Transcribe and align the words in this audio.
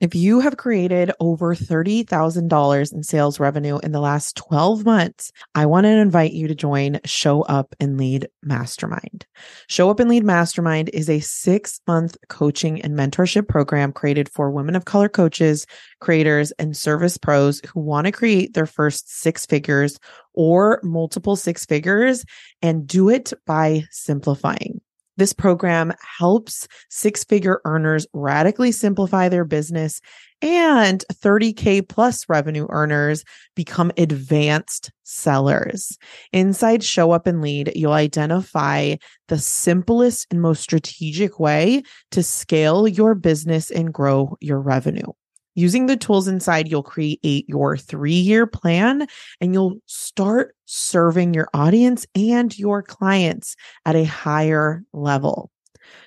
If 0.00 0.14
you 0.14 0.40
have 0.40 0.56
created 0.56 1.12
over 1.20 1.54
$30,000 1.54 2.92
in 2.94 3.02
sales 3.02 3.38
revenue 3.38 3.78
in 3.82 3.92
the 3.92 4.00
last 4.00 4.34
12 4.34 4.86
months, 4.86 5.30
I 5.54 5.66
want 5.66 5.84
to 5.84 5.90
invite 5.90 6.32
you 6.32 6.48
to 6.48 6.54
join 6.54 7.00
Show 7.04 7.42
Up 7.42 7.74
and 7.80 7.98
Lead 7.98 8.26
Mastermind. 8.42 9.26
Show 9.68 9.90
Up 9.90 10.00
and 10.00 10.08
Lead 10.08 10.24
Mastermind 10.24 10.88
is 10.94 11.10
a 11.10 11.20
six 11.20 11.82
month 11.86 12.16
coaching 12.30 12.80
and 12.80 12.98
mentorship 12.98 13.46
program 13.46 13.92
created 13.92 14.30
for 14.30 14.50
women 14.50 14.74
of 14.74 14.86
color 14.86 15.10
coaches, 15.10 15.66
creators, 16.00 16.50
and 16.52 16.74
service 16.74 17.18
pros 17.18 17.60
who 17.66 17.80
want 17.80 18.06
to 18.06 18.12
create 18.12 18.54
their 18.54 18.64
first 18.64 19.20
six 19.20 19.44
figures 19.44 19.98
or 20.32 20.80
multiple 20.82 21.36
six 21.36 21.66
figures 21.66 22.24
and 22.62 22.86
do 22.86 23.10
it 23.10 23.34
by 23.46 23.84
simplifying. 23.90 24.80
This 25.16 25.32
program 25.32 25.92
helps 26.18 26.66
six 26.88 27.24
figure 27.24 27.60
earners 27.64 28.06
radically 28.12 28.72
simplify 28.72 29.28
their 29.28 29.44
business 29.44 30.00
and 30.42 31.04
30K 31.12 31.86
plus 31.86 32.28
revenue 32.28 32.66
earners 32.70 33.24
become 33.54 33.92
advanced 33.98 34.90
sellers. 35.02 35.98
Inside 36.32 36.82
Show 36.82 37.10
Up 37.12 37.26
and 37.26 37.42
Lead, 37.42 37.72
you'll 37.76 37.92
identify 37.92 38.96
the 39.28 39.38
simplest 39.38 40.26
and 40.30 40.40
most 40.40 40.62
strategic 40.62 41.38
way 41.38 41.82
to 42.12 42.22
scale 42.22 42.88
your 42.88 43.14
business 43.14 43.70
and 43.70 43.92
grow 43.92 44.36
your 44.40 44.60
revenue. 44.60 45.12
Using 45.54 45.86
the 45.86 45.96
tools 45.96 46.28
inside, 46.28 46.68
you'll 46.68 46.82
create 46.82 47.44
your 47.48 47.76
three 47.76 48.12
year 48.12 48.46
plan 48.46 49.06
and 49.40 49.52
you'll 49.52 49.78
start 49.86 50.54
serving 50.66 51.34
your 51.34 51.48
audience 51.52 52.06
and 52.14 52.56
your 52.58 52.82
clients 52.82 53.56
at 53.84 53.96
a 53.96 54.04
higher 54.04 54.82
level. 54.92 55.50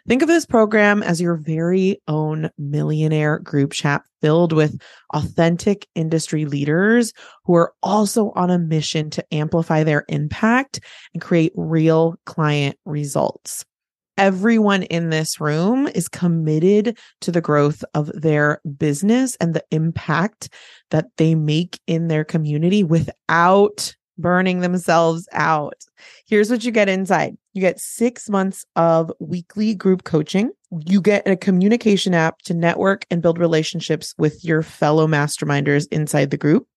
Think 0.08 0.22
of 0.22 0.28
this 0.28 0.46
program 0.46 1.04
as 1.04 1.20
your 1.20 1.36
very 1.36 2.02
own 2.08 2.50
millionaire 2.58 3.40
group 3.40 3.74
chat 3.74 4.04
filled 4.22 4.54
with 4.54 4.80
authentic 5.14 5.88
industry 5.96 6.46
leaders 6.46 7.12
who 7.46 7.56
are 7.56 7.74
also 7.84 8.32
on 8.36 8.50
a 8.50 8.60
mission 8.60 9.10
to 9.10 9.26
amplify 9.34 9.84
their 9.84 10.06
impact 10.08 10.80
and 11.14 11.22
create 11.22 11.52
real 11.56 12.16
client 12.26 12.78
results 12.86 13.66
everyone 14.18 14.84
in 14.84 15.10
this 15.10 15.40
room 15.40 15.88
is 15.88 16.08
committed 16.08 16.98
to 17.22 17.32
the 17.32 17.42
growth 17.42 17.84
of 17.94 18.12
their 18.14 18.62
business 18.78 19.36
and 19.38 19.54
the 19.54 19.64
impact 19.72 20.50
that 20.92 21.08
they 21.18 21.36
make 21.36 21.80
in 21.88 22.08
their 22.08 22.24
community 22.24 22.84
without 22.84 23.94
burning 24.18 24.60
themselves 24.60 25.28
out. 25.32 25.86
Here's 26.28 26.50
what 26.50 26.64
you 26.64 26.72
get 26.72 26.90
inside 26.90 27.36
you 27.54 27.62
get 27.62 27.80
six 27.80 28.30
months 28.30 28.66
of 28.76 29.12
weekly 29.20 29.76
group 29.76 30.04
coaching. 30.04 30.52
You 30.88 31.02
get 31.02 31.28
a 31.28 31.36
communication 31.36 32.14
app 32.14 32.40
to 32.44 32.54
network 32.54 33.06
and 33.12 33.22
build 33.22 33.38
relationships 33.38 34.14
with 34.18 34.44
your 34.44 34.64
fellow 34.64 35.08
masterminders 35.08 35.88
inside 35.92 36.32
the 36.32 36.38
group. 36.38 36.68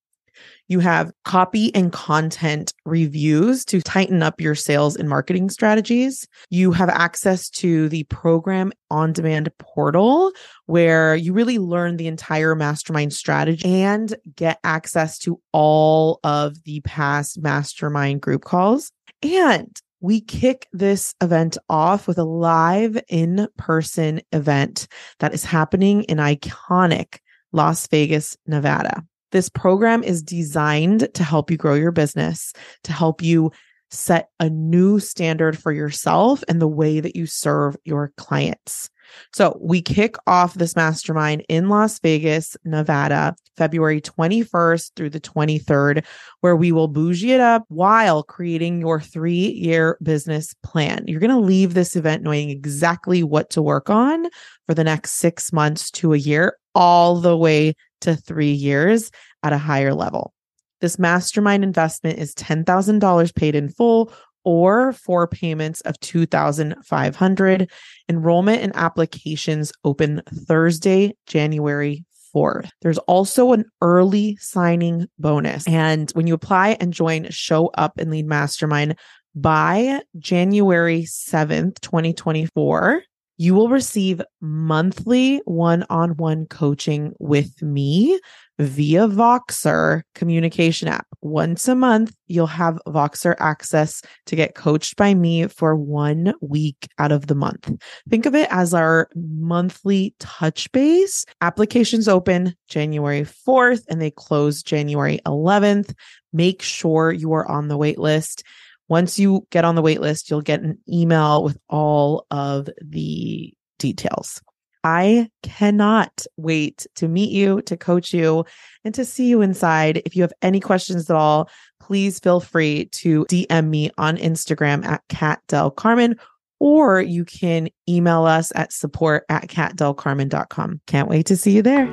You 0.68 0.80
have 0.80 1.12
copy 1.24 1.74
and 1.74 1.92
content 1.92 2.72
reviews 2.84 3.64
to 3.66 3.80
tighten 3.80 4.22
up 4.22 4.40
your 4.40 4.54
sales 4.54 4.96
and 4.96 5.08
marketing 5.08 5.50
strategies. 5.50 6.26
You 6.50 6.72
have 6.72 6.88
access 6.88 7.48
to 7.50 7.88
the 7.88 8.04
program 8.04 8.72
on 8.90 9.12
demand 9.12 9.50
portal 9.58 10.32
where 10.66 11.14
you 11.14 11.32
really 11.32 11.58
learn 11.58 11.96
the 11.96 12.08
entire 12.08 12.54
mastermind 12.54 13.12
strategy 13.12 13.68
and 13.68 14.14
get 14.34 14.58
access 14.64 15.18
to 15.20 15.40
all 15.52 16.18
of 16.24 16.62
the 16.64 16.80
past 16.80 17.40
mastermind 17.40 18.20
group 18.20 18.44
calls. 18.44 18.90
And 19.22 19.74
we 20.00 20.20
kick 20.20 20.66
this 20.72 21.14
event 21.22 21.56
off 21.68 22.06
with 22.06 22.18
a 22.18 22.24
live 22.24 23.00
in 23.08 23.48
person 23.56 24.20
event 24.32 24.88
that 25.20 25.32
is 25.32 25.44
happening 25.44 26.02
in 26.04 26.18
iconic 26.18 27.18
Las 27.52 27.86
Vegas, 27.86 28.36
Nevada. 28.46 29.04
This 29.32 29.48
program 29.48 30.02
is 30.02 30.22
designed 30.22 31.08
to 31.14 31.24
help 31.24 31.50
you 31.50 31.56
grow 31.56 31.74
your 31.74 31.92
business, 31.92 32.52
to 32.84 32.92
help 32.92 33.22
you 33.22 33.52
set 33.90 34.30
a 34.40 34.50
new 34.50 34.98
standard 34.98 35.58
for 35.58 35.72
yourself 35.72 36.42
and 36.48 36.60
the 36.60 36.68
way 36.68 37.00
that 37.00 37.16
you 37.16 37.26
serve 37.26 37.76
your 37.84 38.12
clients. 38.16 38.90
So 39.32 39.56
we 39.60 39.82
kick 39.82 40.16
off 40.26 40.54
this 40.54 40.74
mastermind 40.74 41.44
in 41.48 41.68
Las 41.68 41.98
Vegas, 42.00 42.56
Nevada, 42.64 43.36
February 43.56 44.00
21st 44.00 44.92
through 44.96 45.10
the 45.10 45.20
23rd, 45.20 46.04
where 46.40 46.56
we 46.56 46.72
will 46.72 46.88
bougie 46.88 47.32
it 47.32 47.40
up 47.40 47.64
while 47.68 48.22
creating 48.22 48.80
your 48.80 49.00
three 49.00 49.52
year 49.52 49.96
business 50.02 50.54
plan. 50.62 51.04
You're 51.06 51.20
going 51.20 51.30
to 51.30 51.38
leave 51.38 51.74
this 51.74 51.96
event 51.96 52.22
knowing 52.22 52.50
exactly 52.50 53.22
what 53.22 53.50
to 53.50 53.62
work 53.62 53.88
on 53.88 54.26
for 54.66 54.74
the 54.74 54.84
next 54.84 55.12
six 55.12 55.52
months 55.52 55.90
to 55.92 56.12
a 56.12 56.18
year, 56.18 56.58
all 56.74 57.20
the 57.20 57.36
way 57.36 57.74
to 58.02 58.16
three 58.16 58.52
years 58.52 59.10
at 59.42 59.52
a 59.52 59.58
higher 59.58 59.94
level. 59.94 60.32
This 60.80 60.98
mastermind 60.98 61.64
investment 61.64 62.18
is 62.18 62.34
$10,000 62.34 63.34
paid 63.34 63.54
in 63.54 63.68
full 63.68 64.12
or 64.44 64.92
four 64.92 65.26
payments 65.26 65.80
of 65.82 65.98
2500 66.00 67.70
Enrollment 68.08 68.62
and 68.62 68.76
applications 68.76 69.72
open 69.84 70.22
Thursday, 70.46 71.16
January 71.26 72.04
4th. 72.34 72.70
There's 72.82 72.98
also 72.98 73.52
an 73.52 73.64
early 73.82 74.36
signing 74.36 75.08
bonus. 75.18 75.66
And 75.66 76.10
when 76.12 76.28
you 76.28 76.34
apply 76.34 76.76
and 76.78 76.92
join 76.92 77.28
Show 77.30 77.66
Up 77.74 77.98
and 77.98 78.10
Lead 78.10 78.26
Mastermind 78.26 78.96
by 79.34 80.02
January 80.18 81.02
7th, 81.02 81.80
2024, 81.80 83.02
you 83.36 83.54
will 83.54 83.68
receive 83.68 84.20
monthly 84.40 85.38
one 85.44 85.84
on 85.90 86.16
one 86.16 86.46
coaching 86.46 87.12
with 87.18 87.60
me 87.62 88.18
via 88.58 89.06
Voxer 89.06 90.02
communication 90.14 90.88
app. 90.88 91.06
Once 91.20 91.68
a 91.68 91.74
month, 91.74 92.14
you'll 92.28 92.46
have 92.46 92.78
Voxer 92.86 93.34
access 93.38 94.00
to 94.26 94.36
get 94.36 94.54
coached 94.54 94.96
by 94.96 95.12
me 95.12 95.46
for 95.48 95.76
one 95.76 96.32
week 96.40 96.88
out 96.98 97.12
of 97.12 97.26
the 97.26 97.34
month. 97.34 97.70
Think 98.08 98.24
of 98.24 98.34
it 98.34 98.48
as 98.50 98.72
our 98.72 99.08
monthly 99.14 100.14
touch 100.18 100.70
base. 100.72 101.26
Applications 101.42 102.08
open 102.08 102.54
January 102.68 103.22
4th 103.22 103.82
and 103.88 104.00
they 104.00 104.10
close 104.10 104.62
January 104.62 105.20
11th. 105.26 105.92
Make 106.32 106.62
sure 106.62 107.12
you 107.12 107.32
are 107.34 107.46
on 107.50 107.68
the 107.68 107.76
wait 107.76 107.98
list. 107.98 108.42
Once 108.88 109.18
you 109.18 109.46
get 109.50 109.64
on 109.64 109.74
the 109.74 109.82
wait 109.82 110.00
list, 110.00 110.30
you'll 110.30 110.40
get 110.40 110.60
an 110.62 110.78
email 110.88 111.42
with 111.42 111.58
all 111.68 112.26
of 112.30 112.68
the 112.82 113.52
details. 113.78 114.40
I 114.84 115.28
cannot 115.42 116.26
wait 116.36 116.86
to 116.94 117.08
meet 117.08 117.32
you, 117.32 117.60
to 117.62 117.76
coach 117.76 118.14
you, 118.14 118.44
and 118.84 118.94
to 118.94 119.04
see 119.04 119.26
you 119.26 119.42
inside. 119.42 120.00
If 120.06 120.14
you 120.14 120.22
have 120.22 120.32
any 120.42 120.60
questions 120.60 121.10
at 121.10 121.16
all, 121.16 121.50
please 121.80 122.20
feel 122.20 122.38
free 122.38 122.86
to 122.92 123.24
DM 123.24 123.68
me 123.68 123.90
on 123.98 124.16
Instagram 124.16 124.84
at 124.84 125.02
Kat 125.08 125.40
Del 125.48 125.72
Carmen, 125.72 126.16
or 126.60 127.00
you 127.00 127.24
can 127.24 127.68
email 127.88 128.24
us 128.24 128.52
at 128.54 128.72
support 128.72 129.24
at 129.28 129.48
katdelcarmen.com. 129.48 130.80
Can't 130.86 131.08
wait 131.08 131.26
to 131.26 131.36
see 131.36 131.50
you 131.50 131.62
there. 131.62 131.92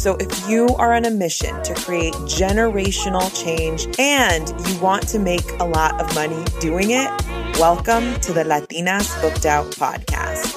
So, 0.00 0.16
if 0.18 0.48
you 0.48 0.66
are 0.78 0.94
on 0.94 1.04
a 1.04 1.10
mission 1.10 1.62
to 1.62 1.74
create 1.74 2.14
generational 2.24 3.28
change 3.36 3.86
and 3.98 4.48
you 4.66 4.80
want 4.80 5.06
to 5.08 5.18
make 5.18 5.44
a 5.60 5.64
lot 5.66 6.00
of 6.00 6.14
money 6.14 6.42
doing 6.58 6.92
it, 6.92 7.10
welcome 7.58 8.18
to 8.20 8.32
the 8.32 8.42
Latinas 8.42 9.20
Booked 9.20 9.44
Out 9.44 9.66
podcast. 9.72 10.56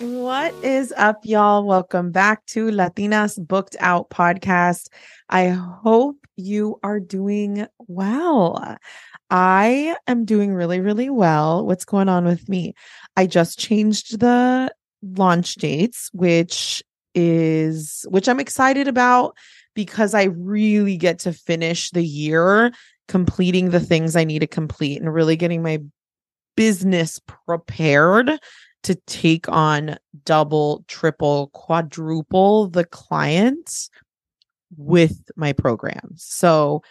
What 0.00 0.52
is 0.64 0.92
up, 0.96 1.20
y'all? 1.22 1.64
Welcome 1.64 2.10
back 2.10 2.44
to 2.46 2.72
Latinas 2.72 3.38
Booked 3.46 3.76
Out 3.78 4.10
podcast. 4.10 4.88
I 5.28 5.50
hope 5.50 6.16
you 6.34 6.78
are 6.82 6.98
doing 6.98 7.66
well. 7.78 8.78
I 9.30 9.96
am 10.06 10.24
doing 10.24 10.54
really, 10.54 10.80
really 10.80 11.10
well. 11.10 11.66
What's 11.66 11.84
going 11.84 12.08
on 12.08 12.24
with 12.24 12.48
me? 12.48 12.74
I 13.16 13.26
just 13.26 13.58
changed 13.58 14.20
the 14.20 14.72
launch 15.02 15.56
dates, 15.56 16.10
which 16.12 16.82
is 17.14 18.06
which 18.10 18.28
I'm 18.28 18.40
excited 18.40 18.88
about 18.88 19.36
because 19.74 20.14
I 20.14 20.24
really 20.24 20.96
get 20.96 21.18
to 21.20 21.32
finish 21.32 21.90
the 21.90 22.04
year 22.04 22.72
completing 23.06 23.70
the 23.70 23.80
things 23.80 24.16
I 24.16 24.24
need 24.24 24.40
to 24.40 24.46
complete 24.46 25.00
and 25.00 25.12
really 25.12 25.36
getting 25.36 25.62
my 25.62 25.80
business 26.56 27.20
prepared 27.46 28.30
to 28.82 28.94
take 29.06 29.48
on 29.48 29.96
double, 30.24 30.84
triple, 30.88 31.48
quadruple 31.48 32.68
the 32.68 32.84
clients 32.84 33.90
with 34.76 35.30
my 35.36 35.52
programs. 35.52 36.24
So, 36.24 36.82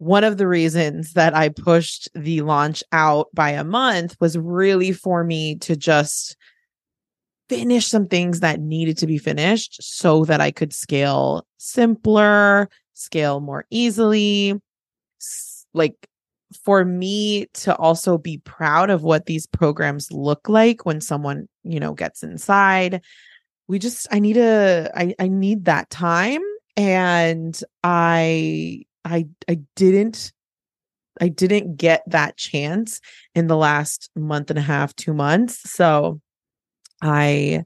one 0.00 0.24
of 0.24 0.38
the 0.38 0.48
reasons 0.48 1.12
that 1.12 1.36
I 1.36 1.50
pushed 1.50 2.08
the 2.14 2.40
launch 2.40 2.82
out 2.90 3.28
by 3.34 3.50
a 3.50 3.62
month 3.62 4.16
was 4.18 4.38
really 4.38 4.92
for 4.92 5.22
me 5.22 5.56
to 5.56 5.76
just 5.76 6.38
finish 7.50 7.86
some 7.86 8.06
things 8.06 8.40
that 8.40 8.60
needed 8.60 8.96
to 8.96 9.06
be 9.06 9.18
finished 9.18 9.76
so 9.82 10.24
that 10.24 10.40
I 10.40 10.52
could 10.52 10.72
scale 10.72 11.46
simpler, 11.58 12.70
scale 12.94 13.40
more 13.40 13.66
easily. 13.68 14.58
Like 15.74 16.08
for 16.64 16.82
me 16.82 17.48
to 17.52 17.76
also 17.76 18.16
be 18.16 18.38
proud 18.38 18.88
of 18.88 19.02
what 19.02 19.26
these 19.26 19.46
programs 19.46 20.10
look 20.10 20.48
like 20.48 20.86
when 20.86 21.02
someone, 21.02 21.46
you 21.62 21.78
know, 21.78 21.92
gets 21.92 22.22
inside. 22.22 23.02
We 23.68 23.78
just 23.78 24.08
I 24.10 24.18
need 24.18 24.38
a 24.38 24.90
I 24.96 25.14
I 25.18 25.28
need 25.28 25.66
that 25.66 25.90
time 25.90 26.40
and 26.74 27.62
I 27.84 28.86
I 29.10 29.26
I 29.48 29.60
didn't 29.76 30.32
I 31.20 31.28
didn't 31.28 31.76
get 31.76 32.02
that 32.06 32.36
chance 32.36 33.00
in 33.34 33.46
the 33.46 33.56
last 33.56 34.10
month 34.16 34.48
and 34.48 34.58
a 34.58 34.62
half, 34.62 34.94
2 34.96 35.12
months. 35.12 35.70
So 35.70 36.20
I 37.02 37.64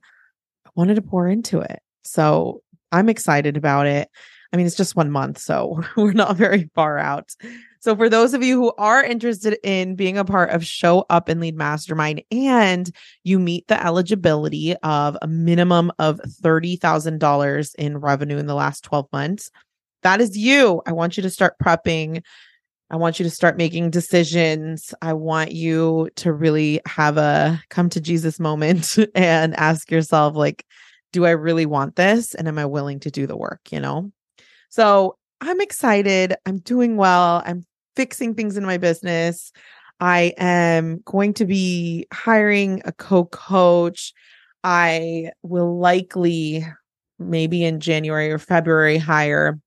wanted 0.75 0.97
to 0.97 1.03
pour 1.03 1.29
into 1.29 1.61
it. 1.61 1.81
So 2.03 2.63
I'm 2.91 3.09
excited 3.09 3.57
about 3.57 3.87
it. 3.87 4.09
I 4.53 4.57
mean, 4.57 4.67
it's 4.67 4.77
just 4.77 4.95
one 4.95 5.11
month, 5.11 5.39
so 5.39 5.83
we're 5.97 6.13
not 6.13 6.37
very 6.37 6.71
far 6.77 6.97
out. 6.97 7.35
So, 7.81 7.97
for 7.97 8.09
those 8.09 8.35
of 8.35 8.43
you 8.43 8.59
who 8.59 8.73
are 8.79 9.03
interested 9.03 9.59
in 9.65 9.97
being 9.97 10.17
a 10.17 10.25
part 10.25 10.51
of 10.51 10.65
Show 10.65 11.05
Up 11.11 11.29
and 11.29 11.41
Lead 11.41 11.57
Mastermind 11.57 12.23
and 12.31 12.89
you 13.25 13.41
meet 13.41 13.67
the 13.67 13.85
eligibility 13.85 14.77
of 14.85 15.19
a 15.21 15.27
minimum 15.27 15.91
of 15.99 16.21
$30,000 16.21 17.75
in 17.75 17.99
revenue 17.99 18.39
in 18.39 18.47
the 18.47 18.55
last 18.55 18.85
12 18.85 19.09
months, 19.13 19.51
that 20.05 20.21
is 20.21 20.37
you. 20.37 20.81
I 20.87 20.93
want 20.93 21.17
you 21.17 21.23
to 21.23 21.31
start 21.31 21.57
prepping. 21.63 22.23
I 22.91 22.97
want 22.97 23.19
you 23.19 23.25
to 23.25 23.31
start 23.31 23.57
making 23.57 23.91
decisions. 23.91 24.95
I 25.03 25.15
want 25.15 25.53
you 25.53 26.11
to 26.17 26.33
really 26.33 26.81
have 26.87 27.17
a 27.17 27.61
come 27.71 27.89
to 27.91 28.01
Jesus 28.01 28.39
moment 28.39 28.97
and 29.15 29.57
ask 29.57 29.91
yourself, 29.91 30.37
like, 30.37 30.65
do 31.13 31.27
I 31.27 31.31
really 31.31 31.67
want 31.67 31.97
this? 31.97 32.35
And 32.35 32.47
am 32.47 32.59
I 32.59 32.67
willing 32.67 33.01
to 33.01 33.11
do 33.11 33.27
the 33.27 33.37
work? 33.37 33.61
You 33.73 33.81
know? 33.81 34.13
So 34.69 35.17
I'm 35.41 35.61
excited. 35.61 36.35
I'm 36.47 36.59
doing 36.59 36.97
well. 36.97 37.43
I'm 37.47 37.65
fixing 37.97 38.35
things 38.35 38.57
in 38.57 38.65
my 38.65 38.77
business. 38.77 39.53
I 40.01 40.35
am 40.37 41.01
going 41.05 41.33
to 41.35 41.47
be 41.47 42.07
hiring 42.13 42.83
a 42.85 42.93
co 42.93 43.25
coach. 43.27 44.13
I 44.63 45.31
will 45.43 45.79
likely, 45.79 46.67
maybe 47.19 47.65
in 47.65 47.81
January 47.81 48.31
or 48.31 48.39
February, 48.39 48.99
hire 48.99 49.59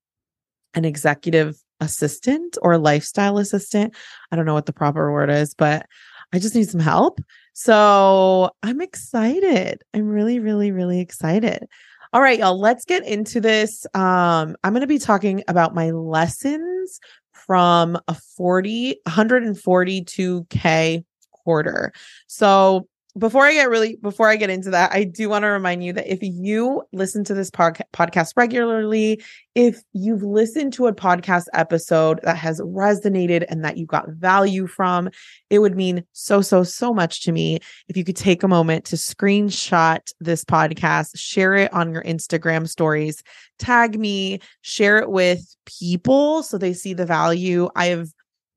an 0.78 0.86
executive 0.86 1.58
assistant 1.80 2.58
or 2.62 2.78
lifestyle 2.78 3.40
assistant. 3.40 3.96
I 4.32 4.36
don't 4.36 4.46
know 4.46 4.54
what 4.54 4.68
the 4.68 4.74
proper 4.74 5.12
word 5.12 5.30
is, 5.30 5.54
but 5.54 5.86
I 6.34 6.40
just 6.40 6.56
need 6.56 6.70
some 6.70 6.80
help. 6.80 7.20
So 7.54 8.52
I'm 8.62 8.80
excited. 8.80 9.84
I'm 9.94 10.08
really, 10.08 10.40
really, 10.40 10.72
really 10.72 11.00
excited. 11.00 11.68
All 12.14 12.22
right, 12.22 12.40
y'all, 12.40 12.60
let's 12.60 12.86
get 12.86 13.06
into 13.06 13.42
this. 13.42 13.86
Um, 13.94 14.56
I'm 14.64 14.72
going 14.74 14.82
to 14.82 14.88
be 14.88 15.00
talking 15.00 15.44
about 15.48 15.76
my 15.76 15.90
lessons 15.92 17.00
from 17.32 17.98
a 18.08 18.14
40, 18.14 19.02
142K 19.08 21.04
quarter. 21.32 21.92
So 22.28 22.88
before 23.18 23.46
I 23.46 23.54
get 23.54 23.70
really 23.70 23.96
before 23.96 24.28
I 24.30 24.36
get 24.36 24.50
into 24.50 24.70
that, 24.72 24.92
I 24.94 25.04
do 25.04 25.30
want 25.30 25.44
to 25.44 25.48
remind 25.48 25.84
you 25.84 25.94
that 25.94 26.12
if 26.12 26.20
you 26.22 26.84
listen 26.94 27.24
to 27.26 27.34
this 27.34 27.50
pod- 27.50 27.82
podcast 27.94 28.34
regularly, 28.36 29.24
if 29.56 29.82
you've 29.94 30.24
listened 30.24 30.74
to 30.74 30.88
a 30.88 30.94
podcast 30.94 31.46
episode 31.54 32.20
that 32.24 32.38
has 32.38 32.62
resonated 32.62 33.46
and 33.50 33.64
that 33.64 33.78
you 33.78 33.86
got 33.86 34.10
value 34.10 34.68
from, 34.68 35.10
it 35.50 35.60
would 35.60 35.76
mean 35.76 36.04
so 36.12 36.42
so 36.42 36.64
so 36.64 36.94
much 36.94 37.24
to 37.24 37.32
me 37.32 37.60
if 37.88 37.98
you 37.98 38.04
could 38.04 38.16
take 38.16 38.44
a 38.44 38.48
moment 38.48 38.86
to 38.86 38.96
screenshot 38.96 40.00
this 40.20 40.44
podcast, 40.44 41.12
share 41.16 41.56
it 41.56 41.74
on 41.74 41.92
your 41.92 42.04
Instagram 42.04 42.68
stories, 42.68 43.24
tag 43.58 44.00
me, 44.00 44.40
share 44.62 44.98
it 44.98 45.10
with 45.10 45.56
people 45.66 46.44
so 46.44 46.58
they 46.58 46.74
see 46.74 46.94
the 46.94 47.06
value. 47.06 47.70
I 47.76 47.88
have 47.88 48.10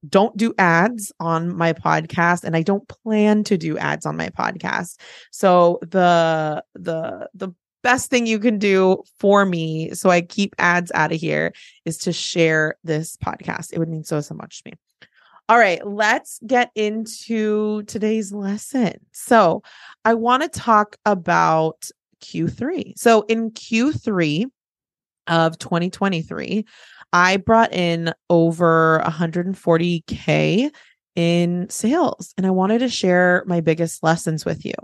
don't 0.08 0.36
do 0.36 0.54
ads 0.58 1.12
on 1.20 1.54
my 1.54 1.72
podcast 1.72 2.44
and 2.44 2.56
I 2.56 2.62
don't 2.62 2.86
plan 2.88 3.44
to 3.44 3.58
do 3.58 3.76
ads 3.78 4.06
on 4.06 4.16
my 4.16 4.28
podcast. 4.30 4.98
So 5.30 5.78
the 5.82 6.64
the 6.74 7.28
the 7.34 7.54
best 7.82 8.10
thing 8.10 8.26
you 8.26 8.38
can 8.38 8.58
do 8.58 9.02
for 9.18 9.46
me 9.46 9.94
so 9.94 10.10
I 10.10 10.20
keep 10.20 10.54
ads 10.58 10.92
out 10.94 11.12
of 11.12 11.20
here 11.20 11.52
is 11.84 11.98
to 11.98 12.12
share 12.12 12.76
this 12.84 13.16
podcast. 13.16 13.72
It 13.72 13.78
would 13.78 13.88
mean 13.88 14.04
so 14.04 14.20
so 14.20 14.34
much 14.34 14.62
to 14.62 14.70
me. 14.70 15.08
All 15.50 15.58
right, 15.58 15.84
let's 15.84 16.38
get 16.46 16.70
into 16.76 17.82
today's 17.82 18.32
lesson. 18.32 19.00
So, 19.10 19.64
I 20.04 20.14
want 20.14 20.44
to 20.44 20.48
talk 20.48 20.96
about 21.04 21.90
Q3. 22.22 22.96
So, 22.96 23.22
in 23.22 23.50
Q3 23.50 24.44
of 25.26 25.58
2023, 25.58 26.64
I 27.12 27.36
brought 27.38 27.72
in 27.72 28.12
over 28.28 29.02
140K 29.04 30.70
in 31.16 31.68
sales 31.68 32.32
and 32.36 32.46
I 32.46 32.50
wanted 32.50 32.80
to 32.80 32.88
share 32.88 33.44
my 33.46 33.60
biggest 33.60 34.02
lessons 34.02 34.44
with 34.44 34.64
you. 34.64 34.74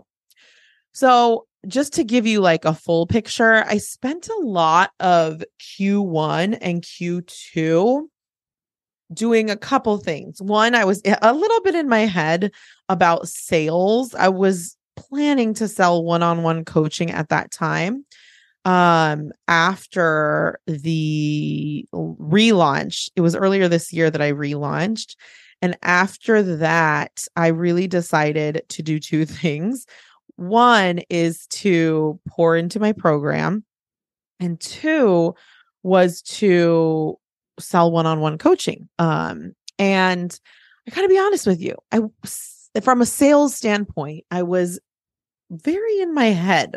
So, 0.92 1.46
just 1.66 1.94
to 1.94 2.04
give 2.04 2.26
you 2.26 2.40
like 2.40 2.64
a 2.64 2.74
full 2.74 3.06
picture, 3.06 3.64
I 3.66 3.78
spent 3.78 4.28
a 4.28 4.38
lot 4.40 4.92
of 5.00 5.42
Q1 5.60 6.58
and 6.60 6.80
Q2 6.80 8.06
doing 9.12 9.50
a 9.50 9.56
couple 9.56 9.98
things. 9.98 10.40
One, 10.40 10.74
I 10.74 10.84
was 10.84 11.00
eh, 11.04 11.16
a 11.20 11.32
little 11.34 11.60
bit 11.62 11.74
in 11.74 11.88
my 11.88 12.06
head 12.06 12.52
about 12.88 13.28
sales. 13.28 14.14
I 14.14 14.28
was 14.28 14.76
planning 14.96 15.54
to 15.54 15.68
sell 15.68 16.04
one 16.04 16.22
on 16.22 16.42
one 16.42 16.64
coaching 16.64 17.10
at 17.10 17.28
that 17.28 17.50
time 17.50 18.04
um 18.66 19.32
after 19.46 20.58
the 20.66 21.86
relaunch 21.94 23.08
it 23.14 23.20
was 23.20 23.36
earlier 23.36 23.68
this 23.68 23.92
year 23.92 24.10
that 24.10 24.20
i 24.20 24.32
relaunched. 24.32 25.14
And 25.62 25.78
after 25.82 26.42
that 26.56 27.26
i 27.36 27.46
really 27.46 27.86
decided 27.86 28.62
to 28.68 28.82
do 28.82 28.98
two 28.98 29.24
things. 29.40 29.86
One 30.34 30.98
is 31.08 31.46
to 31.46 32.20
pour 32.28 32.56
into 32.56 32.78
my 32.78 32.92
program 32.92 33.64
and 34.38 34.60
two 34.60 35.34
was 35.82 36.20
to 36.22 37.18
sell 37.58 37.90
one-on-one 37.90 38.36
coaching. 38.36 38.88
Um 38.98 39.52
and 39.78 40.38
i 40.86 40.90
gotta 40.90 41.08
be 41.08 41.18
honest 41.18 41.46
with 41.46 41.60
you 41.60 41.76
i 41.92 42.00
from 42.80 43.00
a 43.00 43.06
sales 43.06 43.54
standpoint 43.54 44.24
i 44.30 44.42
was 44.42 44.80
very 45.50 46.00
in 46.00 46.14
my 46.14 46.26
head 46.26 46.76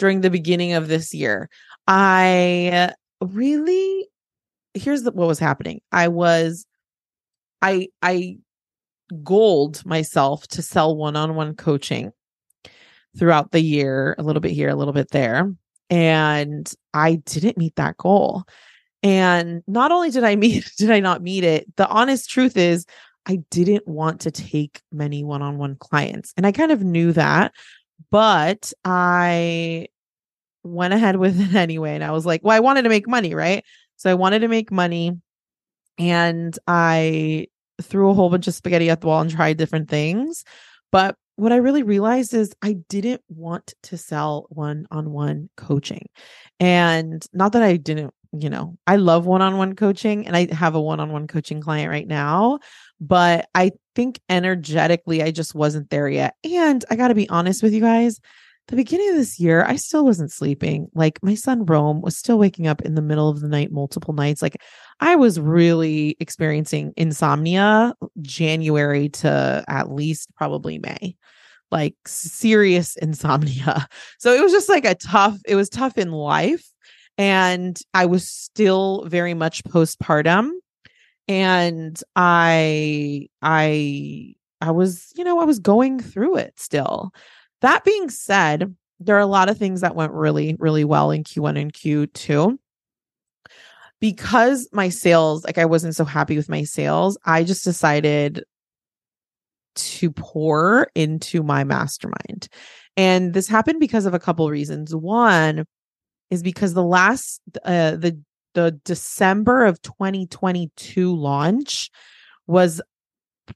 during 0.00 0.22
the 0.22 0.30
beginning 0.30 0.72
of 0.72 0.88
this 0.88 1.14
year. 1.14 1.48
I 1.86 2.92
really 3.20 4.08
here's 4.74 5.02
the, 5.02 5.12
what 5.12 5.28
was 5.28 5.38
happening. 5.38 5.80
I 5.92 6.08
was 6.08 6.66
I 7.62 7.88
I 8.02 8.38
goaled 9.22 9.84
myself 9.84 10.46
to 10.48 10.62
sell 10.62 10.96
one-on-one 10.96 11.54
coaching 11.56 12.12
throughout 13.18 13.52
the 13.52 13.60
year, 13.60 14.14
a 14.18 14.22
little 14.22 14.40
bit 14.40 14.52
here, 14.52 14.68
a 14.68 14.76
little 14.76 14.94
bit 14.94 15.10
there, 15.10 15.52
and 15.90 16.72
I 16.94 17.16
didn't 17.16 17.58
meet 17.58 17.76
that 17.76 17.96
goal. 17.96 18.44
And 19.02 19.62
not 19.66 19.92
only 19.92 20.10
did 20.10 20.24
I 20.24 20.36
meet 20.44 20.72
did 20.78 20.90
I 20.90 21.00
not 21.00 21.22
meet 21.22 21.44
it, 21.44 21.76
the 21.76 21.88
honest 21.88 22.30
truth 22.30 22.56
is 22.56 22.86
I 23.26 23.40
didn't 23.50 23.86
want 23.86 24.22
to 24.22 24.30
take 24.30 24.80
many 24.90 25.22
one-on-one 25.24 25.76
clients. 25.76 26.32
And 26.36 26.46
I 26.46 26.52
kind 26.52 26.72
of 26.72 26.82
knew 26.82 27.12
that, 27.12 27.52
but 28.10 28.72
I 28.84 29.88
went 30.62 30.94
ahead 30.94 31.16
with 31.16 31.40
it 31.40 31.54
anyway. 31.56 31.94
And 31.94 32.04
I 32.04 32.12
was 32.12 32.26
like, 32.26 32.42
well, 32.42 32.56
I 32.56 32.60
wanted 32.60 32.82
to 32.82 32.88
make 32.88 33.08
money, 33.08 33.34
right? 33.34 33.64
So 33.96 34.10
I 34.10 34.14
wanted 34.14 34.40
to 34.40 34.48
make 34.48 34.70
money. 34.70 35.20
And 35.98 36.58
I 36.66 37.48
threw 37.82 38.10
a 38.10 38.14
whole 38.14 38.30
bunch 38.30 38.48
of 38.48 38.54
spaghetti 38.54 38.88
at 38.90 39.00
the 39.00 39.06
wall 39.06 39.20
and 39.20 39.30
tried 39.30 39.58
different 39.58 39.88
things. 39.88 40.44
But 40.92 41.16
what 41.36 41.52
I 41.52 41.56
really 41.56 41.82
realized 41.82 42.34
is 42.34 42.54
I 42.62 42.76
didn't 42.88 43.22
want 43.28 43.74
to 43.84 43.96
sell 43.96 44.46
one 44.50 44.86
on 44.90 45.10
one 45.10 45.48
coaching. 45.56 46.06
And 46.58 47.24
not 47.32 47.52
that 47.52 47.62
I 47.62 47.76
didn't, 47.76 48.12
you 48.32 48.48
know, 48.48 48.76
I 48.86 48.96
love 48.96 49.26
one 49.26 49.42
on 49.42 49.56
one 49.56 49.74
coaching 49.74 50.26
and 50.26 50.36
I 50.36 50.52
have 50.54 50.74
a 50.74 50.80
one 50.80 51.00
on 51.00 51.12
one 51.12 51.26
coaching 51.26 51.60
client 51.60 51.90
right 51.90 52.06
now. 52.06 52.60
But 53.00 53.48
I 53.54 53.72
think 53.94 54.20
energetically, 54.28 55.22
I 55.22 55.30
just 55.30 55.54
wasn't 55.54 55.90
there 55.90 56.08
yet. 56.08 56.34
And 56.44 56.84
I 56.90 56.96
got 56.96 57.08
to 57.08 57.14
be 57.14 57.28
honest 57.28 57.62
with 57.62 57.72
you 57.72 57.80
guys, 57.80 58.20
the 58.70 58.76
beginning 58.76 59.10
of 59.10 59.16
this 59.16 59.40
year, 59.40 59.64
I 59.64 59.74
still 59.74 60.04
wasn't 60.04 60.30
sleeping. 60.30 60.88
Like 60.94 61.18
my 61.22 61.34
son 61.34 61.64
Rome 61.66 62.00
was 62.02 62.16
still 62.16 62.38
waking 62.38 62.68
up 62.68 62.82
in 62.82 62.94
the 62.94 63.02
middle 63.02 63.28
of 63.28 63.40
the 63.40 63.48
night 63.48 63.72
multiple 63.72 64.14
nights. 64.14 64.42
Like 64.42 64.56
I 65.00 65.16
was 65.16 65.40
really 65.40 66.16
experiencing 66.20 66.92
insomnia 66.96 67.94
uh, 68.00 68.06
January 68.22 69.08
to 69.08 69.64
at 69.66 69.90
least 69.90 70.32
probably 70.36 70.78
May. 70.78 71.16
Like 71.72 71.96
serious 72.06 72.96
insomnia. 72.96 73.88
So 74.18 74.34
it 74.34 74.42
was 74.42 74.52
just 74.52 74.68
like 74.68 74.84
a 74.84 74.94
tough, 74.94 75.38
it 75.46 75.56
was 75.56 75.68
tough 75.68 75.98
in 75.98 76.12
life. 76.12 76.64
And 77.20 77.78
I 77.92 78.06
was 78.06 78.26
still 78.26 79.04
very 79.06 79.34
much 79.34 79.62
postpartum. 79.64 80.52
And 81.28 82.02
I, 82.16 83.28
I, 83.42 84.36
I 84.62 84.70
was, 84.70 85.12
you 85.16 85.24
know, 85.24 85.38
I 85.38 85.44
was 85.44 85.58
going 85.58 86.00
through 86.00 86.38
it 86.38 86.58
still. 86.58 87.12
That 87.60 87.84
being 87.84 88.08
said, 88.08 88.74
there 89.00 89.16
are 89.16 89.20
a 89.20 89.26
lot 89.26 89.50
of 89.50 89.58
things 89.58 89.82
that 89.82 89.94
went 89.94 90.12
really, 90.12 90.56
really 90.58 90.82
well 90.82 91.10
in 91.10 91.22
Q1 91.22 91.60
and 91.60 91.72
Q2. 91.74 92.56
Because 94.00 94.66
my 94.72 94.88
sales, 94.88 95.44
like 95.44 95.58
I 95.58 95.66
wasn't 95.66 95.96
so 95.96 96.06
happy 96.06 96.38
with 96.38 96.48
my 96.48 96.64
sales, 96.64 97.18
I 97.26 97.44
just 97.44 97.64
decided 97.64 98.44
to 99.74 100.10
pour 100.10 100.88
into 100.94 101.42
my 101.42 101.64
mastermind. 101.64 102.48
And 102.96 103.34
this 103.34 103.46
happened 103.46 103.78
because 103.78 104.06
of 104.06 104.14
a 104.14 104.18
couple 104.18 104.48
reasons. 104.48 104.96
One 104.96 105.66
is 106.30 106.42
because 106.42 106.74
the 106.74 106.84
last 106.84 107.40
uh 107.64 107.96
the 107.96 108.20
the 108.54 108.72
December 108.84 109.64
of 109.64 109.80
2022 109.82 111.14
launch 111.14 111.90
was 112.46 112.80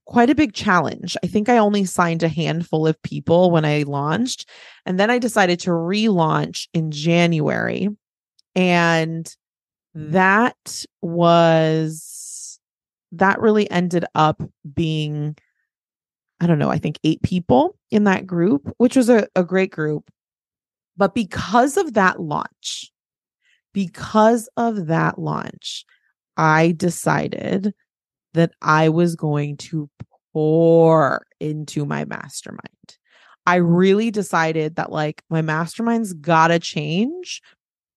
quite 0.07 0.31
a 0.31 0.35
big 0.35 0.53
challenge. 0.53 1.17
I 1.23 1.27
think 1.27 1.49
I 1.49 1.59
only 1.59 1.85
signed 1.85 2.23
a 2.23 2.29
handful 2.29 2.87
of 2.87 3.01
people 3.03 3.51
when 3.51 3.65
I 3.65 3.83
launched. 3.83 4.49
And 4.87 4.99
then 4.99 5.11
I 5.11 5.19
decided 5.19 5.61
to 5.61 5.71
relaunch 5.71 6.69
in 6.73 6.91
January. 6.91 7.89
And 8.55 9.33
that 9.95 10.85
was, 11.01 12.59
that 13.13 13.41
really 13.41 13.71
ended 13.71 14.05
up 14.15 14.43
being, 14.75 15.37
I 16.41 16.47
don't 16.47 16.59
know, 16.59 16.71
I 16.71 16.79
think 16.79 16.99
eight 17.05 17.23
people 17.23 17.77
in 17.91 18.05
that 18.05 18.27
group, 18.27 18.73
which 18.79 18.97
was 18.97 19.09
a, 19.09 19.29
a 19.37 19.45
great 19.45 19.71
group. 19.71 20.11
But 20.97 21.15
because 21.15 21.77
of 21.77 21.95
that 21.95 22.21
launch, 22.21 22.93
because 23.73 24.49
of 24.57 24.87
that 24.87 25.19
launch, 25.19 25.85
I 26.37 26.73
decided 26.77 27.75
that 28.35 28.53
I 28.63 28.89
was 28.89 29.17
going 29.17 29.57
to 29.57 29.89
pour 30.33 31.27
into 31.41 31.85
my 31.85 32.05
mastermind. 32.05 32.99
I 33.47 33.57
really 33.57 34.11
decided 34.11 34.77
that 34.77 34.91
like 34.91 35.23
my 35.31 35.43
mastermind's 35.43 36.13
gotta 36.15 36.59
change 36.59 37.43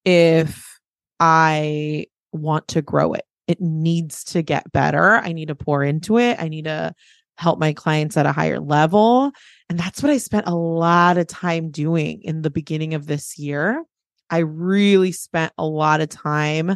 if 0.06 0.80
I 1.20 2.06
want 2.32 2.68
to 2.70 2.82
grow 2.82 3.14
it. 3.14 3.26
It 3.48 3.62
needs 3.62 4.24
to 4.26 4.42
get 4.42 4.72
better. 4.74 5.16
I 5.18 5.32
need 5.32 5.48
to 5.48 5.56
pour 5.56 5.84
into 5.84 6.20
it. 6.20 6.38
I 6.40 6.50
need 6.50 6.66
to 6.66 6.94
help 7.38 7.60
my 7.60 7.74
clients 7.74 8.18
at 8.18 8.26
a 8.26 8.32
higher 8.32 8.60
level. 8.60 9.32
And 9.70 9.80
that's 9.80 10.02
what 10.02 10.12
I 10.12 10.18
spent 10.18 10.48
a 10.48 10.56
lot 10.56 11.18
of 11.18 11.28
time 11.28 11.70
doing 11.70 12.22
in 12.24 12.42
the 12.42 12.50
beginning 12.50 12.94
of 12.94 13.06
this 13.06 13.38
year. 13.38 13.84
I 14.30 14.40
really 14.40 15.12
spent 15.12 15.54
a 15.58 15.66
lot 15.66 16.02
of 16.02 16.10
time 16.10 16.76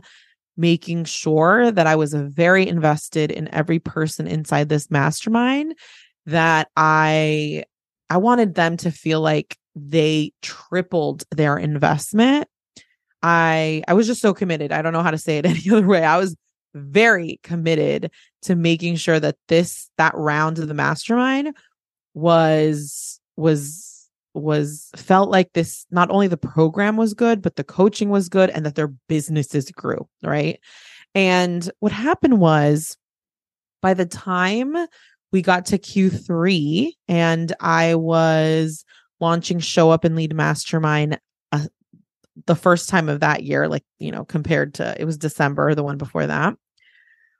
making 0.58 1.06
sure 1.06 1.72
that 1.72 1.88
I 1.88 1.96
was 1.96 2.13
very 2.13 2.68
invested 2.68 3.32
in 3.32 3.53
every 3.53 3.80
person 3.80 4.27
inside 4.27 4.70
this 4.70 4.91
mastermind 4.91 5.75
that 6.27 6.70
I 6.77 7.63
I 8.10 8.18
wanted 8.18 8.56
them 8.56 8.77
to 8.77 8.91
feel 8.91 9.22
like 9.22 9.58
they 9.75 10.34
tripled 10.41 11.24
their 11.32 11.58
investment. 11.58 12.48
I 13.24 13.84
I 13.88 13.94
was 13.94 14.08
just 14.08 14.22
so 14.22 14.34
committed. 14.34 14.72
I 14.72 14.82
don't 14.82 14.94
know 14.94 15.03
how 15.03 15.12
to 15.12 15.18
say 15.18 15.38
it 15.38 15.46
any 15.48 15.70
other 15.72 15.88
way. 15.88 16.03
I 16.03 16.18
was 16.18 16.36
very 16.74 17.40
committed 17.44 18.12
to 18.44 18.56
making 18.56 18.96
sure 18.96 19.20
that 19.20 19.38
this 19.48 19.90
that 19.98 20.16
round 20.16 20.60
of 20.60 20.68
the 20.68 20.74
mastermind 20.74 21.56
was 22.13 23.20
was 23.36 24.10
was 24.34 24.90
felt 24.96 25.30
like 25.30 25.51
this 25.54 25.86
not 25.92 26.10
only 26.10 26.28
the 26.28 26.38
program 26.38 26.96
was 26.96 27.13
good 27.13 27.42
but 27.42 27.56
the 27.58 27.63
coaching 27.63 28.10
was 28.10 28.30
good 28.30 28.50
and 28.50 28.66
that 28.66 28.75
their 28.75 28.88
businesses 29.08 29.70
grew 29.72 30.08
right? 30.24 30.60
And 31.13 31.70
what 31.80 31.92
happened 31.92 32.40
was 32.40 32.96
by 33.82 33.94
the 33.94 34.06
time 34.06 34.75
we 35.32 35.42
got 35.42 35.66
to 35.66 35.78
q3 35.78 36.92
and 37.08 37.54
i 37.60 37.96
was 37.96 38.86
launching 39.20 39.60
show 39.60 39.90
up 39.90 40.04
and 40.04 40.16
lead 40.16 40.36
mastermind 40.36 41.20
the 42.46 42.56
first 42.56 42.90
time 42.90 43.10
of 43.10 43.20
that 43.20 43.44
year 43.44 43.68
like 43.68 43.84
you 44.00 44.12
know 44.12 44.24
compared 44.24 44.74
to 44.74 45.00
it 45.00 45.06
was 45.06 45.18
december 45.18 45.76
the 45.76 45.84
one 45.84 45.98
before 45.98 46.28
that 46.28 46.56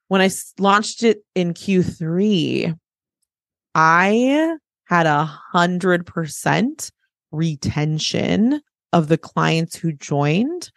when 0.10 0.22
i 0.22 0.30
launched 0.60 1.04
it 1.04 1.20
in 1.36 1.54
q3 1.54 2.78
i 3.74 4.58
had 4.86 5.06
a 5.06 5.24
hundred 5.24 6.06
percent 6.06 6.92
retention 7.32 8.62
of 8.94 9.08
the 9.08 9.18
clients 9.18 9.76
who 9.76 9.94
joined 9.94 10.70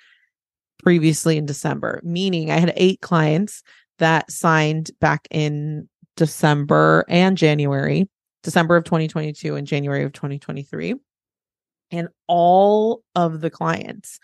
previously 0.82 1.36
in 1.36 1.46
December, 1.46 2.00
meaning 2.04 2.50
I 2.50 2.58
had 2.58 2.72
eight 2.76 3.00
clients 3.00 3.62
that 3.98 4.30
signed 4.30 4.90
back 5.00 5.26
in 5.30 5.88
December 6.16 7.04
and 7.08 7.36
January, 7.36 8.08
December 8.42 8.76
of 8.76 8.84
2022 8.84 9.56
and 9.56 9.66
January 9.66 10.04
of 10.04 10.12
2023. 10.12 10.94
And 11.90 12.08
all 12.26 13.02
of 13.14 13.40
the 13.40 13.50
clients 13.50 14.18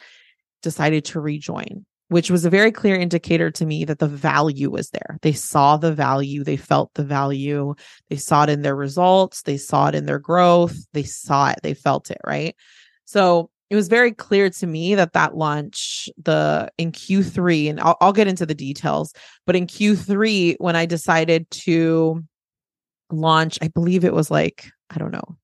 decided 0.62 1.04
to 1.06 1.20
rejoin 1.20 1.86
which 2.10 2.28
was 2.28 2.44
a 2.44 2.50
very 2.50 2.72
clear 2.72 2.96
indicator 2.96 3.52
to 3.52 3.64
me 3.64 3.84
that 3.84 4.00
the 4.00 4.08
value 4.08 4.68
was 4.68 4.90
there. 4.90 5.16
They 5.22 5.32
saw 5.32 5.76
the 5.76 5.94
value, 5.94 6.42
they 6.42 6.56
felt 6.56 6.90
the 6.94 7.04
value, 7.04 7.76
they 8.08 8.16
saw 8.16 8.42
it 8.42 8.50
in 8.50 8.62
their 8.62 8.74
results, 8.74 9.42
they 9.42 9.56
saw 9.56 9.86
it 9.86 9.94
in 9.94 10.06
their 10.06 10.18
growth, 10.18 10.76
they 10.92 11.04
saw 11.04 11.50
it, 11.50 11.60
they 11.62 11.72
felt 11.72 12.10
it, 12.10 12.18
right? 12.26 12.56
So 13.04 13.48
it 13.70 13.76
was 13.76 13.86
very 13.86 14.10
clear 14.10 14.50
to 14.50 14.66
me 14.66 14.96
that 14.96 15.12
that 15.12 15.36
launch 15.36 16.08
the 16.20 16.68
in 16.76 16.90
q3 16.90 17.70
and 17.70 17.80
I'll, 17.80 17.96
I'll 18.00 18.12
get 18.12 18.26
into 18.26 18.44
the 18.44 18.54
details 18.54 19.14
but 19.46 19.54
in 19.54 19.68
q3 19.68 20.56
when 20.58 20.74
i 20.74 20.86
decided 20.86 21.48
to 21.50 22.24
launch 23.10 23.58
i 23.62 23.68
believe 23.68 24.04
it 24.04 24.12
was 24.12 24.30
like 24.30 24.68
i 24.90 24.98
don't 24.98 25.12
know 25.12 25.36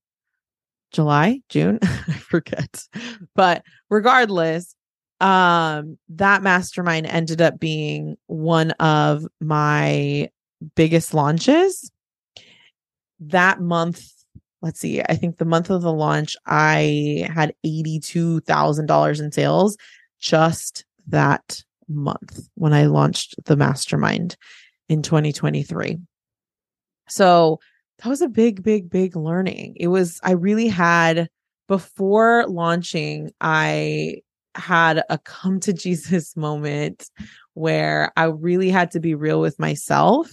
july 0.92 1.40
june 1.48 1.78
i 1.82 2.12
forget. 2.12 2.84
But 3.34 3.62
regardless 3.90 4.74
um 5.20 5.98
that 6.10 6.42
mastermind 6.42 7.06
ended 7.06 7.40
up 7.40 7.58
being 7.58 8.16
one 8.26 8.72
of 8.72 9.26
my 9.40 10.30
biggest 10.74 11.14
launches. 11.14 11.90
That 13.20 13.60
month 13.60 14.12
let's 14.62 14.80
see 14.80 15.00
i 15.02 15.14
think 15.14 15.38
the 15.38 15.44
month 15.44 15.70
of 15.70 15.82
the 15.82 15.92
launch 15.92 16.36
i 16.46 17.28
had 17.32 17.54
$82000 17.64 19.20
in 19.20 19.32
sales 19.32 19.76
just 20.18 20.84
that 21.08 21.62
month 21.88 22.48
when 22.54 22.72
i 22.72 22.86
launched 22.86 23.36
the 23.44 23.56
mastermind 23.56 24.36
in 24.88 25.02
2023 25.02 25.98
so 27.08 27.60
that 27.98 28.08
was 28.08 28.20
a 28.20 28.28
big 28.28 28.62
big 28.62 28.90
big 28.90 29.16
learning 29.16 29.74
it 29.76 29.88
was 29.88 30.20
i 30.22 30.32
really 30.32 30.68
had 30.68 31.28
before 31.68 32.46
launching 32.46 33.30
i 33.40 34.16
had 34.56 35.02
a 35.10 35.18
come 35.18 35.60
to 35.60 35.72
Jesus 35.72 36.36
moment 36.36 37.10
where 37.54 38.12
I 38.16 38.24
really 38.24 38.70
had 38.70 38.90
to 38.92 39.00
be 39.00 39.14
real 39.14 39.40
with 39.40 39.58
myself 39.58 40.30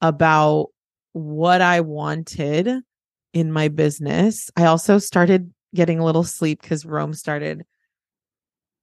about 0.00 0.68
what 1.12 1.60
I 1.60 1.80
wanted 1.80 2.68
in 3.32 3.52
my 3.52 3.68
business. 3.68 4.50
I 4.56 4.64
also 4.64 4.98
started 4.98 5.52
getting 5.74 5.98
a 5.98 6.04
little 6.04 6.24
sleep 6.24 6.60
because 6.62 6.84
Rome 6.84 7.14
started 7.14 7.64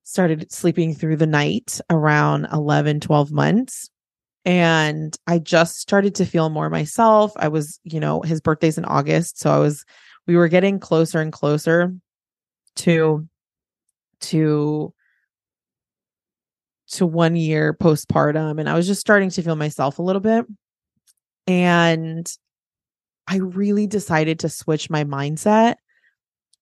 started 0.04 0.50
sleeping 0.52 0.96
through 0.96 1.18
the 1.18 1.28
night 1.28 1.82
around 1.90 2.48
11 2.54 3.02
12 3.02 3.32
months 3.32 3.90
and 4.48 5.13
I 5.27 5.39
just 5.39 5.77
started 5.77 6.16
to 6.16 6.25
feel 6.25 6.50
more 6.50 6.70
myself. 6.70 7.34
I 7.36 7.50
was, 7.50 7.82
you 7.84 8.00
know, 8.00 8.22
his 8.22 8.39
birthday's 8.39 8.77
in 8.77 8.86
August, 8.86 9.38
so 9.38 9.51
I 9.51 9.60
was 9.60 9.84
we 10.25 10.38
were 10.38 10.48
getting 10.48 10.80
closer 10.80 11.20
and 11.20 11.34
closer 11.34 11.94
to 12.77 13.27
to 14.22 14.94
to 16.92 17.06
one 17.06 17.36
year 17.36 17.74
postpartum 17.74 18.58
and 18.58 18.70
I 18.70 18.74
was 18.74 18.88
just 18.88 19.01
starting 19.01 19.30
to 19.32 19.42
feel 19.42 19.58
myself 19.58 20.00
a 20.00 20.01
little 20.01 20.22
bit. 20.22 20.46
And 21.46 22.25
I 23.27 23.38
really 23.38 23.86
decided 23.86 24.39
to 24.39 24.50
switch 24.50 24.89
my 24.89 25.04
mindset 25.04 25.75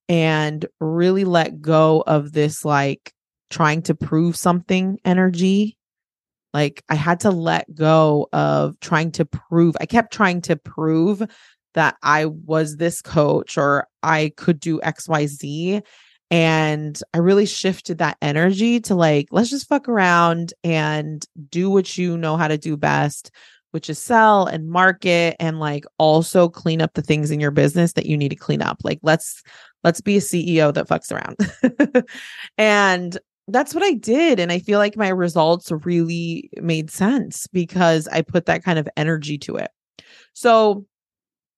and 0.10 0.66
really 0.80 1.24
let 1.24 1.62
go 1.62 2.04
of 2.08 2.32
this 2.32 2.66
like 2.66 3.14
trying 3.52 3.84
to 3.84 3.94
prove 3.94 4.36
something 4.36 5.00
energy. 5.06 5.78
Like 6.56 6.86
I 6.88 6.96
had 6.96 7.20
to 7.20 7.32
let 7.32 7.76
go 7.76 8.30
of 8.32 8.80
trying 8.80 9.12
to 9.12 9.26
prove. 9.26 9.76
I 9.82 9.86
kept 9.86 10.14
trying 10.14 10.40
to 10.44 10.56
prove 10.56 11.22
that 11.74 11.98
I 12.02 12.28
was 12.28 12.78
this 12.78 13.02
coach 13.02 13.58
or 13.58 13.90
I 14.02 14.32
could 14.38 14.62
do 14.62 14.80
XYZ. 14.80 15.82
And 16.32 16.98
I 17.14 17.18
really 17.18 17.46
shifted 17.46 17.98
that 17.98 18.16
energy 18.22 18.80
to 18.80 18.96
like, 18.96 19.28
let's 19.32 19.50
just 19.50 19.68
fuck 19.68 19.90
around 19.90 20.54
and 20.64 21.26
do 21.50 21.70
what 21.70 21.98
you 21.98 22.18
know 22.18 22.38
how 22.38 22.48
to 22.48 22.58
do 22.58 22.78
best, 22.78 23.32
which 23.72 23.90
is 23.90 24.02
sell 24.02 24.46
and 24.46 24.70
market 24.70 25.36
and 25.42 25.60
like 25.60 25.84
also 26.00 26.48
clean 26.48 26.82
up 26.82 26.94
the 26.94 27.02
things 27.02 27.32
in 27.32 27.42
your 27.42 27.52
business 27.52 27.92
that 27.94 28.06
you 28.06 28.16
need 28.16 28.30
to 28.30 28.38
clean 28.38 28.62
up. 28.62 28.78
Like, 28.82 29.00
let's, 29.04 29.44
let's 29.84 30.00
be 30.00 30.16
a 30.16 30.22
CEO 30.22 30.74
that 30.74 30.88
fucks 30.88 31.12
around. 31.12 32.06
and 32.58 33.18
that's 33.48 33.74
what 33.76 33.84
I 33.84 33.94
did. 33.94 34.40
And 34.40 34.52
I 34.52 34.60
feel 34.60 34.80
like 34.80 34.98
my 34.98 35.10
results 35.10 35.72
really 35.72 36.50
made 36.58 36.90
sense 36.90 37.48
because 37.48 38.08
I 38.08 38.22
put 38.22 38.48
that 38.48 38.64
kind 38.64 38.80
of 38.80 38.90
energy 38.98 39.38
to 39.40 39.58
it. 39.58 39.72
So 40.34 40.86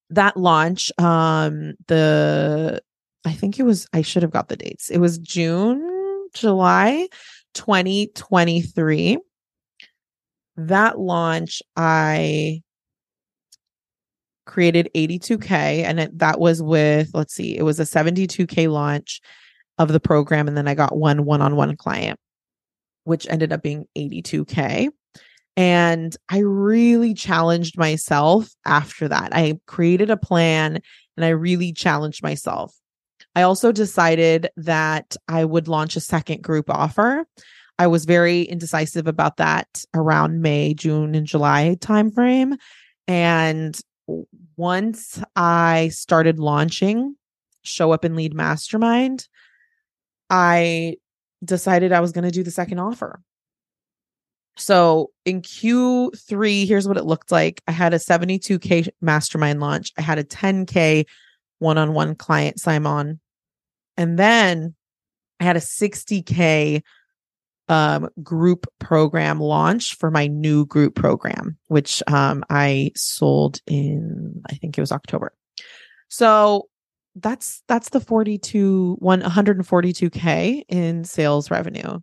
that 0.10 0.38
launch, 0.38 0.92
um, 0.98 1.74
the 1.88 2.82
I 3.26 3.34
think 3.34 3.60
it 3.60 3.64
was 3.64 3.88
I 3.94 4.02
should 4.02 4.24
have 4.24 4.32
got 4.32 4.50
the 4.50 4.58
dates. 4.58 4.90
It 4.90 5.00
was 5.00 5.18
June, 5.18 6.28
July 6.34 7.08
2023. 7.54 9.18
That 10.58 11.00
launch, 11.00 11.62
I 11.76 12.62
created 14.46 14.90
82K 14.96 15.84
and 15.84 16.00
it, 16.00 16.20
that 16.20 16.40
was 16.40 16.64
with, 16.64 17.12
let's 17.14 17.34
see, 17.34 17.56
it 17.56 17.64
was 17.64 17.80
a 17.80 17.84
72K 17.84 18.72
launch 18.72 19.22
of 19.78 19.92
the 19.92 20.00
program. 20.00 20.48
And 20.48 20.58
then 20.58 20.68
I 20.68 20.76
got 20.76 20.96
one 20.96 21.26
one 21.26 21.42
on 21.42 21.56
one 21.56 21.76
client, 21.76 22.20
which 23.04 23.28
ended 23.30 23.54
up 23.54 23.62
being 23.62 23.86
82K. 23.98 24.90
And 25.56 26.16
I 26.30 26.40
really 26.40 27.14
challenged 27.16 27.78
myself 27.78 28.50
after 28.66 29.08
that. 29.08 29.36
I 29.36 29.60
created 29.66 30.12
a 30.12 30.18
plan 30.18 30.80
and 31.16 31.26
I 31.26 31.30
really 31.30 31.74
challenged 31.74 32.22
myself. 32.22 32.76
I 33.36 33.42
also 33.42 33.72
decided 33.72 34.50
that 34.58 35.16
I 35.28 35.46
would 35.46 35.68
launch 35.68 35.96
a 35.96 36.02
second 36.02 36.44
group 36.44 36.70
offer. 36.70 37.26
I 37.80 37.88
was 37.88 38.06
very 38.06 38.44
indecisive 38.44 39.08
about 39.08 39.38
that 39.38 39.84
around 39.94 40.42
May, 40.42 40.74
June, 40.74 41.16
and 41.16 41.28
July 41.28 41.76
timeframe. 41.80 42.58
And 43.08 43.80
once 44.56 45.22
I 45.36 45.90
started 45.90 46.40
launching 46.40 47.16
Show 47.64 47.92
Up 47.92 48.04
and 48.04 48.16
Lead 48.16 48.34
Mastermind, 48.34 49.28
I 50.30 50.98
decided 51.44 51.92
I 51.92 52.00
was 52.00 52.12
going 52.12 52.24
to 52.24 52.32
do 52.32 52.44
the 52.44 52.52
second 52.52 52.80
offer. 52.80 53.22
So 54.58 55.12
in 55.24 55.42
Q3, 55.42 56.68
here's 56.68 56.88
what 56.88 56.98
it 56.98 57.06
looked 57.06 57.32
like. 57.32 57.62
I 57.68 57.72
had 57.72 57.94
a 57.94 57.98
72K 58.00 58.90
mastermind 59.02 59.60
launch. 59.60 59.94
I 59.98 60.02
had 60.02 60.18
a 60.18 60.24
10K 60.24 61.06
one 61.60 61.78
on 61.78 61.94
one 61.94 62.16
client 62.16 62.60
Simon. 62.60 63.20
And 63.96 64.18
then 64.18 64.76
I 65.40 65.44
had 65.44 65.58
a 65.58 65.62
60K 65.62 66.82
um, 67.70 68.10
group 68.24 68.66
program 68.80 69.40
launch 69.40 69.96
for 69.96 70.10
my 70.10 70.28
new 70.28 70.66
group 70.66 70.96
program, 70.96 71.58
which 71.68 72.02
um, 72.08 72.44
I 72.50 72.92
sold 72.96 73.60
in, 73.68 74.42
I 74.50 74.56
think 74.56 74.78
it 74.78 74.82
was 74.82 74.92
October. 74.92 75.34
So 76.10 76.70
that's 77.22 77.64
that's 77.68 77.90
the 77.90 78.00
42 78.00 78.98
142k 79.02 80.64
in 80.70 81.04
sales 81.04 81.50
revenue 81.52 82.00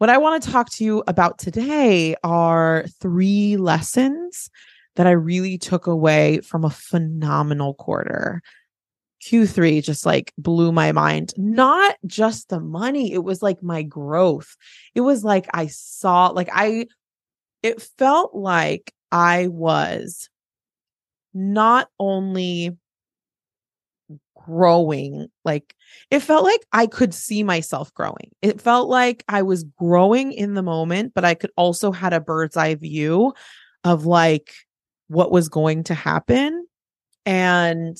what 0.00 0.08
I 0.08 0.16
want 0.16 0.42
to 0.42 0.50
talk 0.50 0.70
to 0.76 0.84
you 0.84 1.04
about 1.08 1.38
today 1.38 2.16
are 2.24 2.86
three 3.02 3.58
lessons 3.58 4.48
that 4.96 5.06
I 5.06 5.10
really 5.10 5.58
took 5.58 5.86
away 5.86 6.40
from 6.40 6.64
a 6.64 6.70
phenomenal 6.70 7.74
quarter. 7.74 8.40
Q3 9.22 9.84
just 9.84 10.06
like 10.06 10.32
blew 10.38 10.72
my 10.72 10.92
mind. 10.92 11.34
Not 11.36 11.96
just 12.06 12.48
the 12.48 12.60
money, 12.60 13.12
it 13.12 13.24
was 13.24 13.42
like 13.42 13.62
my 13.62 13.82
growth. 13.82 14.56
It 14.94 15.02
was 15.02 15.22
like 15.22 15.46
I 15.52 15.66
saw, 15.66 16.28
like, 16.28 16.48
I, 16.50 16.86
it 17.62 17.82
felt 17.98 18.34
like 18.34 18.94
I 19.12 19.48
was 19.48 20.30
not 21.34 21.88
only 21.98 22.74
growing 24.44 25.28
like 25.44 25.74
it 26.10 26.20
felt 26.20 26.44
like 26.44 26.60
i 26.72 26.86
could 26.86 27.12
see 27.14 27.42
myself 27.42 27.92
growing. 27.94 28.30
It 28.42 28.60
felt 28.60 28.88
like 28.88 29.24
i 29.28 29.42
was 29.42 29.64
growing 29.64 30.32
in 30.32 30.54
the 30.54 30.62
moment 30.62 31.12
but 31.14 31.24
i 31.24 31.34
could 31.34 31.50
also 31.56 31.92
had 31.92 32.12
a 32.12 32.20
bird's 32.20 32.56
eye 32.56 32.74
view 32.74 33.34
of 33.84 34.06
like 34.06 34.52
what 35.08 35.30
was 35.30 35.48
going 35.48 35.84
to 35.84 35.94
happen 35.94 36.66
and 37.26 37.96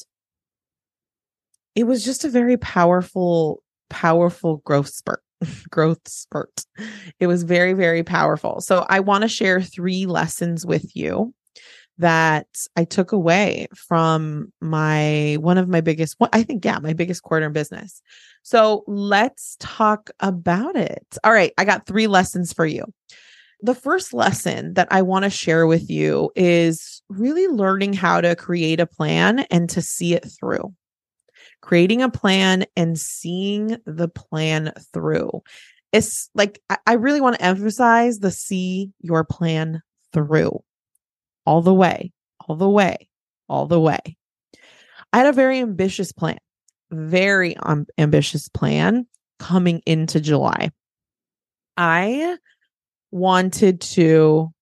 it 1.74 1.84
was 1.84 2.04
just 2.04 2.24
a 2.24 2.30
very 2.30 2.56
powerful 2.56 3.62
powerful 3.88 4.58
growth 4.58 4.88
spurt 4.88 5.22
growth 5.70 6.06
spurt. 6.06 6.64
It 7.18 7.26
was 7.26 7.42
very 7.42 7.72
very 7.72 8.02
powerful. 8.02 8.60
So 8.60 8.86
i 8.88 9.00
want 9.00 9.22
to 9.22 9.28
share 9.28 9.60
three 9.60 10.06
lessons 10.06 10.66
with 10.66 10.94
you 10.94 11.34
that 12.00 12.46
I 12.76 12.84
took 12.84 13.12
away 13.12 13.68
from 13.74 14.52
my 14.60 15.36
one 15.40 15.58
of 15.58 15.68
my 15.68 15.80
biggest 15.82 16.16
I 16.32 16.42
think 16.42 16.64
yeah, 16.64 16.78
my 16.78 16.94
biggest 16.94 17.22
quarter 17.22 17.46
in 17.46 17.52
business. 17.52 18.02
So 18.42 18.84
let's 18.86 19.56
talk 19.60 20.10
about 20.20 20.76
it. 20.76 21.06
All 21.24 21.32
right, 21.32 21.52
I 21.58 21.64
got 21.64 21.86
3 21.86 22.06
lessons 22.06 22.52
for 22.52 22.64
you. 22.64 22.84
The 23.62 23.74
first 23.74 24.14
lesson 24.14 24.74
that 24.74 24.88
I 24.90 25.02
want 25.02 25.24
to 25.24 25.30
share 25.30 25.66
with 25.66 25.90
you 25.90 26.30
is 26.34 27.02
really 27.10 27.46
learning 27.46 27.92
how 27.92 28.22
to 28.22 28.34
create 28.34 28.80
a 28.80 28.86
plan 28.86 29.40
and 29.50 29.68
to 29.70 29.82
see 29.82 30.14
it 30.14 30.24
through. 30.24 30.74
Creating 31.60 32.00
a 32.00 32.08
plan 32.08 32.64
and 32.76 32.98
seeing 32.98 33.76
the 33.84 34.08
plan 34.08 34.72
through. 34.94 35.42
It's 35.92 36.30
like 36.34 36.62
I 36.86 36.94
really 36.94 37.20
want 37.20 37.36
to 37.36 37.44
emphasize 37.44 38.20
the 38.20 38.30
see 38.30 38.92
your 39.00 39.24
plan 39.24 39.82
through 40.14 40.62
all 41.50 41.62
the 41.62 41.74
way, 41.74 42.12
all 42.46 42.54
the 42.54 42.68
way, 42.68 43.08
all 43.48 43.66
the 43.66 43.80
way. 43.80 43.98
I 45.12 45.18
had 45.18 45.26
a 45.26 45.32
very 45.32 45.58
ambitious 45.58 46.12
plan, 46.12 46.38
very 46.92 47.56
um, 47.56 47.86
ambitious 47.98 48.48
plan 48.48 49.08
coming 49.40 49.82
into 49.84 50.20
July. 50.20 50.70
I 51.76 52.38
wanted 53.10 53.80
to, 53.80 54.52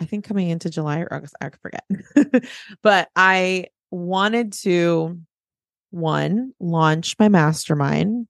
I 0.00 0.06
think 0.06 0.24
coming 0.24 0.48
into 0.48 0.70
July 0.70 1.00
or 1.00 1.12
August, 1.12 1.34
I 1.38 1.50
forget, 1.60 1.84
but 2.82 3.10
I 3.14 3.66
wanted 3.90 4.54
to, 4.62 5.20
one, 5.90 6.54
launch 6.60 7.14
my 7.18 7.28
mastermind. 7.28 8.26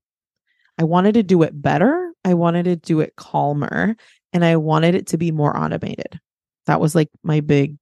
I 0.76 0.82
wanted 0.82 1.14
to 1.14 1.22
do 1.22 1.44
it 1.44 1.62
better. 1.62 2.12
I 2.24 2.34
wanted 2.34 2.64
to 2.64 2.74
do 2.74 2.98
it 2.98 3.14
calmer 3.14 3.94
and 4.32 4.44
I 4.44 4.56
wanted 4.56 4.96
it 4.96 5.06
to 5.08 5.18
be 5.18 5.30
more 5.30 5.56
automated. 5.56 6.18
That 6.66 6.80
was 6.80 6.94
like 6.94 7.10
my 7.22 7.40
big 7.40 7.76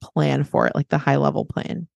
plan 0.00 0.44
for 0.44 0.66
it, 0.66 0.74
like 0.74 0.88
the 0.88 0.98
high 0.98 1.16
level 1.16 1.44
plan. 1.44 1.88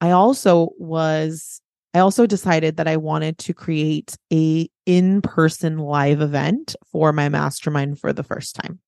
I 0.00 0.10
also 0.10 0.70
was 0.78 1.60
I 1.94 2.00
also 2.00 2.26
decided 2.26 2.76
that 2.76 2.88
I 2.88 2.98
wanted 2.98 3.38
to 3.38 3.54
create 3.54 4.16
a 4.30 4.68
in-person 4.84 5.78
live 5.78 6.20
event 6.20 6.76
for 6.92 7.12
my 7.12 7.30
mastermind 7.30 7.98
for 7.98 8.12
the 8.12 8.22
first 8.22 8.54
time. 8.54 8.80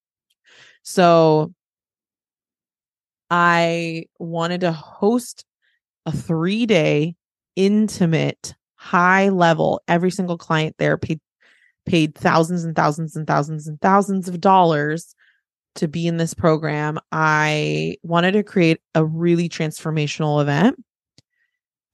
So 0.82 1.54
I 3.30 4.04
wanted 4.18 4.60
to 4.60 4.72
host 4.72 5.46
a 6.04 6.10
3-day 6.10 7.14
intimate 7.56 8.54
high 8.74 9.30
level 9.30 9.80
every 9.88 10.10
single 10.10 10.38
client 10.38 10.76
there 10.78 10.96
paid 10.96 11.20
paid 11.86 12.14
thousands 12.14 12.64
and 12.64 12.76
thousands 12.76 13.16
and 13.16 13.26
thousands 13.26 13.66
and 13.66 13.80
thousands 13.80 14.28
of 14.28 14.40
dollars 14.40 15.14
to 15.76 15.88
be 15.88 16.06
in 16.06 16.16
this 16.16 16.34
program, 16.34 16.98
I 17.12 17.96
wanted 18.02 18.32
to 18.32 18.42
create 18.42 18.80
a 18.94 19.04
really 19.04 19.48
transformational 19.48 20.40
event. 20.40 20.82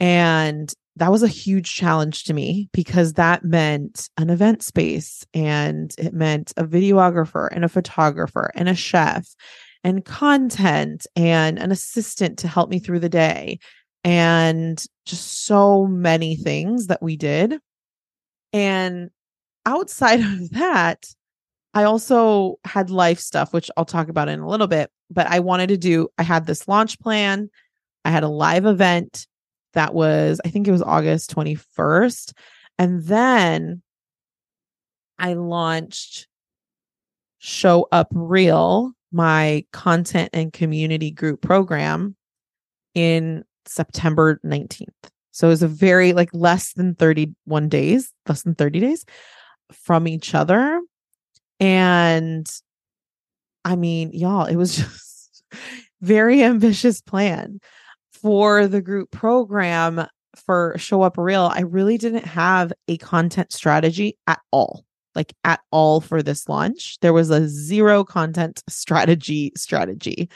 And 0.01 0.73
that 0.97 1.11
was 1.11 1.23
a 1.23 1.29
huge 1.29 1.75
challenge 1.75 2.25
to 2.25 2.35
me 2.35 2.69
because 2.73 3.15
that 3.15 3.45
meant 3.45 4.09
an 4.17 4.31
event 4.31 4.63
space 4.63 5.25
and 5.35 5.93
it 5.99 6.15
meant 6.15 6.53
a 6.57 6.65
videographer 6.65 7.49
and 7.51 7.65
a 7.65 7.69
photographer 7.69 8.51
and 8.55 8.69
a 8.69 8.75
chef 8.75 9.27
and 9.83 10.05
content 10.05 11.07
and 11.17 11.59
an 11.59 11.73
assistant 11.73 12.39
to 12.39 12.49
help 12.49 12.71
me 12.71 12.79
through 12.79 13.01
the 13.01 13.09
day 13.09 13.59
and 14.05 14.85
just 15.05 15.47
so 15.47 15.87
many 15.87 16.37
things 16.37 16.87
that 16.87 17.03
we 17.03 17.17
did. 17.17 17.59
And 18.53 19.11
outside 19.67 20.21
of 20.21 20.51
that, 20.51 21.07
I 21.75 21.85
also 21.85 22.61
had 22.65 22.89
life 22.89 23.19
stuff, 23.19 23.53
which 23.53 23.71
I'll 23.77 23.85
talk 23.85 24.09
about 24.09 24.29
in 24.29 24.41
a 24.41 24.49
little 24.49 24.69
bit, 24.69 24.91
but 25.11 25.27
I 25.27 25.41
wanted 25.41 25.69
to 25.71 25.77
do, 25.77 26.09
I 26.19 26.23
had 26.23 26.47
this 26.47 26.69
launch 26.69 27.01
plan. 27.01 27.51
I 28.05 28.11
had 28.11 28.23
a 28.23 28.29
live 28.29 28.65
event 28.65 29.27
that 29.73 29.93
was, 29.93 30.41
I 30.45 30.51
think 30.51 30.69
it 30.69 30.73
was 30.73 30.83
August 30.83 31.35
21st. 31.35 32.33
And 32.79 33.03
then 33.05 33.83
I 35.19 35.35
launched 35.35 36.29
Show 37.39 37.89
Up 37.91 38.09
Real, 38.13 38.93
my 39.11 39.65
content 39.73 40.31
and 40.33 40.53
community 40.53 41.11
group 41.11 41.43
program 41.43 42.15
in 42.95 43.45
September 43.67 44.41
19th. 44.45 44.89
So 45.33 45.49
it 45.49 45.51
was 45.51 45.63
a 45.65 45.69
very 45.69 46.13
like 46.13 46.31
less 46.33 46.73
than 46.75 46.95
31 46.95 47.69
days, 47.69 48.13
less 48.29 48.43
than 48.43 48.55
30 48.55 48.81
days 48.81 49.05
from 49.73 50.07
each 50.07 50.35
other. 50.35 50.81
And 51.61 52.49
I 53.65 53.77
mean, 53.77 54.11
y'all, 54.13 54.47
it 54.47 54.57
was 54.57 54.77
just 54.77 55.43
very 56.01 56.43
ambitious 56.43 57.01
plan 57.01 57.61
for 58.13 58.67
the 58.67 58.83
group 58.83 59.11
program 59.11 60.07
for 60.47 60.75
Show 60.79 61.03
Up 61.03 61.17
Real. 61.17 61.51
I 61.53 61.61
really 61.61 61.99
didn't 61.99 62.27
have 62.27 62.73
a 62.89 62.97
content 62.99 63.53
strategy 63.53 64.19
at 64.27 64.41
all 64.51 64.85
like 65.15 65.35
at 65.45 65.61
all 65.71 66.01
for 66.01 66.23
this 66.23 66.49
launch. 66.49 66.99
There 67.01 67.13
was 67.13 67.31
a 67.31 67.49
zero 67.49 68.05
content 68.05 68.63
strategy 68.69 69.53
strategy. 69.57 70.29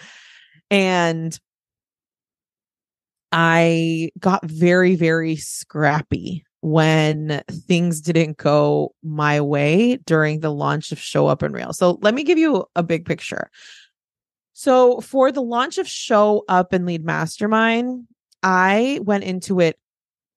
And 0.70 1.38
I 3.32 4.10
got 4.18 4.44
very, 4.44 4.94
very 4.94 5.36
scrappy 5.36 6.44
when 6.60 7.42
things 7.50 8.00
didn't 8.00 8.36
go 8.36 8.94
my 9.02 9.40
way 9.40 9.96
during 9.96 10.40
the 10.40 10.52
launch 10.52 10.92
of 10.92 10.98
Show 10.98 11.26
Up 11.26 11.42
and 11.42 11.54
Real. 11.54 11.72
So 11.72 11.98
let 12.02 12.14
me 12.14 12.24
give 12.24 12.38
you 12.38 12.64
a 12.74 12.82
big 12.82 13.04
picture. 13.04 13.50
So 14.54 15.00
for 15.00 15.30
the 15.30 15.42
launch 15.42 15.78
of 15.78 15.86
Show 15.86 16.44
Up 16.48 16.72
and 16.72 16.84
Lead 16.84 17.04
Mastermind, 17.04 18.08
I 18.42 19.00
went 19.02 19.24
into 19.24 19.60
it 19.60 19.78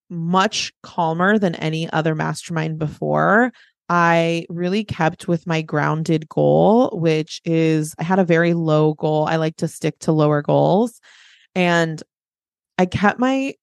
much 0.10 0.72
calmer 0.84 1.40
than 1.40 1.56
any 1.56 1.90
other 1.92 2.14
mastermind 2.14 2.78
before. 2.78 3.52
I 3.90 4.46
really 4.48 4.84
kept 4.84 5.28
with 5.28 5.48
my 5.48 5.62
grounded 5.62 6.30
goal, 6.30 6.92
which 6.94 7.42
is 7.46 7.96
I 7.98 8.04
had 8.04 8.20
a 8.20 8.24
very 8.24 8.54
low 8.54 8.94
goal. 8.94 9.26
I 9.26 9.38
like 9.38 9.58
to 9.58 9.68
stick 9.68 9.98
to 10.00 10.12
lower 10.12 10.42
goals. 10.42 11.02
And 11.56 12.02
I 12.78 12.86
kept 12.86 13.20
my 13.20 13.56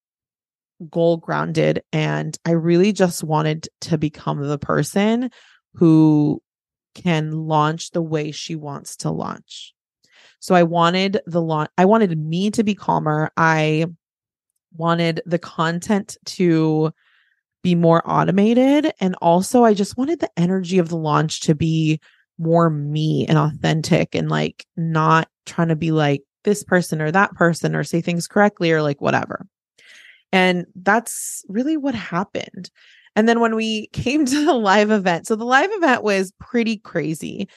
goal 0.91 1.17
grounded 1.17 1.83
and 1.93 2.37
I 2.45 2.53
really 2.53 2.93
just 2.93 3.25
wanted 3.25 3.69
to 3.83 3.99
become 3.99 4.41
the 4.47 4.59
person 4.59 5.31
who 5.75 6.43
can 6.95 7.33
launch 7.33 7.91
the 7.91 8.03
way 8.03 8.31
she 8.31 8.55
wants 8.55 8.97
to 8.99 9.11
launch. 9.11 9.75
So 10.41 10.55
I 10.55 10.63
wanted 10.63 11.21
the 11.27 11.43
launch 11.43 11.71
I 11.79 11.85
wanted 11.85 12.17
me 12.19 12.51
to 12.53 12.63
be 12.63 12.75
calmer. 12.75 13.31
I 13.37 13.87
wanted 14.77 15.23
the 15.27 15.39
content 15.39 16.17
to 16.25 16.93
be 17.63 17.75
more 17.75 18.03
automated. 18.09 18.93
And 19.01 19.17
also, 19.21 19.65
I 19.65 19.75
just 19.75 19.97
wanted 19.97 20.21
the 20.21 20.31
energy 20.37 20.79
of 20.79 20.89
the 20.89 20.97
launch 20.97 21.41
to 21.43 21.55
be 21.55 22.01
more 22.39 22.71
me 22.71 23.27
and 23.29 23.37
authentic 23.37 24.15
and 24.15 24.29
like 24.29 24.65
not 24.77 25.29
trying 25.45 25.69
to 25.69 25.77
be 25.77 25.91
like 25.91 26.23
this 26.45 26.63
person 26.63 27.03
or 27.03 27.11
that 27.11 27.35
person 27.35 27.75
or 27.75 27.83
say 27.83 28.01
things 28.01 28.29
correctly 28.29 28.71
or 28.71 28.81
like 28.81 29.01
whatever. 29.01 29.47
And 30.33 30.67
that's 30.75 31.45
really 31.49 31.77
what 31.77 31.95
happened. 31.95 32.71
And 33.17 33.29
then 33.29 33.41
when 33.41 33.57
we 33.57 33.87
came 33.93 34.25
to 34.25 34.45
the 34.45 34.55
live 34.55 34.91
event, 34.91 35.27
so 35.27 35.37
the 35.37 35.45
live 35.45 35.71
event 35.73 36.03
was 36.03 36.33
pretty 36.39 36.79
crazy. 36.79 37.49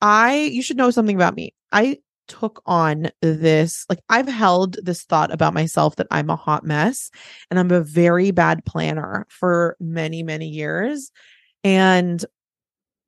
I, 0.00 0.36
you 0.36 0.62
should 0.62 0.76
know 0.76 0.90
something 0.90 1.16
about 1.16 1.34
me. 1.34 1.54
I 1.72 1.98
took 2.28 2.62
on 2.66 3.10
this 3.22 3.84
like 3.88 4.00
I've 4.08 4.28
held 4.28 4.76
this 4.84 5.02
thought 5.02 5.32
about 5.32 5.54
myself 5.54 5.96
that 5.96 6.06
I'm 6.10 6.30
a 6.30 6.36
hot 6.36 6.62
mess 6.62 7.10
and 7.50 7.58
I'm 7.58 7.70
a 7.70 7.80
very 7.80 8.30
bad 8.30 8.64
planner 8.64 9.26
for 9.30 9.76
many 9.80 10.22
many 10.22 10.46
years 10.46 11.10
and 11.64 12.22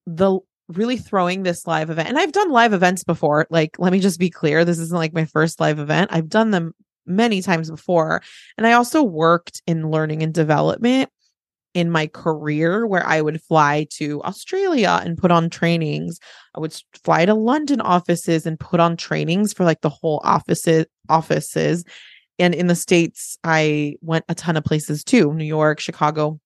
the 0.06 0.40
really 0.68 0.96
throwing 0.96 1.42
this 1.42 1.66
live 1.66 1.90
event 1.90 2.08
and 2.08 2.18
I've 2.18 2.32
done 2.32 2.50
live 2.50 2.72
events 2.72 3.04
before 3.04 3.46
like 3.50 3.78
let 3.78 3.92
me 3.92 4.00
just 4.00 4.18
be 4.18 4.30
clear 4.30 4.64
this 4.64 4.78
isn't 4.78 4.96
like 4.96 5.12
my 5.12 5.26
first 5.26 5.60
live 5.60 5.78
event 5.78 6.10
I've 6.12 6.28
done 6.28 6.50
them 6.50 6.72
many 7.06 7.42
times 7.42 7.70
before 7.70 8.22
and 8.56 8.66
I 8.66 8.72
also 8.72 9.02
worked 9.02 9.62
in 9.66 9.90
learning 9.90 10.22
and 10.22 10.32
development 10.32 11.10
in 11.74 11.90
my 11.90 12.06
career 12.08 12.86
where 12.86 13.06
I 13.06 13.20
would 13.20 13.40
fly 13.42 13.86
to 13.94 14.22
Australia 14.22 15.00
and 15.04 15.16
put 15.16 15.30
on 15.30 15.50
trainings. 15.50 16.18
I 16.56 16.60
would 16.60 16.74
fly 17.04 17.24
to 17.26 17.34
London 17.34 17.80
offices 17.80 18.44
and 18.44 18.58
put 18.58 18.80
on 18.80 18.96
trainings 18.96 19.52
for 19.52 19.64
like 19.64 19.80
the 19.80 19.88
whole 19.88 20.20
offices 20.24 20.86
offices. 21.08 21.84
And 22.38 22.54
in 22.54 22.66
the 22.66 22.74
States, 22.74 23.38
I 23.44 23.96
went 24.00 24.24
a 24.28 24.34
ton 24.34 24.56
of 24.56 24.64
places 24.64 25.04
too, 25.04 25.32
New 25.32 25.44
York, 25.44 25.78
Chicago. 25.78 26.40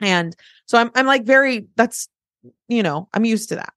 And 0.00 0.34
so 0.66 0.78
I'm 0.78 0.90
I'm 0.94 1.06
like 1.06 1.24
very 1.24 1.66
that's 1.76 2.08
you 2.68 2.82
know, 2.82 3.08
I'm 3.12 3.24
used 3.24 3.50
to 3.50 3.56
that. 3.56 3.73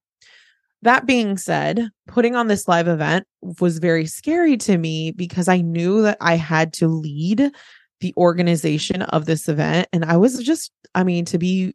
That 0.88 1.06
being 1.06 1.38
said, 1.38 1.90
putting 2.08 2.38
on 2.38 2.48
this 2.48 2.66
live 2.66 2.88
event 2.88 3.28
was 3.42 3.80
very 3.80 4.06
scary 4.06 4.56
to 4.56 4.78
me 4.78 5.12
because 5.12 5.50
I 5.50 5.60
knew 5.60 6.02
that 6.04 6.18
I 6.22 6.36
had 6.36 6.72
to 6.76 6.88
lead 6.88 7.52
the 8.00 8.14
organization 8.16 9.02
of 9.02 9.26
this 9.26 9.50
event. 9.50 9.90
And 9.92 10.06
I 10.06 10.16
was 10.16 10.42
just, 10.42 10.72
I 10.96 11.04
mean, 11.04 11.26
to 11.26 11.38
be 11.38 11.74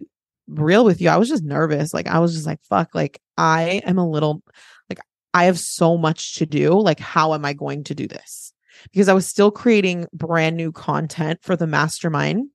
real 0.49 0.87
with 0.87 1.03
you, 1.03 1.11
I 1.11 1.19
was 1.19 1.29
just 1.29 1.45
nervous. 1.45 1.93
Like, 1.93 2.07
I 2.07 2.21
was 2.21 2.33
just 2.33 2.47
like, 2.47 2.61
fuck, 2.63 2.95
like, 2.95 3.21
I 3.37 3.83
am 3.85 3.99
a 3.99 4.09
little, 4.09 4.43
like, 4.89 5.01
I 5.35 5.45
have 5.45 5.59
so 5.59 5.99
much 5.99 6.37
to 6.37 6.47
do. 6.47 6.73
Like, 6.81 6.99
how 6.99 7.35
am 7.35 7.45
I 7.45 7.53
going 7.53 7.85
to 7.85 7.95
do 7.95 8.09
this? 8.09 8.55
Because 8.93 9.11
I 9.11 9.13
was 9.13 9.27
still 9.27 9.51
creating 9.51 10.07
brand 10.15 10.57
new 10.57 10.73
content 10.73 11.41
for 11.43 11.55
the 11.55 11.67
mastermind. 11.67 12.49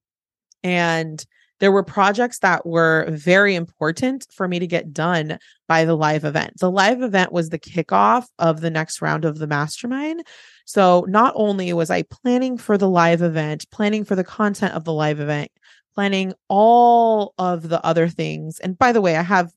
And 0.64 1.24
there 1.60 1.72
were 1.72 1.84
projects 1.84 2.40
that 2.40 2.66
were 2.66 3.06
very 3.10 3.56
important 3.56 4.28
for 4.32 4.48
me 4.48 4.60
to 4.60 4.68
get 4.68 4.94
done 4.94 5.40
by 5.68 5.86
the 5.86 5.96
live 5.96 6.24
event. 6.24 6.54
The 6.60 6.72
live 6.72 7.02
event 7.02 7.32
was 7.32 7.50
the 7.50 7.60
kickoff 7.60 8.28
of 8.40 8.62
the 8.62 8.70
next 8.70 9.02
round 9.02 9.26
of 9.26 9.40
the 9.40 9.48
mastermind. 9.48 10.26
So 10.66 11.06
not 11.08 11.34
only 11.36 11.72
was 11.74 11.90
I 11.90 12.04
planning 12.04 12.58
for 12.58 12.78
the 12.78 12.90
live 12.90 13.22
event, 13.22 13.70
planning 13.72 14.04
for 14.04 14.16
the 14.16 14.24
content 14.24 14.74
of 14.74 14.84
the 14.84 14.94
live 14.94 15.20
event, 15.20 15.52
planning 15.96 16.34
all 16.48 17.34
of 17.38 17.70
the 17.70 17.84
other 17.84 18.08
things. 18.08 18.60
And 18.60 18.78
by 18.78 18.92
the 18.92 19.02
way, 19.02 19.16
I 19.16 19.24
have 19.24 19.52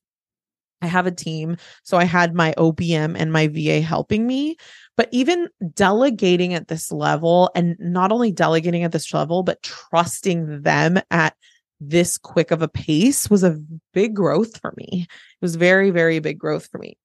I 0.82 0.86
have 0.86 1.06
a 1.06 1.10
team. 1.10 1.58
So 1.82 1.98
I 1.98 2.04
had 2.04 2.34
my 2.34 2.54
OBM 2.56 3.14
and 3.18 3.30
my 3.30 3.48
VA 3.48 3.82
helping 3.82 4.26
me. 4.26 4.56
But 4.96 5.08
even 5.12 5.48
delegating 5.74 6.54
at 6.54 6.68
this 6.68 6.90
level 6.90 7.50
and 7.54 7.76
not 7.78 8.12
only 8.12 8.32
delegating 8.32 8.82
at 8.82 8.92
this 8.92 9.12
level, 9.12 9.42
but 9.42 9.62
trusting 9.62 10.62
them 10.62 10.98
at 11.10 11.34
this 11.80 12.18
quick 12.18 12.50
of 12.50 12.62
a 12.62 12.68
pace 12.68 13.30
was 13.30 13.42
a 13.42 13.58
big 13.92 14.14
growth 14.14 14.60
for 14.60 14.74
me. 14.76 15.06
It 15.10 15.42
was 15.42 15.56
very, 15.56 15.90
very 15.90 16.18
big 16.18 16.38
growth 16.38 16.68
for 16.70 16.78
me. 16.78 16.96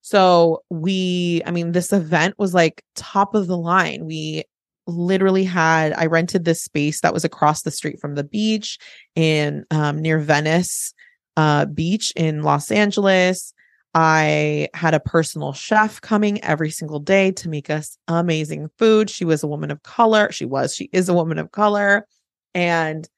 So 0.00 0.62
we, 0.70 1.42
I 1.46 1.50
mean, 1.50 1.72
this 1.72 1.92
event 1.92 2.34
was 2.38 2.54
like 2.54 2.82
top 2.94 3.34
of 3.34 3.46
the 3.46 3.56
line. 3.56 4.04
We 4.04 4.44
literally 4.86 5.44
had, 5.44 5.94
I 5.94 6.06
rented 6.06 6.44
this 6.44 6.62
space 6.62 7.00
that 7.00 7.14
was 7.14 7.24
across 7.24 7.62
the 7.62 7.70
street 7.70 8.00
from 8.00 8.14
the 8.14 8.24
beach 8.24 8.78
in 9.14 9.64
um, 9.70 10.00
near 10.00 10.18
Venice 10.18 10.94
uh, 11.36 11.66
Beach 11.66 12.12
in 12.16 12.42
Los 12.42 12.70
Angeles. 12.70 13.54
I 13.94 14.68
had 14.74 14.92
a 14.92 15.00
personal 15.00 15.52
chef 15.52 16.00
coming 16.00 16.42
every 16.42 16.70
single 16.70 16.98
day 16.98 17.30
to 17.32 17.48
make 17.48 17.70
us 17.70 17.96
amazing 18.08 18.68
food. 18.78 19.08
She 19.08 19.24
was 19.24 19.42
a 19.42 19.48
woman 19.48 19.70
of 19.70 19.82
color. 19.82 20.30
She 20.32 20.44
was, 20.44 20.74
she 20.74 20.90
is 20.92 21.08
a 21.08 21.14
woman 21.14 21.38
of 21.38 21.52
color. 21.52 22.06
And 22.54 23.08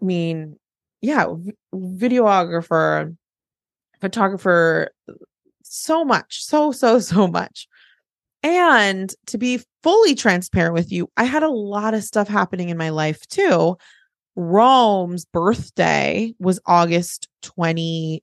I 0.00 0.04
mean, 0.04 0.56
yeah, 1.00 1.26
videographer, 1.74 3.16
photographer, 4.00 4.90
uh, 5.08 5.14
so 5.62 6.04
much, 6.04 6.44
so, 6.44 6.72
so, 6.72 6.98
so 7.00 7.26
much. 7.26 7.68
And 8.42 9.12
to 9.26 9.38
be 9.38 9.60
fully 9.82 10.14
transparent 10.14 10.74
with 10.74 10.90
you, 10.90 11.10
I 11.16 11.24
had 11.24 11.42
a 11.42 11.50
lot 11.50 11.94
of 11.94 12.04
stuff 12.04 12.28
happening 12.28 12.70
in 12.70 12.78
my 12.78 12.90
life 12.90 13.26
too. 13.28 13.76
Rome's 14.36 15.26
birthday 15.26 16.34
was 16.38 16.60
August 16.66 17.28
28th. 17.42 18.20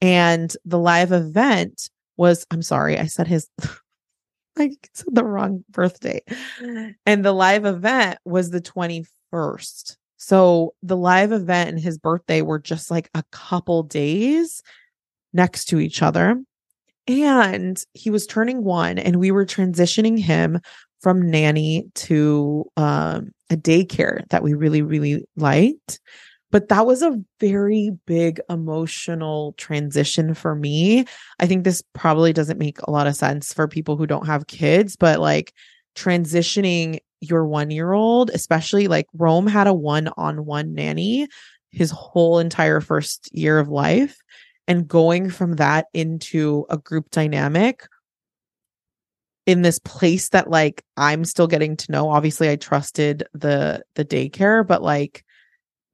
And 0.00 0.56
the 0.64 0.78
live 0.78 1.12
event 1.12 1.90
was, 2.16 2.46
I'm 2.50 2.62
sorry, 2.62 2.98
I 2.98 3.06
said 3.06 3.26
his, 3.26 3.48
I 4.58 4.70
said 4.94 5.14
the 5.14 5.24
wrong 5.24 5.64
birthday. 5.70 6.22
Mm. 6.60 6.94
And 7.06 7.24
the 7.24 7.32
live 7.32 7.64
event 7.64 8.18
was 8.24 8.50
the 8.50 8.60
21st. 8.60 9.96
So 10.22 10.74
the 10.82 10.98
live 10.98 11.32
event 11.32 11.70
and 11.70 11.80
his 11.80 11.96
birthday 11.96 12.42
were 12.42 12.58
just 12.58 12.90
like 12.90 13.08
a 13.14 13.24
couple 13.32 13.82
days 13.82 14.62
next 15.32 15.64
to 15.66 15.80
each 15.80 16.02
other. 16.02 16.38
And 17.08 17.82
he 17.94 18.10
was 18.10 18.26
turning 18.26 18.62
one, 18.62 18.98
and 18.98 19.16
we 19.16 19.30
were 19.30 19.46
transitioning 19.46 20.18
him 20.18 20.60
from 21.00 21.30
nanny 21.30 21.86
to 21.94 22.66
um, 22.76 23.30
a 23.48 23.56
daycare 23.56 24.28
that 24.28 24.42
we 24.42 24.52
really, 24.52 24.82
really 24.82 25.24
liked. 25.36 25.98
But 26.50 26.68
that 26.68 26.84
was 26.84 27.00
a 27.00 27.18
very 27.40 27.92
big 28.06 28.40
emotional 28.50 29.54
transition 29.56 30.34
for 30.34 30.54
me. 30.54 31.06
I 31.38 31.46
think 31.46 31.64
this 31.64 31.82
probably 31.94 32.34
doesn't 32.34 32.58
make 32.58 32.82
a 32.82 32.90
lot 32.90 33.06
of 33.06 33.16
sense 33.16 33.54
for 33.54 33.66
people 33.66 33.96
who 33.96 34.06
don't 34.06 34.26
have 34.26 34.48
kids, 34.48 34.96
but 34.96 35.18
like 35.18 35.54
transitioning 35.94 37.00
your 37.20 37.46
one 37.46 37.70
year 37.70 37.92
old, 37.92 38.30
especially 38.30 38.88
like 38.88 39.06
Rome 39.12 39.46
had 39.46 39.66
a 39.66 39.74
one 39.74 40.08
on 40.16 40.46
one 40.46 40.74
nanny 40.74 41.28
his 41.70 41.90
whole 41.90 42.38
entire 42.38 42.80
first 42.80 43.28
year 43.32 43.58
of 43.58 43.68
life 43.68 44.20
and 44.66 44.88
going 44.88 45.30
from 45.30 45.56
that 45.56 45.86
into 45.94 46.66
a 46.68 46.76
group 46.76 47.10
dynamic 47.10 47.86
in 49.46 49.62
this 49.62 49.78
place 49.80 50.28
that 50.30 50.50
like 50.50 50.84
I'm 50.96 51.24
still 51.24 51.46
getting 51.46 51.76
to 51.76 51.92
know. 51.92 52.10
Obviously, 52.10 52.48
I 52.48 52.56
trusted 52.56 53.24
the 53.34 53.82
the 53.94 54.04
daycare, 54.04 54.66
but 54.66 54.82
like 54.82 55.24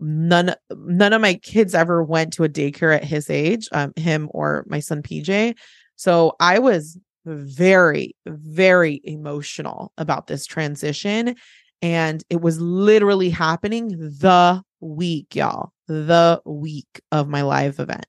none 0.00 0.54
none 0.70 1.12
of 1.12 1.20
my 1.20 1.35
kids 1.35 1.74
ever 1.74 2.02
went 2.02 2.35
to 2.35 2.44
a 2.44 2.48
daycare 2.48 2.94
at 2.94 3.04
his 3.04 3.30
age, 3.30 3.68
um, 3.72 3.92
him 3.96 4.28
or 4.32 4.64
my 4.68 4.80
son 4.80 5.02
PJ. 5.02 5.56
So 5.96 6.37
I 6.40 6.59
was 6.59 6.98
very, 7.26 8.14
very 8.26 9.00
emotional 9.04 9.92
about 9.98 10.26
this 10.26 10.46
transition. 10.46 11.36
And 11.82 12.24
it 12.30 12.40
was 12.40 12.60
literally 12.60 13.30
happening 13.30 13.88
the 13.88 14.62
week, 14.80 15.34
y'all, 15.34 15.72
the 15.88 16.40
week 16.44 17.00
of 17.12 17.28
my 17.28 17.42
live 17.42 17.78
event. 17.78 18.06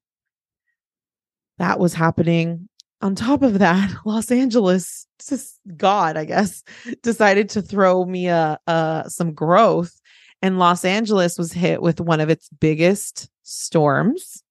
That 1.58 1.80
was 1.80 1.94
happening. 1.94 2.70
On 3.02 3.16
top 3.16 3.42
of 3.42 3.60
that, 3.60 3.92
Los 4.06 4.32
Angeles, 4.32 5.08
just 5.28 5.60
God, 5.76 6.18
I 6.18 6.26
guess, 6.26 6.64
decided 7.04 7.50
to 7.50 7.62
throw 7.62 8.06
me 8.06 8.28
a, 8.28 8.58
a 8.68 9.06
some 9.08 9.34
growth. 9.34 10.00
And 10.42 10.60
Los 10.60 10.86
Angeles 10.86 11.38
was 11.38 11.52
hit 11.52 11.82
with 11.82 12.00
one 12.00 12.20
of 12.20 12.30
its 12.30 12.48
biggest 12.60 13.30
storms 13.44 14.44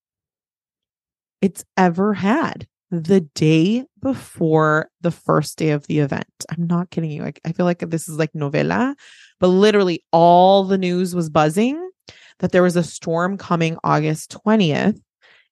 it's 1.43 1.65
ever 1.77 2.15
had 2.15 2.67
the 2.91 3.21
day 3.35 3.85
before 4.01 4.89
the 5.01 5.11
first 5.11 5.59
day 5.59 5.71
of 5.71 5.87
the 5.87 5.99
event. 5.99 6.29
I'm 6.51 6.67
not 6.67 6.91
kidding 6.91 7.11
you. 7.11 7.25
I, 7.25 7.33
I 7.45 7.53
feel 7.53 7.67
like 7.67 7.81
this 7.81 8.09
is 8.09 8.19
like 8.19 8.33
novela, 8.33 8.95
but 9.41 9.49
literally 9.49 10.05
all 10.13 10.65
the 10.65 10.79
news 10.79 11.15
was 11.15 11.29
buzzing 11.29 11.91
that 12.39 12.53
there 12.53 12.63
was 12.63 12.77
a 12.77 12.83
storm 12.83 13.39
coming 13.39 13.77
August 13.83 14.37
20th. 14.47 15.01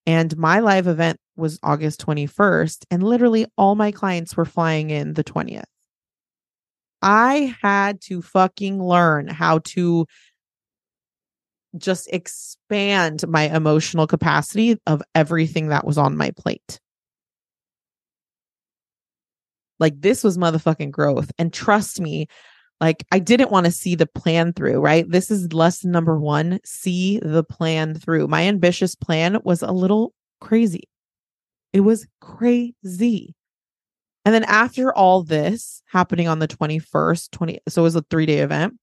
And 0.07 0.37
my 0.37 0.61
live 0.61 0.87
event 0.87 1.19
was 1.37 1.59
August 1.63 2.05
21st. 2.07 2.85
And 2.91 3.03
literally 3.03 3.47
all 3.57 3.75
my 3.75 3.91
clients 3.91 4.37
were 4.37 4.45
flying 4.45 4.91
in 4.91 5.15
the 5.15 5.25
20th. 5.25 5.65
I 7.03 7.55
had 7.61 8.01
to 8.03 8.23
fucking 8.23 8.83
learn 8.83 9.29
how 9.29 9.59
to 9.59 10.07
just 11.77 12.09
expand 12.13 13.27
my 13.29 13.49
emotional 13.55 14.07
capacity 14.07 14.79
of 14.87 15.03
everything 15.15 15.69
that 15.69 15.87
was 15.87 15.99
on 15.99 16.17
my 16.17 16.31
plate. 16.31 16.81
Like 19.81 20.01
this 20.01 20.23
was 20.23 20.39
motherfucking 20.39 20.91
growth. 20.91 21.31
And 21.39 21.53
trust 21.53 22.01
me, 22.01 22.29
like 22.81 23.05
I 23.13 23.19
didn't 23.19 23.51
want 23.51 23.67
to 23.67 23.73
see 23.73 23.95
the 23.95 24.07
plan 24.07 24.53
through, 24.53 24.81
right? 24.81 25.09
This 25.09 25.31
is 25.31 25.53
lesson 25.53 25.91
number 25.91 26.19
one 26.19 26.61
see 26.65 27.19
the 27.21 27.45
plan 27.45 27.95
through. 27.95 28.29
My 28.29 28.43
ambitious 28.43 28.95
plan 28.95 29.39
was 29.45 29.63
a 29.63 29.73
little 29.73 30.13
crazy. 30.41 30.89
It 31.73 31.81
was 31.81 32.07
crazy. 32.21 33.35
And 34.25 34.35
then 34.35 34.45
after 34.45 34.95
all 34.95 35.23
this 35.23 35.83
happening 35.87 36.29
on 36.29 36.39
the 36.39 36.49
21st, 36.49 37.31
20, 37.31 37.61
so 37.69 37.83
it 37.83 37.85
was 37.85 37.97
a 37.97 38.05
three 38.11 38.27
day 38.27 38.39
event. 38.39 38.75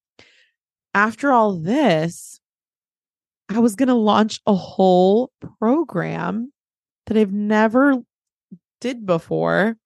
After 0.93 1.31
all 1.31 1.53
this, 1.53 2.39
I 3.49 3.59
was 3.59 3.75
going 3.75 3.87
to 3.87 3.95
launch 3.95 4.39
a 4.45 4.53
whole 4.53 5.31
program 5.59 6.51
that 7.05 7.17
I've 7.17 7.33
never 7.33 7.97
did 8.79 9.05
before 9.05 9.77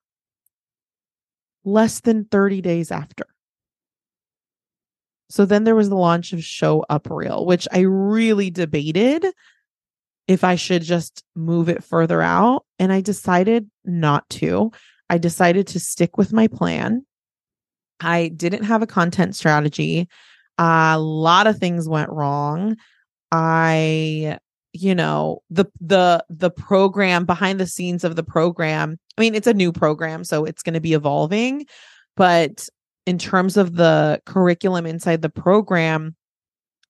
less 1.65 1.99
than 1.99 2.25
30 2.25 2.61
days 2.61 2.91
after. 2.91 3.25
So 5.29 5.45
then 5.45 5.63
there 5.63 5.75
was 5.75 5.89
the 5.89 5.95
launch 5.95 6.33
of 6.33 6.43
Show 6.43 6.85
Up 6.89 7.07
Real, 7.09 7.45
which 7.45 7.67
I 7.71 7.79
really 7.79 8.51
debated 8.51 9.25
if 10.27 10.43
I 10.43 10.55
should 10.55 10.83
just 10.83 11.23
move 11.35 11.67
it 11.67 11.83
further 11.83 12.21
out. 12.21 12.65
And 12.79 12.93
I 12.93 13.01
decided 13.01 13.69
not 13.83 14.29
to. 14.31 14.71
I 15.09 15.17
decided 15.17 15.67
to 15.67 15.79
stick 15.79 16.17
with 16.17 16.31
my 16.31 16.47
plan. 16.47 17.05
I 17.99 18.29
didn't 18.29 18.63
have 18.63 18.81
a 18.81 18.87
content 18.87 19.35
strategy. 19.35 20.07
a 20.57 20.97
lot 20.99 21.47
of 21.47 21.57
things 21.57 21.89
went 21.89 22.09
wrong. 22.09 22.77
I 23.31 24.37
you 24.75 24.93
know 24.93 25.41
the 25.49 25.65
the 25.79 26.23
the 26.29 26.51
program 26.51 27.25
behind 27.25 27.59
the 27.59 27.67
scenes 27.67 28.03
of 28.03 28.15
the 28.15 28.23
program. 28.23 28.99
I 29.17 29.21
mean 29.21 29.33
it's 29.35 29.47
a 29.47 29.53
new 29.53 29.71
program 29.71 30.23
so 30.23 30.45
it's 30.45 30.61
going 30.61 30.73
to 30.73 30.81
be 30.81 30.93
evolving 30.93 31.65
but 32.17 32.67
in 33.05 33.17
terms 33.17 33.55
of 33.55 33.75
the 33.75 34.21
curriculum 34.25 34.85
inside 34.85 35.21
the 35.21 35.29
program 35.29 36.15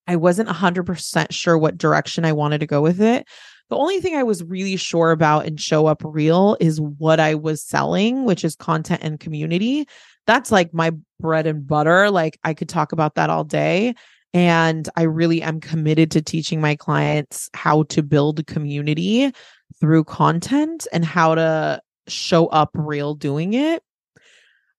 i 0.07 0.15
wasn't 0.15 0.49
100% 0.49 1.27
sure 1.31 1.57
what 1.57 1.77
direction 1.77 2.25
i 2.25 2.33
wanted 2.33 2.59
to 2.59 2.67
go 2.67 2.81
with 2.81 3.01
it. 3.01 3.27
The 3.69 3.77
only 3.77 3.99
thing 4.01 4.15
i 4.15 4.23
was 4.23 4.43
really 4.43 4.77
sure 4.77 5.11
about 5.11 5.45
in 5.45 5.57
show 5.57 5.85
up 5.85 6.01
real 6.03 6.57
is 6.59 6.81
what 6.81 7.19
i 7.19 7.35
was 7.35 7.63
selling 7.63 8.25
which 8.25 8.43
is 8.43 8.55
content 8.55 9.01
and 9.03 9.19
community. 9.19 9.87
That's 10.25 10.51
like 10.51 10.73
my 10.73 10.91
bread 11.19 11.45
and 11.45 11.67
butter. 11.67 12.09
Like 12.09 12.39
i 12.43 12.55
could 12.55 12.69
talk 12.69 12.91
about 12.91 13.15
that 13.15 13.29
all 13.29 13.43
day 13.43 13.93
and 14.35 14.89
I 14.97 15.03
really 15.03 15.41
am 15.41 15.61
committed 15.61 16.11
to 16.11 16.21
teaching 16.21 16.59
my 16.59 16.75
clients 16.75 17.49
how 17.53 17.83
to 17.83 18.03
build 18.03 18.45
community 18.47 19.31
through 19.79 20.03
content 20.03 20.85
and 20.91 21.05
how 21.05 21.35
to 21.35 21.81
show 22.09 22.47
up 22.47 22.71
real 22.73 23.15
doing 23.15 23.53
it. 23.53 23.81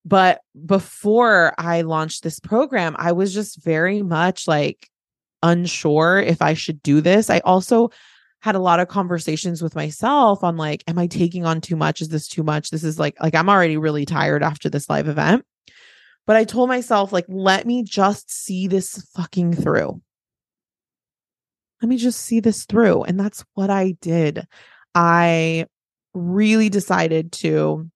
But 0.05 0.43
before 0.67 1.55
I 1.57 1.81
launched 1.81 2.23
this 2.23 2.39
program, 2.39 2.97
I 2.99 3.13
was 3.13 3.33
just 3.33 3.65
very 3.65 4.03
much 4.03 4.47
like 4.47 4.91
unsure 5.43 6.19
if 6.19 6.43
I 6.43 6.53
should 6.53 6.83
do 6.83 7.01
this. 7.01 7.31
I 7.31 7.39
also 7.39 7.89
had 8.43 8.57
a 8.57 8.61
lot 8.61 8.79
of 8.79 8.89
conversations 8.89 9.63
with 9.63 9.75
myself 9.75 10.45
on 10.45 10.59
like 10.59 10.85
am 10.87 10.99
I 10.99 11.07
taking 11.07 11.47
on 11.47 11.63
too 11.63 11.77
much? 11.77 12.03
Is 12.03 12.11
this 12.11 12.29
too 12.29 12.43
much? 12.43 12.69
This 12.69 12.85
is 12.85 12.99
like 12.99 13.17
like 13.23 13.35
I'm 13.35 13.49
already 13.49 13.79
really 13.79 14.05
tired 14.05 14.43
after 14.43 14.69
this 14.69 14.91
live 14.91 15.09
event. 15.09 15.47
But 16.27 16.37
I 16.37 16.45
told 16.45 16.69
myself, 16.69 17.13
like, 17.13 17.27
let 17.29 17.67
me 17.67 17.85
just 17.85 18.31
see 18.31 18.67
this 18.67 19.01
fucking 19.15 19.55
through. 19.55 20.01
Let 21.81 21.89
me 21.89 21.97
just 21.97 22.21
see 22.21 22.41
this 22.41 22.65
through. 22.65 23.05
And 23.05 23.19
that's 23.19 23.45
what 23.55 23.71
I 23.71 23.93
did. 24.01 24.47
I 24.95 25.67
really 26.15 26.69
decided 26.69 27.31
to 27.31 27.89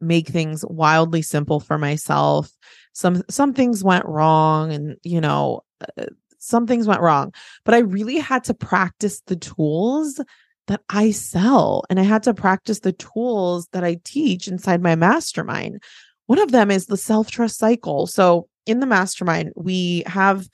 make 0.00 0.28
things 0.28 0.64
wildly 0.68 1.22
simple 1.22 1.60
for 1.60 1.78
myself. 1.78 2.50
Some 2.92 3.22
some 3.28 3.52
things 3.52 3.84
went 3.84 4.04
wrong 4.06 4.72
and 4.72 4.96
you 5.02 5.20
know 5.20 5.62
uh, 5.98 6.06
some 6.38 6.66
things 6.66 6.86
went 6.86 7.00
wrong, 7.00 7.32
but 7.64 7.74
I 7.74 7.78
really 7.78 8.18
had 8.18 8.44
to 8.44 8.54
practice 8.54 9.22
the 9.26 9.36
tools 9.36 10.20
that 10.66 10.80
I 10.88 11.10
sell 11.10 11.84
and 11.90 12.00
I 12.00 12.04
had 12.04 12.22
to 12.24 12.34
practice 12.34 12.80
the 12.80 12.92
tools 12.92 13.68
that 13.72 13.84
I 13.84 14.00
teach 14.04 14.48
inside 14.48 14.82
my 14.82 14.94
mastermind. 14.94 15.82
One 16.26 16.38
of 16.38 16.52
them 16.52 16.70
is 16.70 16.86
the 16.86 16.96
self 16.96 17.30
trust 17.30 17.58
cycle. 17.58 18.06
So 18.06 18.48
in 18.66 18.80
the 18.80 18.86
mastermind, 18.86 19.52
we 19.56 20.02
have 20.06 20.48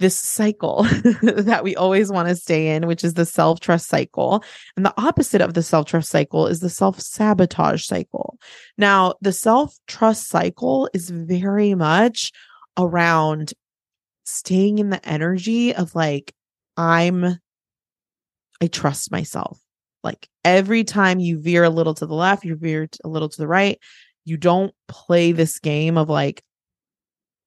this 0.00 0.18
cycle 0.18 0.82
that 1.22 1.62
we 1.62 1.76
always 1.76 2.10
want 2.10 2.28
to 2.28 2.34
stay 2.34 2.74
in, 2.74 2.86
which 2.86 3.04
is 3.04 3.14
the 3.14 3.26
self 3.26 3.60
trust 3.60 3.88
cycle. 3.88 4.42
And 4.76 4.84
the 4.84 4.94
opposite 5.00 5.40
of 5.40 5.54
the 5.54 5.62
self 5.62 5.86
trust 5.86 6.10
cycle 6.10 6.46
is 6.46 6.60
the 6.60 6.70
self 6.70 7.00
sabotage 7.00 7.84
cycle. 7.84 8.38
Now, 8.76 9.14
the 9.20 9.32
self 9.32 9.76
trust 9.86 10.28
cycle 10.28 10.88
is 10.92 11.10
very 11.10 11.74
much 11.74 12.32
around 12.76 13.54
staying 14.24 14.78
in 14.78 14.90
the 14.90 15.06
energy 15.08 15.74
of 15.74 15.94
like, 15.94 16.32
I'm, 16.76 17.38
I 18.60 18.66
trust 18.66 19.12
myself. 19.12 19.60
Like 20.02 20.28
every 20.44 20.84
time 20.84 21.18
you 21.18 21.38
veer 21.40 21.64
a 21.64 21.70
little 21.70 21.94
to 21.94 22.06
the 22.06 22.14
left, 22.14 22.44
you 22.44 22.56
veer 22.56 22.88
a 23.04 23.08
little 23.08 23.28
to 23.28 23.38
the 23.38 23.46
right, 23.46 23.78
you 24.24 24.36
don't 24.36 24.74
play 24.88 25.32
this 25.32 25.58
game 25.58 25.96
of 25.96 26.08
like 26.08 26.42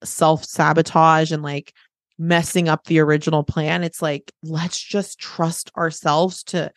self 0.04 0.44
sabotage 0.44 1.32
and 1.32 1.42
like 1.42 1.72
messing 2.18 2.68
up 2.68 2.84
the 2.84 2.98
original 3.00 3.44
plan. 3.44 3.84
It's 3.84 4.02
like, 4.02 4.32
let's 4.42 4.80
just 4.80 5.18
trust 5.18 5.70
ourselves 5.76 6.42
to 6.44 6.70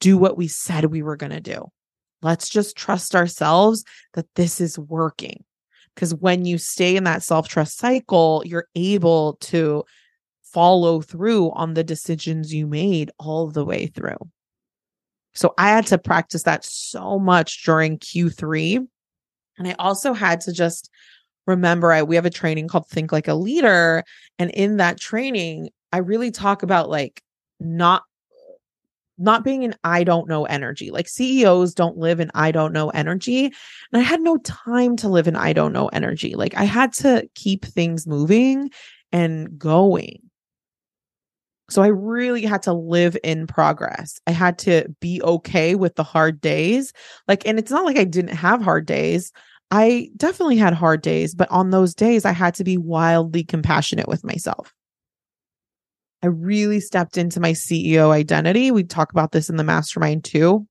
do 0.00 0.18
what 0.18 0.36
we 0.36 0.48
said 0.48 0.86
we 0.86 1.02
were 1.02 1.16
going 1.16 1.32
to 1.32 1.40
do. 1.40 1.70
Let's 2.22 2.48
just 2.48 2.76
trust 2.76 3.14
ourselves 3.14 3.84
that 4.14 4.26
this 4.36 4.60
is 4.60 4.78
working. 4.78 5.44
Because 5.94 6.14
when 6.14 6.44
you 6.44 6.56
stay 6.56 6.96
in 6.96 7.04
that 7.04 7.22
self 7.22 7.48
trust 7.48 7.78
cycle, 7.78 8.42
you're 8.46 8.68
able 8.74 9.34
to 9.40 9.84
follow 10.42 11.00
through 11.00 11.50
on 11.52 11.74
the 11.74 11.84
decisions 11.84 12.52
you 12.52 12.66
made 12.66 13.10
all 13.18 13.48
the 13.48 13.64
way 13.64 13.86
through. 13.86 14.16
So 15.34 15.54
I 15.56 15.70
had 15.70 15.86
to 15.86 15.98
practice 15.98 16.42
that 16.42 16.64
so 16.64 17.18
much 17.18 17.64
during 17.64 17.98
Q3 17.98 18.86
and 19.58 19.68
I 19.68 19.74
also 19.78 20.12
had 20.12 20.40
to 20.42 20.52
just 20.52 20.90
remember 21.46 21.92
I 21.92 22.02
we 22.02 22.16
have 22.16 22.26
a 22.26 22.30
training 22.30 22.68
called 22.68 22.88
Think 22.88 23.12
Like 23.12 23.28
a 23.28 23.34
Leader. 23.34 24.04
And 24.38 24.50
in 24.50 24.76
that 24.76 25.00
training, 25.00 25.70
I 25.92 25.98
really 25.98 26.30
talk 26.30 26.62
about 26.62 26.88
like 26.88 27.22
not 27.60 28.02
not 29.18 29.44
being 29.44 29.64
an 29.64 29.74
I 29.84 30.04
don't 30.04 30.28
know 30.28 30.46
energy. 30.46 30.90
Like 30.90 31.08
CEOs 31.08 31.74
don't 31.74 31.98
live 31.98 32.20
in 32.20 32.30
I 32.34 32.50
don't 32.50 32.72
know 32.72 32.90
energy. 32.90 33.46
And 33.46 33.54
I 33.92 34.00
had 34.00 34.20
no 34.20 34.38
time 34.38 34.96
to 34.96 35.08
live 35.08 35.28
in 35.28 35.36
I 35.36 35.52
don't 35.52 35.72
know 35.72 35.88
energy. 35.88 36.34
Like 36.34 36.56
I 36.56 36.64
had 36.64 36.92
to 36.94 37.28
keep 37.34 37.64
things 37.64 38.06
moving 38.06 38.70
and 39.12 39.58
going. 39.58 40.30
So 41.72 41.82
I 41.82 41.88
really 41.88 42.44
had 42.44 42.62
to 42.64 42.72
live 42.72 43.16
in 43.24 43.46
progress. 43.46 44.20
I 44.26 44.32
had 44.32 44.58
to 44.60 44.86
be 45.00 45.22
okay 45.22 45.74
with 45.74 45.94
the 45.94 46.02
hard 46.02 46.40
days. 46.40 46.92
Like, 47.26 47.46
and 47.46 47.58
it's 47.58 47.70
not 47.70 47.84
like 47.84 47.96
I 47.96 48.04
didn't 48.04 48.36
have 48.36 48.60
hard 48.60 48.86
days. 48.86 49.32
I 49.70 50.10
definitely 50.16 50.58
had 50.58 50.74
hard 50.74 51.00
days, 51.00 51.34
but 51.34 51.50
on 51.50 51.70
those 51.70 51.94
days, 51.94 52.26
I 52.26 52.32
had 52.32 52.54
to 52.56 52.64
be 52.64 52.76
wildly 52.76 53.42
compassionate 53.42 54.06
with 54.06 54.22
myself. 54.22 54.74
I 56.22 56.26
really 56.26 56.78
stepped 56.78 57.16
into 57.16 57.40
my 57.40 57.52
CEO 57.52 58.10
identity. 58.10 58.70
We 58.70 58.84
talk 58.84 59.10
about 59.10 59.32
this 59.32 59.48
in 59.48 59.56
the 59.56 59.64
mastermind 59.64 60.24
too, 60.24 60.66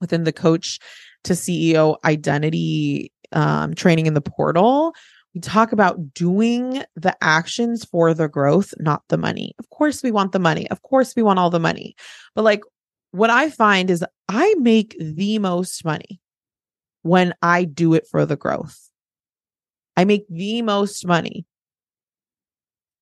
within 0.00 0.22
the 0.22 0.32
coach 0.32 0.78
to 1.24 1.32
CEO 1.32 1.96
identity 2.04 3.12
um, 3.32 3.74
training 3.74 4.06
in 4.06 4.14
the 4.14 4.20
portal. 4.20 4.94
Talk 5.42 5.72
about 5.72 6.14
doing 6.14 6.82
the 6.96 7.16
actions 7.20 7.84
for 7.84 8.14
the 8.14 8.28
growth, 8.28 8.72
not 8.78 9.02
the 9.08 9.18
money. 9.18 9.54
Of 9.58 9.70
course, 9.70 10.02
we 10.02 10.10
want 10.10 10.32
the 10.32 10.38
money. 10.38 10.68
Of 10.70 10.82
course, 10.82 11.14
we 11.14 11.22
want 11.22 11.38
all 11.38 11.50
the 11.50 11.60
money. 11.60 11.94
But 12.34 12.42
like 12.42 12.62
what 13.10 13.30
I 13.30 13.50
find 13.50 13.90
is 13.90 14.04
I 14.28 14.54
make 14.58 14.96
the 15.00 15.38
most 15.38 15.84
money 15.84 16.20
when 17.02 17.34
I 17.42 17.64
do 17.64 17.94
it 17.94 18.06
for 18.10 18.26
the 18.26 18.36
growth. 18.36 18.90
I 19.96 20.04
make 20.04 20.26
the 20.28 20.62
most 20.62 21.06
money 21.06 21.46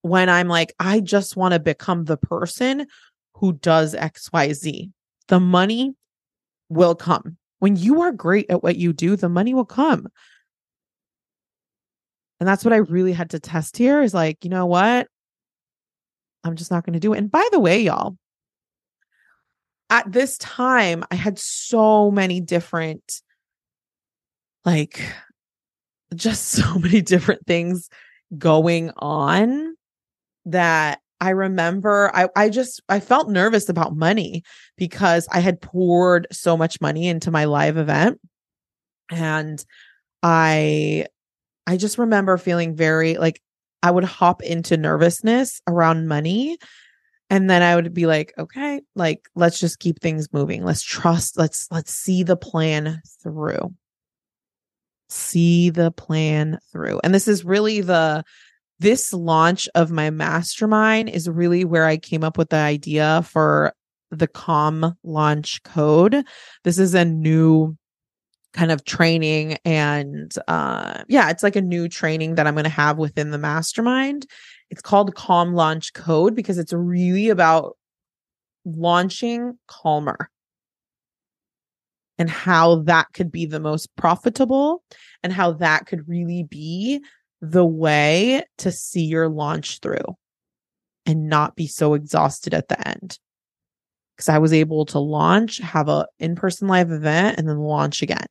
when 0.02 0.28
I'm 0.28 0.48
like, 0.48 0.74
I 0.78 1.00
just 1.00 1.36
want 1.36 1.52
to 1.52 1.60
become 1.60 2.04
the 2.04 2.16
person 2.16 2.86
who 3.34 3.54
does 3.54 3.94
XYZ. 3.94 4.90
The 5.28 5.40
money 5.40 5.94
will 6.68 6.94
come. 6.94 7.36
When 7.58 7.76
you 7.76 8.02
are 8.02 8.12
great 8.12 8.46
at 8.48 8.62
what 8.62 8.76
you 8.76 8.92
do, 8.92 9.16
the 9.16 9.28
money 9.28 9.54
will 9.54 9.64
come. 9.64 10.08
And 12.38 12.48
that's 12.48 12.64
what 12.64 12.74
I 12.74 12.78
really 12.78 13.12
had 13.12 13.30
to 13.30 13.40
test 13.40 13.76
here 13.76 14.02
is 14.02 14.12
like, 14.12 14.44
you 14.44 14.50
know 14.50 14.66
what? 14.66 15.08
I'm 16.44 16.56
just 16.56 16.70
not 16.70 16.84
going 16.84 16.94
to 16.94 17.00
do 17.00 17.12
it. 17.12 17.18
And 17.18 17.30
by 17.30 17.46
the 17.50 17.60
way, 17.60 17.80
y'all, 17.80 18.16
at 19.90 20.10
this 20.10 20.36
time, 20.38 21.04
I 21.10 21.14
had 21.14 21.38
so 21.38 22.10
many 22.10 22.40
different, 22.40 23.22
like, 24.64 25.00
just 26.14 26.48
so 26.48 26.78
many 26.78 27.00
different 27.00 27.46
things 27.46 27.88
going 28.36 28.90
on 28.98 29.74
that 30.44 31.00
I 31.20 31.30
remember 31.30 32.10
I, 32.14 32.28
I 32.36 32.48
just 32.50 32.82
I 32.88 33.00
felt 33.00 33.30
nervous 33.30 33.68
about 33.68 33.96
money 33.96 34.42
because 34.76 35.26
I 35.32 35.40
had 35.40 35.60
poured 35.60 36.26
so 36.30 36.56
much 36.56 36.80
money 36.80 37.08
into 37.08 37.30
my 37.30 37.46
live 37.46 37.78
event. 37.78 38.20
And 39.10 39.64
I 40.22 41.06
I 41.66 41.76
just 41.76 41.98
remember 41.98 42.36
feeling 42.38 42.74
very 42.74 43.16
like 43.16 43.40
I 43.82 43.90
would 43.90 44.04
hop 44.04 44.42
into 44.42 44.76
nervousness 44.76 45.60
around 45.66 46.08
money 46.08 46.58
and 47.28 47.50
then 47.50 47.62
i 47.62 47.74
would 47.74 47.92
be 47.92 48.06
like 48.06 48.32
okay 48.38 48.80
like 48.94 49.28
let's 49.34 49.58
just 49.58 49.78
keep 49.78 50.00
things 50.00 50.32
moving. 50.32 50.64
Let's 50.64 50.82
trust 50.82 51.38
let's 51.38 51.68
let's 51.70 51.92
see 51.92 52.22
the 52.22 52.36
plan 52.36 53.00
through. 53.22 53.74
See 55.08 55.70
the 55.70 55.92
plan 55.92 56.58
through. 56.72 57.00
And 57.04 57.14
this 57.14 57.28
is 57.28 57.44
really 57.44 57.80
the 57.80 58.24
this 58.78 59.12
launch 59.12 59.68
of 59.74 59.90
my 59.90 60.10
mastermind 60.10 61.08
is 61.08 61.28
really 61.28 61.64
where 61.64 61.86
i 61.86 61.96
came 61.96 62.22
up 62.22 62.36
with 62.36 62.50
the 62.50 62.56
idea 62.56 63.22
for 63.22 63.72
the 64.10 64.28
calm 64.28 64.96
launch 65.02 65.62
code. 65.62 66.24
This 66.64 66.78
is 66.78 66.94
a 66.94 67.04
new 67.04 67.76
kind 68.56 68.72
of 68.72 68.84
training 68.84 69.58
and 69.64 70.32
uh 70.48 71.04
yeah 71.08 71.28
it's 71.28 71.42
like 71.42 71.56
a 71.56 71.60
new 71.60 71.88
training 71.88 72.36
that 72.36 72.46
i'm 72.46 72.54
going 72.54 72.64
to 72.64 72.70
have 72.70 72.98
within 72.98 73.30
the 73.30 73.38
mastermind. 73.38 74.26
It's 74.70 74.82
called 74.82 75.14
Calm 75.14 75.54
Launch 75.54 75.92
Code 75.92 76.34
because 76.34 76.58
it's 76.58 76.72
really 76.72 77.28
about 77.28 77.76
launching 78.64 79.58
calmer 79.68 80.30
and 82.18 82.28
how 82.28 82.76
that 82.82 83.06
could 83.12 83.30
be 83.30 83.46
the 83.46 83.60
most 83.60 83.94
profitable 83.96 84.82
and 85.22 85.32
how 85.32 85.52
that 85.52 85.86
could 85.86 86.08
really 86.08 86.42
be 86.42 87.00
the 87.40 87.64
way 87.64 88.42
to 88.58 88.72
see 88.72 89.04
your 89.04 89.28
launch 89.28 89.78
through 89.80 90.16
and 91.04 91.28
not 91.28 91.54
be 91.54 91.66
so 91.68 91.94
exhausted 91.94 92.54
at 92.54 92.68
the 92.68 92.88
end. 92.88 93.18
Because 94.16 94.30
i 94.30 94.38
was 94.38 94.52
able 94.52 94.86
to 94.86 94.98
launch 94.98 95.58
have 95.58 95.88
a 95.88 96.06
in-person 96.18 96.66
live 96.66 96.90
event 96.90 97.38
and 97.38 97.46
then 97.46 97.58
launch 97.58 98.00
again 98.00 98.26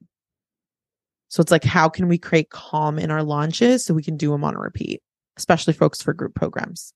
so 1.27 1.41
it's 1.41 1.51
like 1.51 1.63
how 1.63 1.89
can 1.89 2.07
we 2.07 2.17
create 2.17 2.49
calm 2.49 2.99
in 2.99 3.11
our 3.11 3.23
launches 3.23 3.83
so 3.83 3.93
we 3.93 4.03
can 4.03 4.17
do 4.17 4.31
them 4.31 4.43
on 4.43 4.55
a 4.55 4.59
repeat 4.59 5.01
especially 5.38 5.73
folks 5.73 6.01
for 6.01 6.13
group 6.13 6.35
programs. 6.35 6.93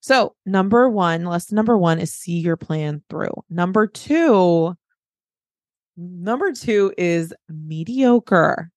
So, 0.00 0.34
number 0.46 0.88
one, 0.88 1.24
lesson 1.24 1.56
number 1.56 1.76
one 1.76 1.98
is 1.98 2.12
see 2.12 2.38
your 2.38 2.56
plan 2.56 3.02
through. 3.10 3.32
Number 3.50 3.86
two, 3.86 4.76
number 5.96 6.52
two 6.52 6.92
is 6.96 7.34
mediocre 7.48 8.70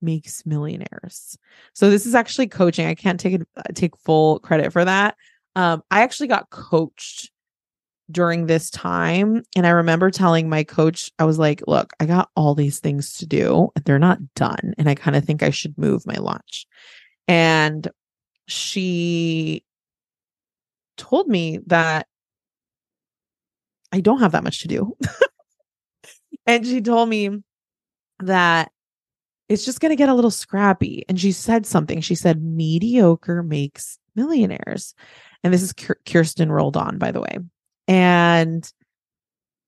makes 0.00 0.44
millionaires. 0.44 1.36
So 1.74 1.90
this 1.90 2.06
is 2.06 2.14
actually 2.14 2.48
coaching. 2.48 2.86
I 2.86 2.94
can't 2.94 3.20
take 3.20 3.40
uh, 3.56 3.62
take 3.74 3.96
full 3.98 4.40
credit 4.40 4.72
for 4.72 4.84
that. 4.84 5.16
Um, 5.54 5.82
I 5.90 6.02
actually 6.02 6.28
got 6.28 6.50
coached 6.50 7.30
during 8.12 8.46
this 8.46 8.70
time, 8.70 9.42
and 9.56 9.66
I 9.66 9.70
remember 9.70 10.10
telling 10.10 10.48
my 10.48 10.64
coach, 10.64 11.10
I 11.18 11.24
was 11.24 11.38
like, 11.38 11.62
"Look, 11.66 11.92
I 12.00 12.06
got 12.06 12.30
all 12.36 12.54
these 12.54 12.78
things 12.78 13.14
to 13.14 13.26
do, 13.26 13.70
and 13.74 13.84
they're 13.84 13.98
not 13.98 14.34
done, 14.34 14.74
and 14.78 14.88
I 14.88 14.94
kind 14.94 15.16
of 15.16 15.24
think 15.24 15.42
I 15.42 15.50
should 15.50 15.76
move 15.78 16.06
my 16.06 16.16
launch." 16.16 16.66
And 17.28 17.88
she 18.46 19.64
told 20.96 21.28
me 21.28 21.58
that 21.66 22.06
I 23.92 24.00
don't 24.00 24.20
have 24.20 24.32
that 24.32 24.44
much 24.44 24.60
to 24.60 24.68
do. 24.68 24.96
and 26.46 26.66
she 26.66 26.80
told 26.80 27.08
me 27.08 27.42
that 28.20 28.70
it's 29.48 29.64
just 29.64 29.80
going 29.80 29.90
to 29.90 29.96
get 29.96 30.08
a 30.08 30.14
little 30.14 30.30
scrappy. 30.30 31.04
And 31.08 31.20
she 31.20 31.32
said 31.32 31.66
something. 31.66 32.00
She 32.00 32.14
said, 32.14 32.42
mediocre 32.42 33.42
makes 33.42 33.98
millionaires. 34.14 34.94
And 35.44 35.52
this 35.52 35.62
is 35.62 35.74
Kirsten 36.06 36.50
rolled 36.50 36.76
on, 36.76 36.98
by 36.98 37.12
the 37.12 37.20
way. 37.20 37.38
And 37.88 38.70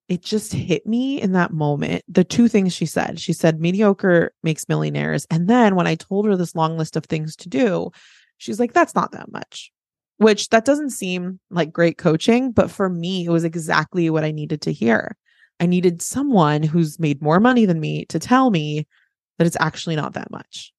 it 0.08 0.22
just 0.22 0.52
hit 0.52 0.86
me 0.86 1.20
in 1.20 1.32
that 1.32 1.52
moment. 1.52 2.04
The 2.08 2.24
two 2.24 2.46
things 2.48 2.72
she 2.72 2.86
said 2.86 3.18
she 3.18 3.32
said, 3.32 3.60
mediocre 3.60 4.32
makes 4.42 4.68
millionaires. 4.68 5.26
And 5.30 5.48
then 5.48 5.76
when 5.76 5.86
I 5.86 5.94
told 5.94 6.26
her 6.26 6.36
this 6.36 6.54
long 6.54 6.76
list 6.76 6.96
of 6.96 7.04
things 7.04 7.36
to 7.36 7.48
do, 7.48 7.90
she's 8.36 8.60
like, 8.60 8.72
that's 8.72 8.94
not 8.94 9.12
that 9.12 9.32
much, 9.32 9.72
which 10.18 10.50
that 10.50 10.64
doesn't 10.64 10.90
seem 10.90 11.40
like 11.50 11.72
great 11.72 11.98
coaching. 11.98 12.52
But 12.52 12.70
for 12.70 12.88
me, 12.88 13.24
it 13.24 13.30
was 13.30 13.44
exactly 13.44 14.10
what 14.10 14.24
I 14.24 14.30
needed 14.30 14.60
to 14.62 14.72
hear. 14.72 15.16
I 15.60 15.66
needed 15.66 16.02
someone 16.02 16.62
who's 16.62 16.98
made 16.98 17.22
more 17.22 17.40
money 17.40 17.64
than 17.64 17.80
me 17.80 18.04
to 18.06 18.18
tell 18.18 18.50
me 18.50 18.86
that 19.38 19.46
it's 19.46 19.56
actually 19.58 19.96
not 19.96 20.14
that 20.14 20.30
much. 20.30 20.72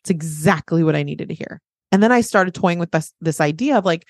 It's 0.00 0.10
exactly 0.10 0.82
what 0.82 0.96
I 0.96 1.02
needed 1.02 1.28
to 1.28 1.34
hear. 1.34 1.60
And 1.92 2.02
then 2.02 2.12
I 2.12 2.20
started 2.20 2.54
toying 2.54 2.78
with 2.78 2.90
this, 2.90 3.12
this 3.20 3.40
idea 3.40 3.76
of 3.76 3.84
like, 3.84 4.06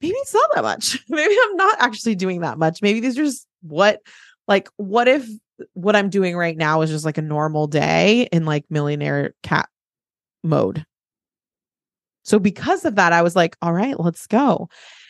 maybe 0.00 0.14
it's 0.16 0.34
not 0.34 0.50
that 0.54 0.64
much. 0.64 0.98
maybe 1.08 1.34
I'm 1.44 1.56
not 1.56 1.80
actually 1.80 2.14
doing 2.14 2.40
that 2.40 2.58
much. 2.58 2.82
Maybe 2.82 3.00
these 3.00 3.18
are 3.18 3.24
just 3.24 3.46
what 3.62 4.00
like 4.46 4.68
what 4.76 5.08
if 5.08 5.28
what 5.74 5.96
I'm 5.96 6.10
doing 6.10 6.36
right 6.36 6.56
now 6.56 6.82
is 6.82 6.90
just 6.90 7.04
like 7.04 7.18
a 7.18 7.22
normal 7.22 7.66
day 7.66 8.28
in 8.32 8.44
like 8.44 8.64
millionaire 8.70 9.34
Kat 9.42 9.68
mode. 10.44 10.84
So 12.22 12.38
because 12.38 12.84
of 12.84 12.96
that, 12.96 13.12
I 13.12 13.22
was 13.22 13.34
like, 13.34 13.56
all 13.62 13.72
right, 13.72 13.98
let's 13.98 14.26
go. 14.26 14.68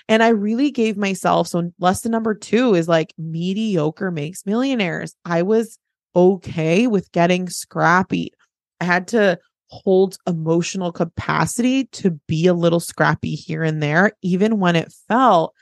And 0.09 0.23
I 0.23 0.29
really 0.29 0.71
gave 0.71 0.97
myself 0.97 1.49
so 1.49 1.71
lesson 1.79 2.13
number 2.13 2.35
two 2.35 2.75
is 2.75 2.89
like 2.89 3.13
mediocre 3.19 4.11
makes 4.11 4.47
millionaires. 4.47 5.15
I 5.25 5.43
was 5.43 5.79
okay 6.17 6.87
with 6.87 7.13
getting 7.13 7.49
scrappy. 7.51 8.33
I 8.81 8.85
had 8.85 9.09
to 9.09 9.39
hold 9.69 10.19
emotional 10.27 10.93
capacity 10.93 11.85
to 11.85 12.11
be 12.27 12.47
a 12.47 12.55
little 12.55 12.81
scrappy 12.81 13.35
here 13.35 13.63
and 13.63 13.83
there, 13.83 14.13
even 14.23 14.59
when 14.59 14.77
it 14.77 14.93
felt 15.09 15.55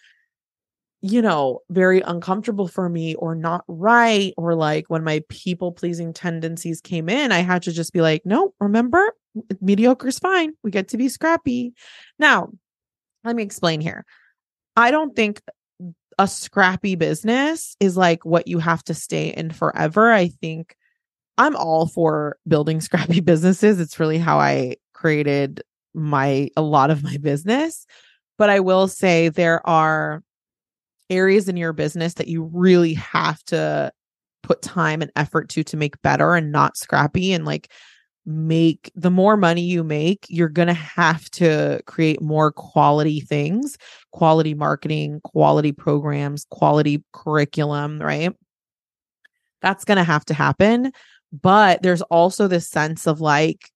you 1.03 1.23
know, 1.23 1.61
very 1.71 2.01
uncomfortable 2.01 2.67
for 2.67 2.89
me 2.89 3.15
or 3.17 3.35
not 3.35 3.65
right. 3.69 4.33
Or 4.37 4.55
like 4.55 4.87
when 4.89 5.05
my 5.05 5.23
people 5.29 5.73
pleasing 5.73 6.13
tendencies 6.13 6.81
came 6.81 7.09
in, 7.09 7.33
I 7.33 7.41
had 7.41 7.63
to 7.63 7.73
just 7.73 7.93
be 7.93 8.01
like, 8.01 8.23
no, 8.25 8.55
remember, 8.61 9.13
mediocre 9.61 10.09
is 10.09 10.19
fine. 10.19 10.55
We 10.65 10.71
get 10.71 10.89
to 10.89 10.97
be 10.97 11.09
scrappy. 11.09 11.75
Now, 12.19 12.51
let 13.25 13.37
me 13.37 13.43
explain 13.43 13.81
here. 13.81 14.05
I 14.75 14.91
don't 14.91 15.15
think 15.15 15.41
a 16.19 16.27
scrappy 16.27 16.97
business 16.97 17.77
is 17.79 17.97
like 17.97 18.25
what 18.25 18.49
you 18.49 18.59
have 18.59 18.83
to 18.85 18.95
stay 18.95 19.29
in 19.29 19.51
forever. 19.51 20.11
I 20.11 20.29
think 20.29 20.77
I'm 21.39 21.57
all 21.57 21.87
for 21.87 22.39
building 22.47 22.81
scrappy 22.83 23.21
businesses. 23.21 23.81
It's 23.81 24.01
really 24.01 24.19
how 24.19 24.39
I 24.39 24.77
created 24.93 25.63
my 25.95 26.49
a 26.57 26.63
lot 26.63 26.91
of 26.91 27.03
my 27.03 27.17
business. 27.17 27.87
But 28.39 28.51
I 28.51 28.61
will 28.61 28.87
say 28.87 29.29
there 29.29 29.67
are 29.67 30.23
areas 31.09 31.49
in 31.49 31.57
your 31.57 31.73
business 31.73 32.15
that 32.15 32.29
you 32.29 32.51
really 32.53 32.95
have 32.95 33.43
to 33.45 33.93
put 34.43 34.63
time 34.63 35.03
and 35.03 35.11
effort 35.17 35.49
to 35.51 35.65
to 35.65 35.77
make 35.77 36.01
better 36.03 36.35
and 36.35 36.53
not 36.53 36.77
scrappy 36.77 37.33
and 37.33 37.45
like 37.45 37.71
make 38.25 38.91
the 38.95 39.11
more 39.11 39.37
money 39.37 39.63
you 39.63 39.85
make 39.85 40.27
you're 40.29 40.49
going 40.49 40.67
to 40.69 40.75
have 40.75 41.31
to 41.31 41.81
create 41.87 42.21
more 42.21 42.51
quality 42.51 43.21
things 43.21 43.77
quality 44.13 44.53
marketing 44.53 45.21
quality 45.23 45.71
programs 45.71 46.45
quality 46.51 47.03
curriculum 47.13 48.01
right 48.01 48.33
that's 49.63 49.85
going 49.85 49.97
to 49.97 50.05
have 50.05 50.25
to 50.25 50.35
happen 50.35 50.91
But 51.43 51.83
there's 51.83 52.03
also 52.03 52.49
this 52.49 52.69
sense 52.69 53.07
of 53.07 53.21
like 53.21 53.71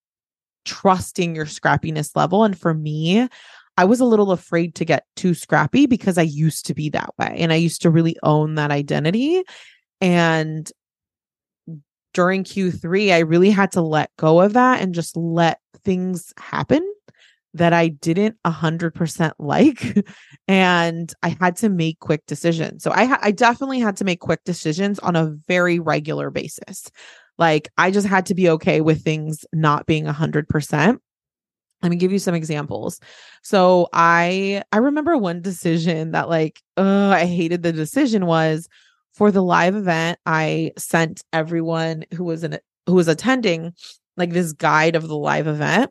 trusting 0.64 1.34
your 1.34 1.46
scrappiness 1.46 2.14
level. 2.14 2.44
And 2.44 2.58
for 2.58 2.74
me, 2.74 3.28
I 3.76 3.84
was 3.84 4.00
a 4.00 4.04
little 4.04 4.30
afraid 4.30 4.74
to 4.76 4.84
get 4.84 5.04
too 5.16 5.34
scrappy 5.34 5.86
because 5.86 6.18
I 6.18 6.22
used 6.22 6.66
to 6.66 6.74
be 6.74 6.90
that 6.90 7.10
way 7.18 7.36
and 7.38 7.52
I 7.52 7.56
used 7.56 7.82
to 7.82 7.90
really 7.90 8.16
own 8.22 8.56
that 8.56 8.70
identity. 8.70 9.42
And 10.00 10.70
during 12.12 12.44
Q3, 12.44 13.12
I 13.12 13.20
really 13.20 13.50
had 13.50 13.72
to 13.72 13.80
let 13.80 14.10
go 14.16 14.40
of 14.40 14.52
that 14.54 14.80
and 14.80 14.94
just 14.94 15.16
let 15.16 15.60
things 15.84 16.32
happen 16.38 16.86
that 17.54 17.72
I 17.72 17.88
didn't 17.88 18.36
a 18.44 18.50
hundred 18.50 18.94
percent 18.94 19.34
like. 19.38 20.06
and 20.48 21.12
I 21.22 21.36
had 21.40 21.56
to 21.56 21.68
make 21.68 21.98
quick 22.00 22.26
decisions. 22.26 22.82
So 22.82 22.92
I, 22.92 23.06
ha- 23.06 23.20
I 23.22 23.30
definitely 23.30 23.80
had 23.80 23.96
to 23.98 24.04
make 24.04 24.20
quick 24.20 24.44
decisions 24.44 24.98
on 25.00 25.16
a 25.16 25.34
very 25.48 25.78
regular 25.78 26.30
basis. 26.30 26.90
Like 27.40 27.70
I 27.76 27.90
just 27.90 28.06
had 28.06 28.26
to 28.26 28.34
be 28.34 28.48
okay 28.50 28.80
with 28.80 29.02
things 29.02 29.44
not 29.52 29.86
being 29.86 30.06
a 30.06 30.12
hundred 30.12 30.48
percent. 30.48 31.00
Let 31.82 31.88
me 31.88 31.96
give 31.96 32.12
you 32.12 32.18
some 32.18 32.34
examples. 32.34 33.00
So 33.42 33.88
I 33.92 34.62
I 34.70 34.76
remember 34.76 35.16
one 35.16 35.42
decision 35.42 36.12
that 36.12 36.28
like 36.28 36.60
uh 36.76 37.08
I 37.08 37.24
hated 37.24 37.62
the 37.62 37.72
decision 37.72 38.26
was 38.26 38.68
for 39.14 39.32
the 39.32 39.42
live 39.42 39.74
event 39.74 40.18
I 40.26 40.72
sent 40.78 41.22
everyone 41.32 42.04
who 42.14 42.24
was 42.24 42.44
in 42.44 42.58
who 42.86 42.94
was 42.94 43.08
attending 43.08 43.72
like 44.16 44.30
this 44.30 44.52
guide 44.52 44.94
of 44.94 45.08
the 45.08 45.16
live 45.16 45.46
event 45.46 45.90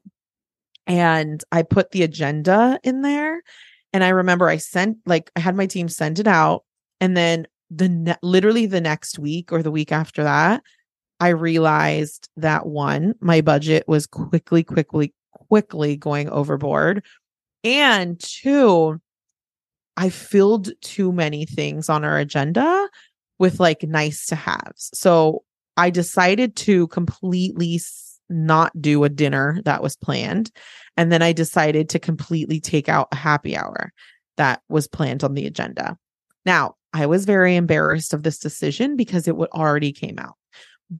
and 0.89 1.43
I 1.51 1.61
put 1.61 1.91
the 1.91 2.01
agenda 2.01 2.79
in 2.83 3.03
there. 3.03 3.43
And 3.93 4.03
I 4.03 4.09
remember 4.09 4.49
I 4.49 4.57
sent, 4.57 4.97
like, 5.05 5.31
I 5.35 5.39
had 5.39 5.55
my 5.55 5.67
team 5.67 5.87
send 5.87 6.19
it 6.19 6.27
out. 6.27 6.63
And 6.99 7.15
then 7.15 7.45
the 7.69 7.87
ne- 7.87 8.17
literally 8.23 8.65
the 8.65 8.81
next 8.81 9.19
week 9.19 9.51
or 9.51 9.61
the 9.61 9.71
week 9.71 9.91
after 9.91 10.23
that, 10.23 10.63
I 11.19 11.29
realized 11.29 12.29
that 12.37 12.65
one, 12.65 13.13
my 13.19 13.41
budget 13.41 13.83
was 13.87 14.07
quickly, 14.07 14.63
quickly, 14.63 15.13
quickly 15.31 15.97
going 15.97 16.29
overboard. 16.29 17.05
And 17.63 18.19
two, 18.19 19.01
I 19.97 20.09
filled 20.09 20.71
too 20.81 21.11
many 21.11 21.45
things 21.45 21.89
on 21.89 22.05
our 22.05 22.17
agenda 22.17 22.87
with 23.37 23.59
like 23.59 23.83
nice 23.83 24.25
to 24.27 24.35
haves. 24.35 24.89
So 24.93 25.43
I 25.75 25.89
decided 25.89 26.55
to 26.57 26.87
completely 26.87 27.81
not 28.29 28.79
do 28.81 29.03
a 29.03 29.09
dinner 29.09 29.59
that 29.65 29.83
was 29.83 29.95
planned. 29.95 30.51
And 30.95 31.11
then 31.11 31.21
I 31.21 31.33
decided 31.33 31.89
to 31.89 31.99
completely 31.99 32.59
take 32.59 32.87
out 32.87 33.07
a 33.11 33.15
happy 33.15 33.57
hour 33.57 33.91
that 34.37 34.61
was 34.69 34.87
planned 34.87 35.23
on 35.23 35.33
the 35.33 35.45
agenda. 35.45 35.97
Now, 36.45 36.75
I 36.93 37.05
was 37.05 37.25
very 37.25 37.55
embarrassed 37.55 38.13
of 38.13 38.23
this 38.23 38.39
decision 38.39 38.95
because 38.95 39.27
it 39.27 39.35
would 39.35 39.49
already 39.49 39.91
came 39.91 40.17
out. 40.17 40.35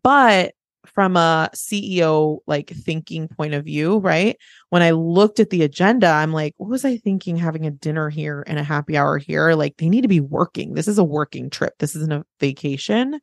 But 0.04 0.54
from 0.86 1.16
a 1.16 1.50
CEO 1.54 2.40
like 2.48 2.70
thinking 2.70 3.28
point 3.28 3.54
of 3.54 3.66
view, 3.66 3.98
right? 4.00 4.38
When 4.70 4.82
I 4.82 4.92
looked 4.92 5.40
at 5.40 5.50
the 5.50 5.64
agenda, 5.64 6.08
I'm 6.08 6.34
like, 6.34 6.54
what 6.58 6.70
was 6.70 6.86
I 6.86 6.98
thinking 6.98 7.38
having 7.38 7.66
a 7.66 7.72
dinner 7.72 8.10
here 8.10 8.44
and 8.48 8.58
a 8.60 8.64
happy 8.64 8.98
hour 8.98 9.18
here? 9.18 9.54
Like 9.54 9.78
they 9.78 9.90
need 9.90 10.02
to 10.02 10.08
be 10.08 10.20
working. 10.20 10.74
This 10.74 10.88
is 10.88 10.98
a 10.98 11.04
working 11.04 11.50
trip. 11.50 11.74
This 11.80 11.96
isn't 11.96 12.14
a 12.14 12.26
vacation. 12.40 13.20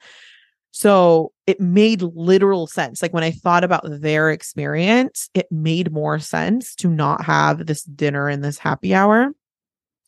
So 0.70 1.32
it 1.46 1.60
made 1.60 2.02
literal 2.02 2.66
sense. 2.66 3.00
Like 3.00 3.14
when 3.14 3.24
I 3.24 3.30
thought 3.30 3.64
about 3.64 3.84
their 3.86 4.30
experience, 4.30 5.30
it 5.34 5.46
made 5.50 5.92
more 5.92 6.18
sense 6.18 6.74
to 6.76 6.88
not 6.88 7.24
have 7.24 7.66
this 7.66 7.82
dinner 7.82 8.28
and 8.28 8.44
this 8.44 8.58
happy 8.58 8.94
hour 8.94 9.32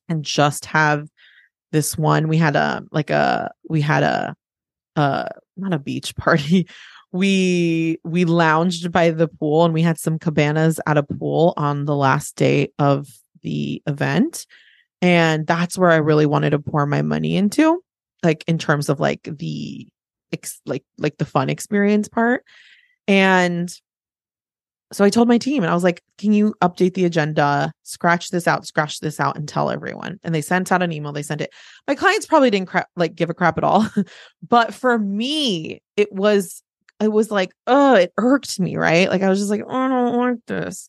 and 0.09 0.24
just 0.24 0.66
have 0.66 1.09
this 1.72 1.96
one. 1.96 2.28
We 2.28 2.36
had 2.36 2.54
a, 2.54 2.82
like 2.92 3.11
a, 3.11 3.50
we 3.68 3.80
had 3.80 4.02
a, 4.02 4.36
uh, 4.99 5.28
not 5.57 5.72
a 5.72 5.78
beach 5.78 6.14
party. 6.16 6.68
We, 7.11 7.96
we 8.05 8.26
lounged 8.26 8.92
by 8.92 9.12
the 9.12 9.28
pool 9.28 9.64
and 9.64 9.72
we 9.72 9.80
had 9.80 9.99
some 9.99 10.18
cabanas 10.18 10.78
at 10.86 10.99
a 10.99 11.03
pool 11.03 11.55
on 11.57 11.86
the 11.86 11.96
last 11.96 12.36
day 12.36 12.68
of 12.78 13.09
the 13.40 13.82
event. 13.86 14.44
And 15.01 15.46
that's 15.46 15.78
where 15.78 15.90
I 15.90 15.96
really 15.96 16.26
wanted 16.26 16.51
to 16.51 16.59
pour 16.59 16.84
my 16.84 17.01
money 17.01 17.34
into, 17.34 17.82
like 18.22 18.44
in 18.46 18.59
terms 18.59 18.90
of 18.90 19.01
like 19.01 19.22
the 19.22 19.88
ex- 20.34 20.61
like 20.66 20.84
like 20.99 21.16
the 21.16 21.24
fun 21.24 21.49
experience 21.49 22.09
part. 22.09 22.44
And 23.07 23.74
so 24.93 25.05
I 25.05 25.11
told 25.11 25.28
my 25.28 25.39
team 25.39 25.62
and 25.62 25.70
I 25.70 25.74
was 25.74 25.84
like, 25.84 26.03
can 26.16 26.32
you 26.32 26.55
update 26.62 26.95
the 26.95 27.05
agenda, 27.05 27.72
scratch 27.82 28.30
this 28.30 28.49
out, 28.49 28.66
scratch 28.66 29.01
this 29.01 29.20
out, 29.20 29.36
and 29.36 29.47
tell 29.47 29.70
everyone? 29.70 30.18
And 30.22 30.34
they 30.34 30.41
sent 30.41 30.72
out 30.72 30.82
an 30.82 30.93
email. 30.93 31.12
They 31.12 31.22
sent 31.22 31.43
it. 31.43 31.51
My 31.86 31.95
clients 31.95 32.26
probably 32.26 32.51
didn't 32.51 32.70
like 32.97 33.14
give 33.14 33.28
a 33.28 33.34
crap 33.34 33.59
at 33.59 33.64
all. 33.64 33.86
but 34.49 34.72
for 34.72 34.99
me, 34.99 35.82
it 35.97 36.11
was, 36.12 36.62
it 37.01 37.12
was 37.12 37.30
like, 37.30 37.53
oh, 37.66 37.95
it 37.95 38.12
irked 38.16 38.59
me, 38.59 38.76
right? 38.76 39.11
Like 39.11 39.22
I 39.22 39.28
was 39.28 39.39
just 39.39 39.51
like, 39.51 39.62
oh, 39.66 39.76
I 39.76 39.89
don't 39.89 40.16
want 40.16 40.47
this. 40.47 40.89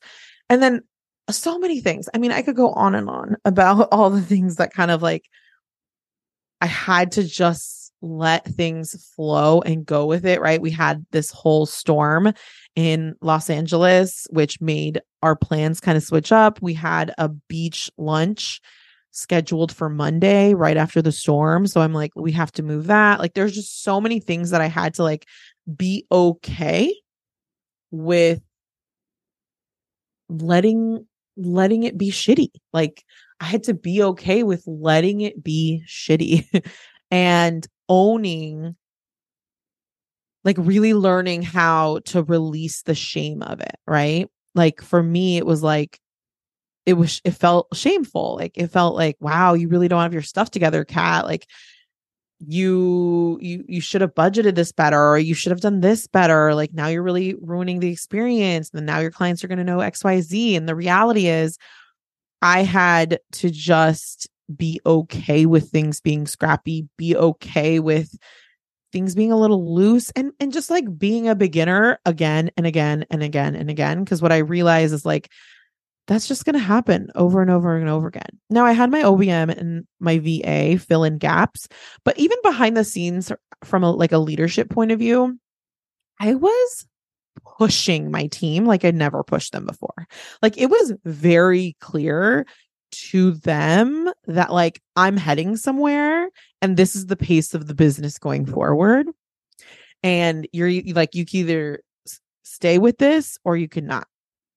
And 0.50 0.64
then 0.64 0.82
so 1.30 1.60
many 1.60 1.82
things. 1.82 2.08
I 2.14 2.20
mean, 2.20 2.32
I 2.32 2.42
could 2.42 2.56
go 2.56 2.72
on 2.72 2.96
and 2.96 3.10
on 3.10 3.36
about 3.44 3.88
all 3.92 4.10
the 4.10 4.22
things 4.22 4.56
that 4.56 4.74
kind 4.74 4.92
of 4.92 5.02
like 5.02 5.26
I 6.62 6.68
had 6.68 7.14
to 7.14 7.24
just 7.24 7.79
let 8.02 8.46
things 8.46 9.12
flow 9.16 9.62
and 9.62 9.86
go 9.86 10.06
with 10.06 10.26
it, 10.26 10.42
right? 10.42 10.62
We 10.62 10.72
had 10.72 11.06
this 11.12 11.32
whole 11.32 11.66
storm 11.66 12.34
in 12.76 13.16
Los 13.22 13.50
Angeles, 13.50 14.26
which 14.30 14.62
made 14.62 15.02
our 15.22 15.36
plans 15.36 15.80
kind 15.80 15.98
of 15.98 16.04
switch 16.04 16.32
up. 16.32 16.62
We 16.62 16.74
had 16.74 17.14
a 17.18 17.30
beach 17.30 17.92
lunch 17.98 18.62
scheduled 19.12 19.72
for 19.72 19.90
Monday 19.90 20.54
right 20.54 20.78
after 20.78 21.02
the 21.02 21.12
storm. 21.12 21.68
So 21.68 21.82
I'm 21.82 21.94
like, 21.94 22.12
we 22.16 22.32
have 22.34 22.52
to 22.54 22.64
move 22.64 22.88
that. 22.88 23.20
Like, 23.20 23.34
there's 23.34 23.56
just 23.56 23.84
so 23.84 24.00
many 24.00 24.20
things 24.20 24.52
that 24.52 24.62
I 24.62 24.68
had 24.68 24.94
to 24.96 25.04
like 25.04 25.26
be 25.76 26.06
okay 26.12 26.96
with 27.92 28.42
letting 30.30 31.06
letting 31.36 31.84
it 31.84 31.98
be 31.98 32.12
shitty 32.12 32.50
like 32.74 33.04
i 33.40 33.46
had 33.46 33.64
to 33.64 33.74
be 33.74 34.04
okay 34.04 34.44
with 34.44 34.64
letting 34.68 35.22
it 35.22 35.44
be 35.44 35.82
shitty 35.88 36.46
and 37.12 37.68
owning 37.90 38.76
like 40.44 40.58
really 40.58 40.94
learning 40.94 41.42
how 41.42 42.00
to 42.06 42.24
release 42.24 42.84
the 42.84 42.96
shame 42.96 43.42
of 43.42 43.60
it, 43.60 43.76
right? 43.86 44.30
Like 44.56 44.82
for 44.82 45.04
me 45.04 45.38
it 45.38 45.46
was 45.46 45.62
like 45.62 46.00
it 46.86 46.94
was 46.94 47.22
it 47.26 47.32
felt 47.32 47.68
shameful. 47.76 48.36
Like 48.38 48.58
it 48.58 48.68
felt 48.68 48.96
like 48.96 49.18
wow, 49.20 49.54
you 49.54 49.68
really 49.68 49.88
don't 49.88 50.02
have 50.02 50.14
your 50.14 50.22
stuff 50.22 50.50
together, 50.52 50.86
Kat. 50.86 51.26
Like 51.26 51.46
you 52.40 53.38
you 53.42 53.66
you 53.68 53.82
should 53.82 54.02
have 54.02 54.16
budgeted 54.16 54.56
this 54.56 54.72
better 54.72 54.98
or 54.98 55.18
you 55.18 55.34
should 55.34 55.52
have 55.52 55.60
done 55.60 55.82
this 55.82 56.08
better 56.08 56.56
like 56.56 56.74
now 56.74 56.88
you're 56.88 57.04
really 57.04 57.36
ruining 57.42 57.82
the 57.82 57.92
experience 57.92 58.70
and 58.74 58.86
now 58.86 59.00
your 59.00 59.12
clients 59.12 59.44
are 59.44 59.50
going 59.50 59.58
to 59.58 59.64
know 59.64 59.80
xyz 59.80 60.56
and 60.56 60.68
the 60.68 60.76
reality 60.76 61.28
is 61.28 61.58
i 62.42 62.64
had 62.64 63.20
to 63.34 63.50
just 63.50 64.29
be 64.56 64.80
okay 64.86 65.46
with 65.46 65.70
things 65.70 66.02
being 66.02 66.28
scrappy, 66.28 66.88
be 66.98 67.16
okay 67.16 67.80
with 67.80 68.18
things 68.92 69.16
being 69.16 69.32
a 69.32 69.38
little 69.38 69.76
loose 69.76 70.10
and 70.12 70.32
and 70.40 70.52
just 70.52 70.70
like 70.70 70.98
being 70.98 71.28
a 71.28 71.36
beginner 71.36 72.00
again 72.06 72.50
and 72.58 72.66
again 72.66 73.06
and 73.12 73.22
again 73.22 73.56
and 73.56 73.70
again 73.70 74.04
because 74.04 74.22
what 74.22 74.32
I 74.32 74.38
realize 74.38 74.92
is 74.92 75.06
like 75.06 75.30
that's 76.08 76.28
just 76.28 76.44
going 76.44 76.56
to 76.56 76.60
happen 76.60 77.12
over 77.14 77.40
and 77.40 77.52
over 77.52 77.78
and 77.78 77.88
over 77.88 78.08
again. 78.08 78.40
Now 78.50 78.66
I 78.66 78.72
had 78.72 78.90
my 78.90 79.04
OBM 79.04 79.56
and 79.56 79.86
my 80.00 80.18
VA 80.18 80.80
fill 80.80 81.04
in 81.04 81.20
gaps, 81.20 81.68
but 82.04 82.18
even 82.18 82.40
behind 82.42 82.76
the 82.76 82.84
scenes 82.84 83.32
from 83.64 83.84
a 83.84 83.92
like 83.92 84.12
a 84.12 84.18
leadership 84.18 84.72
point 84.72 84.92
of 84.92 84.98
view, 84.98 85.38
I 86.20 86.34
was 86.34 86.88
pushing 87.60 88.10
my 88.10 88.26
team 88.26 88.66
like 88.66 88.84
I'd 88.84 88.96
never 88.96 89.24
pushed 89.24 89.54
them 89.54 89.68
before. 89.68 90.08
Like 90.42 90.58
it 90.58 90.72
was 90.72 90.94
very 91.06 91.78
clear 91.80 92.48
to 92.92 93.32
them 93.32 94.12
that 94.28 94.52
like 94.52 94.82
I'm 94.96 95.18
heading 95.18 95.56
somewhere 95.58 96.30
and 96.62 96.78
this 96.78 96.96
is 96.96 97.08
the 97.08 97.16
pace 97.16 97.54
of 97.54 97.68
the 97.68 97.76
business 97.76 98.18
going 98.18 98.46
forward. 98.46 99.08
And 100.04 100.48
you're 100.54 100.72
like, 100.94 101.16
you 101.16 101.26
can 101.26 101.40
either 101.40 101.82
stay 102.44 102.78
with 102.78 102.98
this 102.98 103.38
or 103.44 103.58
you 103.58 103.68
cannot. 103.68 104.08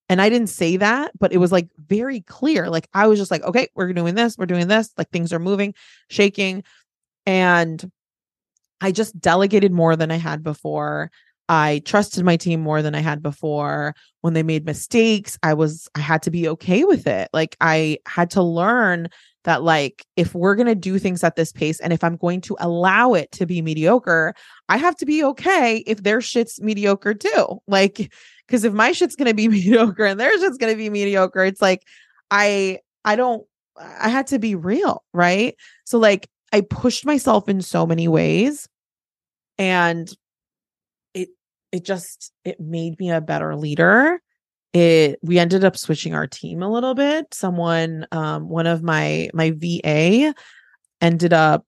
And 0.09 0.20
I 0.20 0.28
didn't 0.28 0.49
say 0.49 0.76
that, 0.76 1.12
but 1.18 1.33
it 1.33 1.39
was 1.39 1.53
like 1.53 1.68
very 1.78 2.20
clear. 2.20 2.68
Like 2.68 2.89
I 2.93 3.07
was 3.07 3.18
just 3.18 3.30
like, 3.30 3.43
okay, 3.45 3.68
we're 3.74 3.93
doing 3.93 4.14
this, 4.14 4.37
we're 4.37 4.47
doing 4.47 4.68
this. 4.68 4.91
Like 4.99 5.11
things 5.11 5.33
are 5.33 5.39
moving, 5.39 5.74
shaking. 6.11 6.64
And 7.24 7.91
I 8.80 8.93
just 8.93 9.18
delegated 9.20 9.72
more 9.72 9.97
than 9.97 10.11
I 10.11 10.16
had 10.16 10.43
before. 10.43 11.11
I 11.53 11.82
trusted 11.84 12.24
my 12.24 12.38
team 12.38 12.62
more 12.62 12.80
than 12.80 12.94
I 12.94 13.00
had 13.00 13.22
before. 13.22 13.94
When 14.22 14.32
they 14.32 14.42
made 14.42 14.64
mistakes, 14.64 15.38
I 15.42 15.53
was, 15.53 15.86
I 15.94 16.00
had 16.00 16.22
to 16.22 16.30
be 16.30 16.48
okay 16.48 16.84
with 16.84 17.07
it. 17.07 17.28
Like 17.34 17.59
I 17.61 17.98
had 18.07 18.30
to 18.30 18.42
learn 18.42 19.09
that, 19.44 19.62
like, 19.62 20.07
if 20.16 20.34
we're 20.34 20.55
going 20.55 20.68
to 20.68 20.74
do 20.74 20.98
things 20.98 21.22
at 21.22 21.36
this 21.36 21.53
pace 21.53 21.78
and 21.78 21.92
if 21.92 22.03
I'm 22.03 22.16
going 22.16 22.40
to 22.42 22.57
allow 22.59 23.12
it 23.12 23.30
to 23.32 23.44
be 23.44 23.61
mediocre, 23.61 24.32
I 24.70 24.78
have 24.78 24.96
to 24.96 25.05
be 25.05 25.22
okay 25.24 25.84
if 25.86 26.03
their 26.03 26.22
shit's 26.22 26.59
mediocre 26.62 27.12
too. 27.12 27.59
Like, 27.66 28.11
because 28.46 28.64
if 28.64 28.72
my 28.72 28.92
shit's 28.92 29.16
going 29.16 29.28
to 29.28 29.34
be 29.34 29.48
mediocre 29.57 30.07
and 30.07 30.18
their 30.18 30.38
shit's 30.38 30.57
going 30.57 30.72
to 30.72 30.78
be 30.78 30.88
mediocre, 30.88 31.44
it's 31.44 31.61
like, 31.61 31.82
I, 32.30 32.78
I 33.05 33.14
don't, 33.14 33.46
I 33.76 34.09
had 34.09 34.28
to 34.28 34.38
be 34.38 34.55
real. 34.55 35.05
Right. 35.12 35.55
So, 35.84 35.98
like, 35.98 36.30
I 36.50 36.62
pushed 36.62 37.05
myself 37.05 37.46
in 37.46 37.61
so 37.61 37.84
many 37.84 38.09
ways. 38.09 38.68
And 39.59 40.11
it 41.73 41.85
just 41.85 42.33
it 42.45 42.61
made 42.61 42.99
me 43.01 43.11
a 43.11 43.20
better 43.20 43.57
leader. 43.57 44.20
It 44.73 45.18
we 45.23 45.39
ended 45.39 45.64
up 45.64 45.77
switching 45.77 46.14
our 46.14 46.27
team 46.27 46.62
a 46.62 46.70
little 46.70 46.95
bit. 46.95 47.35
Someone 47.35 48.07
um 48.12 48.49
one 48.49 48.66
of 48.66 48.83
my 48.83 49.31
my 49.35 49.51
va 49.51 50.35
ended 51.01 51.33
up 51.33 51.66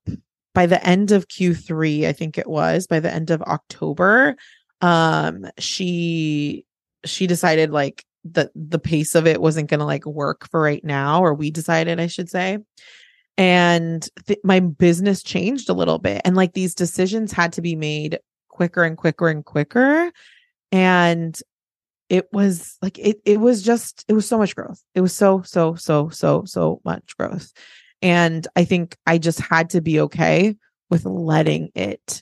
by 0.53 0.65
the 0.65 0.83
end 0.87 1.11
of 1.11 1.27
q3 1.27 2.07
i 2.07 2.13
think 2.13 2.37
it 2.37 2.47
was 2.47 2.87
by 2.87 3.01
the 3.01 3.13
end 3.13 3.29
of 3.29 3.41
october 3.43 4.35
um 4.81 5.45
she 5.59 6.65
she 7.03 7.27
decided 7.27 7.69
like 7.71 8.05
that 8.23 8.49
the 8.55 8.79
pace 8.79 9.13
of 9.13 9.27
it 9.27 9.41
wasn't 9.41 9.69
going 9.69 9.81
to 9.81 9.85
like 9.85 10.05
work 10.05 10.49
for 10.49 10.61
right 10.61 10.83
now 10.83 11.21
or 11.21 11.33
we 11.35 11.51
decided 11.51 11.99
i 11.99 12.07
should 12.07 12.29
say. 12.29 12.57
And 13.37 14.07
th- 14.27 14.39
my 14.45 14.61
business 14.61 15.21
changed 15.21 15.69
a 15.69 15.73
little 15.73 15.99
bit 15.99 16.21
and 16.23 16.37
like 16.37 16.53
these 16.53 16.73
decisions 16.73 17.33
had 17.33 17.51
to 17.53 17.61
be 17.61 17.75
made 17.75 18.17
quicker 18.55 18.83
and 18.83 18.97
quicker 18.97 19.27
and 19.27 19.45
quicker 19.45 20.11
and 20.71 21.39
it 22.09 22.27
was 22.31 22.77
like 22.81 22.97
it 22.99 23.19
it 23.25 23.39
was 23.39 23.63
just 23.63 24.05
it 24.07 24.13
was 24.13 24.27
so 24.27 24.37
much 24.37 24.55
growth. 24.55 24.81
It 24.93 25.01
was 25.01 25.13
so 25.13 25.41
so 25.41 25.75
so 25.75 26.09
so 26.09 26.43
so 26.45 26.81
much 26.85 27.17
growth 27.17 27.51
and 28.01 28.47
i 28.55 28.63
think 28.63 28.97
i 29.07 29.17
just 29.17 29.39
had 29.39 29.69
to 29.71 29.81
be 29.81 29.99
okay 29.99 30.55
with 30.89 31.05
letting 31.05 31.69
it 31.75 32.21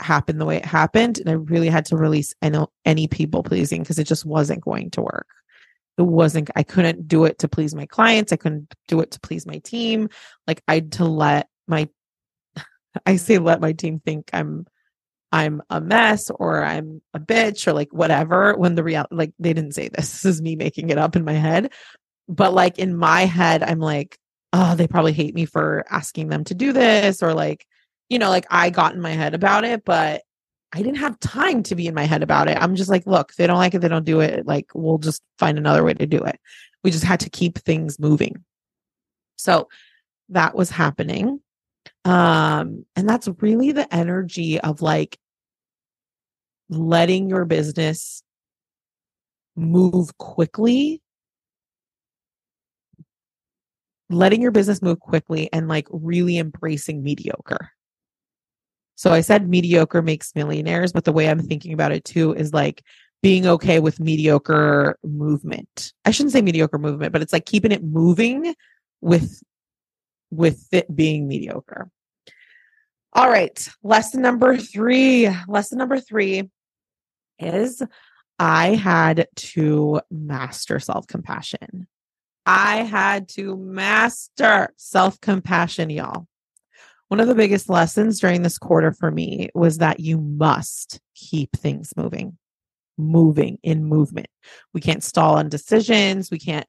happen 0.00 0.38
the 0.38 0.44
way 0.44 0.56
it 0.56 0.64
happened 0.64 1.18
and 1.18 1.30
i 1.30 1.32
really 1.32 1.68
had 1.68 1.86
to 1.86 1.96
release 1.96 2.34
any, 2.42 2.58
any 2.84 3.08
people 3.08 3.42
pleasing 3.42 3.82
because 3.82 3.98
it 3.98 4.06
just 4.06 4.26
wasn't 4.26 4.60
going 4.60 4.90
to 4.90 5.00
work. 5.00 5.28
It 5.96 6.02
wasn't 6.02 6.50
i 6.56 6.62
couldn't 6.62 7.06
do 7.06 7.24
it 7.24 7.38
to 7.38 7.48
please 7.48 7.74
my 7.74 7.86
clients 7.86 8.32
i 8.32 8.36
couldn't 8.36 8.74
do 8.88 9.00
it 9.00 9.12
to 9.12 9.20
please 9.20 9.46
my 9.46 9.58
team 9.58 10.08
like 10.46 10.60
i 10.66 10.74
had 10.74 10.92
to 10.92 11.04
let 11.04 11.48
my 11.68 11.88
i 13.06 13.16
say 13.16 13.38
let 13.38 13.60
my 13.60 13.72
team 13.72 14.00
think 14.04 14.28
i'm 14.32 14.66
i'm 15.34 15.60
a 15.70 15.80
mess 15.80 16.30
or 16.30 16.62
i'm 16.62 17.02
a 17.12 17.18
bitch 17.18 17.66
or 17.66 17.72
like 17.72 17.92
whatever 17.92 18.54
when 18.56 18.76
the 18.76 18.84
reality 18.84 19.14
like 19.14 19.32
they 19.38 19.52
didn't 19.52 19.74
say 19.74 19.88
this 19.88 20.12
this 20.22 20.24
is 20.24 20.40
me 20.40 20.54
making 20.56 20.90
it 20.90 20.98
up 20.98 21.16
in 21.16 21.24
my 21.24 21.32
head 21.32 21.72
but 22.28 22.52
like 22.52 22.78
in 22.78 22.96
my 22.96 23.22
head 23.22 23.62
i'm 23.62 23.80
like 23.80 24.16
oh 24.52 24.74
they 24.76 24.86
probably 24.86 25.12
hate 25.12 25.34
me 25.34 25.44
for 25.44 25.84
asking 25.90 26.28
them 26.28 26.44
to 26.44 26.54
do 26.54 26.72
this 26.72 27.22
or 27.22 27.34
like 27.34 27.66
you 28.08 28.18
know 28.18 28.30
like 28.30 28.46
i 28.50 28.70
got 28.70 28.94
in 28.94 29.00
my 29.00 29.10
head 29.10 29.34
about 29.34 29.64
it 29.64 29.84
but 29.84 30.22
I 30.72 30.78
didn't 30.78 30.96
have 30.96 31.20
time 31.20 31.62
to 31.64 31.76
be 31.76 31.86
in 31.86 31.94
my 31.94 32.02
head 32.02 32.24
about 32.24 32.48
it. 32.48 32.58
I'm 32.60 32.74
just 32.74 32.90
like, 32.90 33.06
look, 33.06 33.32
they 33.34 33.46
don't 33.46 33.58
like 33.58 33.74
it, 33.74 33.78
they 33.78 33.86
don't 33.86 34.04
do 34.04 34.18
it. 34.18 34.44
Like, 34.44 34.72
we'll 34.74 34.98
just 34.98 35.22
find 35.38 35.56
another 35.56 35.84
way 35.84 35.94
to 35.94 36.04
do 36.04 36.18
it. 36.18 36.40
We 36.82 36.90
just 36.90 37.04
had 37.04 37.20
to 37.20 37.30
keep 37.30 37.58
things 37.58 38.00
moving. 38.00 38.44
So 39.36 39.68
that 40.30 40.56
was 40.56 40.70
happening. 40.70 41.40
Um, 42.04 42.84
and 42.96 43.08
that's 43.08 43.28
really 43.40 43.72
the 43.72 43.92
energy 43.94 44.60
of 44.60 44.82
like 44.82 45.18
letting 46.68 47.28
your 47.28 47.44
business 47.44 48.22
move 49.56 50.16
quickly 50.18 51.00
letting 54.10 54.42
your 54.42 54.50
business 54.50 54.82
move 54.82 55.00
quickly 55.00 55.48
and 55.52 55.68
like 55.68 55.86
really 55.90 56.38
embracing 56.38 57.02
mediocre 57.02 57.70
so 58.96 59.12
I 59.12 59.20
said 59.20 59.48
mediocre 59.48 60.02
makes 60.02 60.34
millionaires, 60.34 60.92
but 60.92 61.04
the 61.04 61.12
way 61.12 61.28
I'm 61.28 61.40
thinking 61.40 61.72
about 61.72 61.92
it 61.92 62.04
too 62.04 62.32
is 62.34 62.52
like 62.52 62.82
being 63.22 63.46
okay 63.46 63.80
with 63.80 64.00
mediocre 64.00 64.98
movement. 65.02 65.92
I 66.04 66.10
shouldn't 66.10 66.32
say 66.32 66.42
mediocre 66.42 66.78
movement, 66.78 67.12
but 67.12 67.22
it's 67.22 67.32
like 67.32 67.46
keeping 67.46 67.72
it 67.72 67.82
moving 67.82 68.54
with 69.00 69.42
with 70.30 70.66
it 70.72 70.94
being 70.94 71.26
mediocre. 71.26 71.88
All 73.12 73.28
right, 73.28 73.68
lesson 73.82 74.22
number 74.22 74.56
3. 74.56 75.30
Lesson 75.48 75.78
number 75.78 76.00
3 76.00 76.50
is 77.38 77.82
I 78.38 78.74
had 78.74 79.28
to 79.36 80.00
master 80.10 80.80
self-compassion. 80.80 81.86
I 82.46 82.76
had 82.78 83.28
to 83.30 83.56
master 83.56 84.70
self-compassion, 84.76 85.90
y'all. 85.90 86.26
One 87.08 87.20
of 87.20 87.28
the 87.28 87.34
biggest 87.34 87.68
lessons 87.68 88.18
during 88.18 88.42
this 88.42 88.58
quarter 88.58 88.92
for 88.92 89.10
me 89.10 89.50
was 89.54 89.78
that 89.78 90.00
you 90.00 90.18
must 90.18 91.00
keep 91.14 91.52
things 91.56 91.92
moving, 91.96 92.36
moving 92.98 93.58
in 93.62 93.84
movement. 93.84 94.26
We 94.72 94.80
can't 94.80 95.04
stall 95.04 95.36
on 95.36 95.48
decisions. 95.48 96.30
We 96.30 96.38
can't 96.38 96.66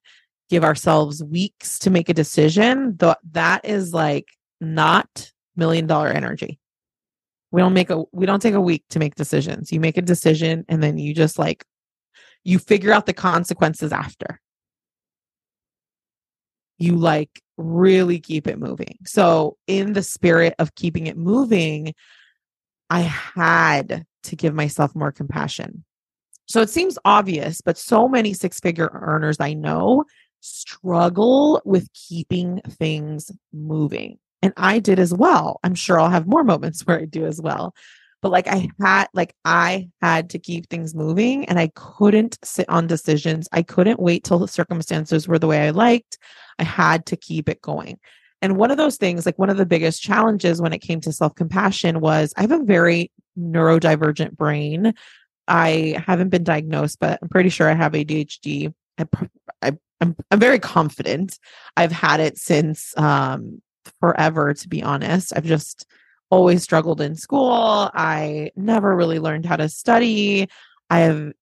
give 0.50 0.64
ourselves 0.64 1.24
weeks 1.24 1.80
to 1.80 1.90
make 1.90 2.10
a 2.10 2.14
decision. 2.14 2.98
That 3.32 3.66
is 3.66 3.94
like 3.94 4.28
not 4.62 5.32
million 5.56 5.88
dollar 5.88 6.10
energy. 6.10 6.60
We 7.56 7.62
don't 7.62 7.74
make 7.74 7.90
a 7.90 8.04
we 8.12 8.26
don't 8.26 8.42
take 8.42 8.54
a 8.54 8.60
week 8.60 8.84
to 8.90 9.00
make 9.00 9.16
decisions. 9.16 9.72
You 9.72 9.80
make 9.80 9.96
a 9.96 10.02
decision 10.02 10.66
and 10.68 10.84
then 10.84 10.98
you 10.98 11.14
just 11.14 11.40
like 11.40 11.64
you 12.44 12.60
figure 12.60 12.92
out 12.92 13.06
the 13.06 13.14
consequences 13.14 13.94
after. 13.94 14.42
You 16.78 16.98
like 16.98 17.42
really 17.56 18.20
keep 18.20 18.48
it 18.48 18.60
moving. 18.60 18.98
So, 19.06 19.56
in 19.68 19.94
the 19.94 20.04
spirit 20.04 20.56
of 20.60 20.76
keeping 20.76 21.08
it 21.08 21.16
moving, 21.16 21.94
I 22.90 23.00
had 23.00 24.06
to 24.24 24.36
give 24.36 24.54
myself 24.54 24.94
more 24.94 25.14
compassion. 25.14 25.86
So, 26.48 26.60
it 26.60 26.70
seems 26.70 27.00
obvious, 27.06 27.62
but 27.62 27.78
so 27.78 28.10
many 28.10 28.34
six 28.34 28.60
figure 28.60 28.90
earners 28.92 29.38
I 29.40 29.54
know 29.54 30.04
struggle 30.42 31.62
with 31.64 31.88
keeping 31.94 32.60
things 32.68 33.32
moving. 33.54 34.18
And 34.46 34.54
I 34.58 34.78
did 34.78 35.00
as 35.00 35.12
well. 35.12 35.60
I'm 35.64 35.74
sure 35.74 36.00
I'll 36.00 36.10
have 36.10 36.28
more 36.28 36.44
moments 36.44 36.82
where 36.86 37.00
I 37.00 37.06
do 37.06 37.26
as 37.26 37.42
well 37.42 37.74
but 38.26 38.32
like 38.32 38.48
I 38.48 38.70
had 38.82 39.08
like 39.14 39.36
I 39.46 39.90
had 40.02 40.32
to 40.32 40.40
keep 40.40 40.68
things 40.68 40.96
moving 40.96 41.46
and 41.46 41.60
I 41.60 41.70
couldn't 41.76 42.40
sit 42.44 42.68
on 42.70 42.88
decisions. 42.88 43.48
I 43.52 43.62
couldn't 43.62 44.00
wait 44.00 44.24
till 44.24 44.40
the 44.40 44.48
circumstances 44.48 45.28
were 45.28 45.38
the 45.38 45.46
way 45.46 45.68
I 45.68 45.70
liked. 45.70 46.18
I 46.58 46.64
had 46.64 47.06
to 47.06 47.18
keep 47.18 47.48
it 47.48 47.62
going. 47.62 48.00
And 48.42 48.58
one 48.58 48.72
of 48.72 48.78
those 48.78 48.98
things, 48.98 49.28
like 49.28 49.38
one 49.38 49.52
of 49.52 49.58
the 49.58 49.66
biggest 49.68 50.02
challenges 50.02 50.60
when 50.60 50.74
it 50.74 50.80
came 50.80 51.02
to 51.02 51.14
self-compassion 51.14 52.00
was 52.00 52.34
I 52.36 52.42
have 52.42 52.52
a 52.52 52.64
very 52.64 53.12
neurodivergent 53.38 54.36
brain. 54.36 54.96
I 55.48 56.02
haven't 56.04 56.30
been 56.30 56.44
diagnosed, 56.44 56.98
but 57.00 57.20
I'm 57.22 57.30
pretty 57.30 57.50
sure 57.50 57.70
I 57.70 57.76
have 57.76 57.92
ADHD. 57.92 58.74
I, 58.98 59.06
I 59.62 59.72
I'm 60.02 60.16
I'm 60.32 60.40
very 60.40 60.58
confident. 60.58 61.38
I've 61.78 61.92
had 61.92 62.22
it 62.22 62.40
since 62.40 62.98
um 62.98 63.62
forever 64.00 64.54
to 64.54 64.68
be 64.70 64.84
honest. 64.84 65.34
I've 65.36 65.46
just 65.46 65.86
always 66.30 66.64
struggled 66.64 67.02
in 67.02 67.16
school. 67.16 67.90
I 67.94 68.52
never 68.56 68.96
really 68.96 69.20
learned 69.20 69.46
how 69.46 69.56
to 69.56 69.70
study. 69.70 70.50
I 70.90 71.00
have 71.00 71.34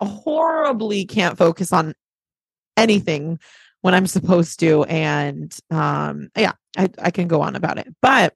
horribly 0.00 1.04
can't 1.04 1.38
focus 1.38 1.72
on 1.72 1.94
anything 2.76 3.38
when 3.80 3.94
I'm 3.94 4.06
supposed 4.06 4.60
to. 4.60 4.84
And 4.84 5.56
um, 5.70 6.28
yeah, 6.36 6.52
I, 6.76 6.90
I 6.98 7.10
can 7.10 7.28
go 7.28 7.40
on 7.40 7.56
about 7.56 7.78
it. 7.78 7.88
But 8.02 8.34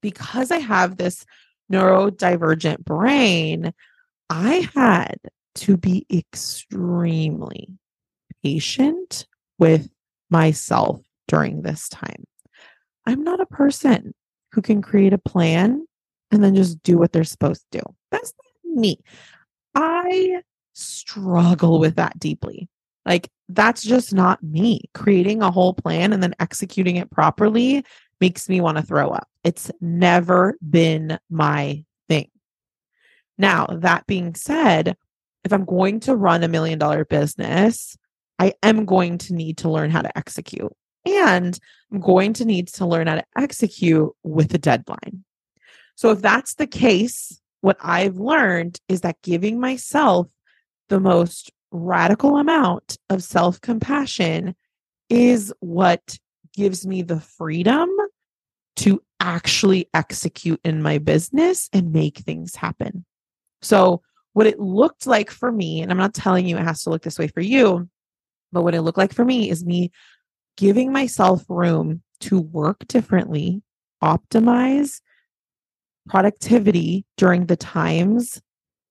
because 0.00 0.50
I 0.50 0.58
have 0.58 0.96
this 0.96 1.24
neurodivergent 1.72 2.84
brain, 2.84 3.72
I 4.30 4.68
had 4.74 5.16
to 5.56 5.76
be 5.76 6.06
extremely 6.12 7.68
patient 8.42 9.26
with 9.58 9.88
myself 10.30 11.00
during 11.28 11.62
this 11.62 11.88
time. 11.88 12.24
I'm 13.06 13.22
not 13.22 13.40
a 13.40 13.46
person 13.46 14.14
who 14.52 14.62
can 14.62 14.82
create 14.82 15.12
a 15.12 15.18
plan 15.18 15.86
and 16.30 16.42
then 16.42 16.54
just 16.54 16.82
do 16.82 16.98
what 16.98 17.12
they're 17.12 17.24
supposed 17.24 17.64
to 17.70 17.78
do. 17.78 17.94
That's 18.10 18.32
not 18.64 18.76
me. 18.76 18.98
I 19.74 20.42
struggle 20.72 21.78
with 21.78 21.96
that 21.96 22.18
deeply. 22.18 22.68
Like, 23.04 23.30
that's 23.48 23.82
just 23.82 24.14
not 24.14 24.42
me. 24.42 24.82
Creating 24.94 25.42
a 25.42 25.50
whole 25.50 25.74
plan 25.74 26.12
and 26.12 26.22
then 26.22 26.34
executing 26.40 26.96
it 26.96 27.10
properly 27.10 27.84
makes 28.20 28.48
me 28.48 28.60
want 28.60 28.78
to 28.78 28.82
throw 28.82 29.10
up. 29.10 29.28
It's 29.42 29.70
never 29.80 30.56
been 30.68 31.18
my 31.28 31.84
thing. 32.08 32.30
Now, 33.36 33.66
that 33.66 34.06
being 34.06 34.34
said, 34.34 34.96
if 35.44 35.52
I'm 35.52 35.64
going 35.64 36.00
to 36.00 36.16
run 36.16 36.42
a 36.42 36.48
million 36.48 36.78
dollar 36.78 37.04
business, 37.04 37.96
I 38.38 38.54
am 38.62 38.86
going 38.86 39.18
to 39.18 39.34
need 39.34 39.58
to 39.58 39.70
learn 39.70 39.90
how 39.90 40.02
to 40.02 40.16
execute. 40.16 40.72
And 41.06 41.58
I'm 41.92 42.00
going 42.00 42.32
to 42.34 42.44
need 42.44 42.68
to 42.68 42.86
learn 42.86 43.06
how 43.06 43.16
to 43.16 43.24
execute 43.36 44.10
with 44.22 44.54
a 44.54 44.58
deadline. 44.58 45.24
So, 45.96 46.10
if 46.10 46.20
that's 46.20 46.54
the 46.54 46.66
case, 46.66 47.40
what 47.60 47.76
I've 47.80 48.16
learned 48.16 48.80
is 48.88 49.02
that 49.02 49.22
giving 49.22 49.60
myself 49.60 50.28
the 50.88 51.00
most 51.00 51.50
radical 51.70 52.36
amount 52.38 52.98
of 53.10 53.22
self 53.22 53.60
compassion 53.60 54.54
is 55.08 55.52
what 55.60 56.18
gives 56.54 56.86
me 56.86 57.02
the 57.02 57.20
freedom 57.20 57.88
to 58.76 59.02
actually 59.20 59.88
execute 59.94 60.60
in 60.64 60.82
my 60.82 60.98
business 60.98 61.68
and 61.72 61.92
make 61.92 62.18
things 62.18 62.54
happen. 62.54 63.04
So, 63.62 64.02
what 64.32 64.46
it 64.46 64.58
looked 64.58 65.06
like 65.06 65.30
for 65.30 65.52
me, 65.52 65.80
and 65.80 65.90
I'm 65.90 65.98
not 65.98 66.12
telling 66.12 66.46
you 66.46 66.56
it 66.56 66.64
has 66.64 66.82
to 66.82 66.90
look 66.90 67.02
this 67.02 67.18
way 67.18 67.28
for 67.28 67.40
you, 67.40 67.88
but 68.52 68.62
what 68.62 68.74
it 68.74 68.82
looked 68.82 68.98
like 68.98 69.14
for 69.14 69.24
me 69.24 69.48
is 69.48 69.64
me 69.64 69.92
giving 70.56 70.92
myself 70.92 71.44
room 71.48 72.02
to 72.20 72.40
work 72.40 72.86
differently, 72.86 73.62
optimize, 74.02 75.00
productivity 76.08 77.04
during 77.16 77.46
the 77.46 77.56
times 77.56 78.40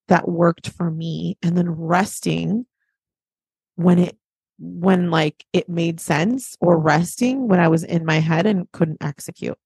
that 0.07 0.27
worked 0.27 0.69
for 0.69 0.91
me 0.91 1.37
and 1.41 1.57
then 1.57 1.69
resting 1.69 2.65
when 3.75 3.99
it 3.99 4.17
when 4.59 5.09
like 5.09 5.45
it 5.51 5.67
made 5.67 5.99
sense 5.99 6.55
or 6.61 6.77
resting 6.77 7.47
when 7.47 7.59
I 7.59 7.67
was 7.67 7.83
in 7.83 8.05
my 8.05 8.19
head 8.19 8.45
and 8.45 8.71
couldn't 8.71 9.03
execute. 9.03 9.57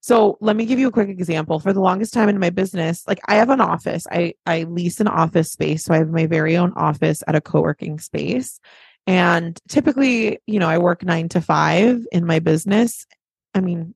So 0.00 0.36
let 0.40 0.56
me 0.56 0.66
give 0.66 0.78
you 0.78 0.88
a 0.88 0.92
quick 0.92 1.08
example. 1.08 1.60
For 1.60 1.72
the 1.72 1.80
longest 1.80 2.12
time 2.12 2.28
in 2.28 2.38
my 2.38 2.50
business, 2.50 3.06
like 3.06 3.20
I 3.28 3.36
have 3.36 3.50
an 3.50 3.60
office. 3.60 4.06
I 4.10 4.34
I 4.46 4.64
lease 4.64 5.00
an 5.00 5.08
office 5.08 5.52
space, 5.52 5.84
so 5.84 5.94
I 5.94 5.98
have 5.98 6.10
my 6.10 6.26
very 6.26 6.56
own 6.56 6.72
office 6.74 7.22
at 7.26 7.36
a 7.36 7.40
co-working 7.40 7.98
space. 7.98 8.58
And 9.06 9.58
typically, 9.68 10.38
you 10.46 10.58
know, 10.58 10.68
I 10.68 10.78
work 10.78 11.04
9 11.04 11.28
to 11.30 11.40
5 11.40 12.06
in 12.12 12.26
my 12.26 12.38
business. 12.38 13.06
I 13.54 13.60
mean, 13.60 13.94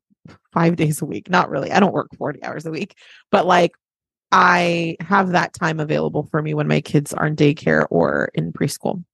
5 0.53 0.77
days 0.77 1.01
a 1.01 1.07
week. 1.07 1.31
Not 1.31 1.51
really. 1.51 1.71
I 1.71 1.81
don't 1.81 1.93
work 1.93 2.09
40 2.17 2.43
hours 2.43 2.67
a 2.67 2.71
week, 2.71 2.97
but 3.31 3.47
like 3.47 3.73
I 4.33 4.97
have 5.01 5.31
that 5.31 5.53
time 5.53 5.79
available 5.79 6.25
for 6.31 6.43
me 6.43 6.55
when 6.55 6.67
my 6.67 6.81
kids 6.81 7.13
are 7.13 7.27
in 7.27 7.37
daycare 7.37 7.87
or 7.91 8.31
in 8.35 8.53
preschool. 8.53 9.05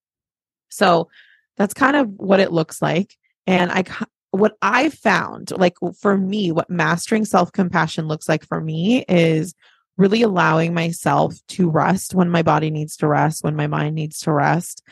So 0.70 1.08
that's 1.56 1.74
kind 1.74 1.96
of 1.96 2.08
what 2.16 2.40
it 2.40 2.52
looks 2.52 2.80
like. 2.80 3.16
And 3.46 3.70
I, 3.70 3.84
what 4.30 4.56
I 4.62 4.88
found, 4.88 5.50
like 5.50 5.76
for 6.00 6.16
me, 6.16 6.52
what 6.52 6.70
mastering 6.70 7.26
self 7.26 7.52
compassion 7.52 8.08
looks 8.08 8.28
like 8.28 8.46
for 8.46 8.60
me 8.60 9.04
is 9.06 9.54
really 9.98 10.22
allowing 10.22 10.72
myself 10.72 11.34
to 11.48 11.68
rest 11.68 12.14
when 12.14 12.30
my 12.30 12.42
body 12.42 12.70
needs 12.70 12.96
to 12.96 13.06
rest, 13.06 13.44
when 13.44 13.54
my 13.54 13.66
mind 13.66 13.94
needs 13.94 14.20
to 14.20 14.32
rest, 14.32 14.82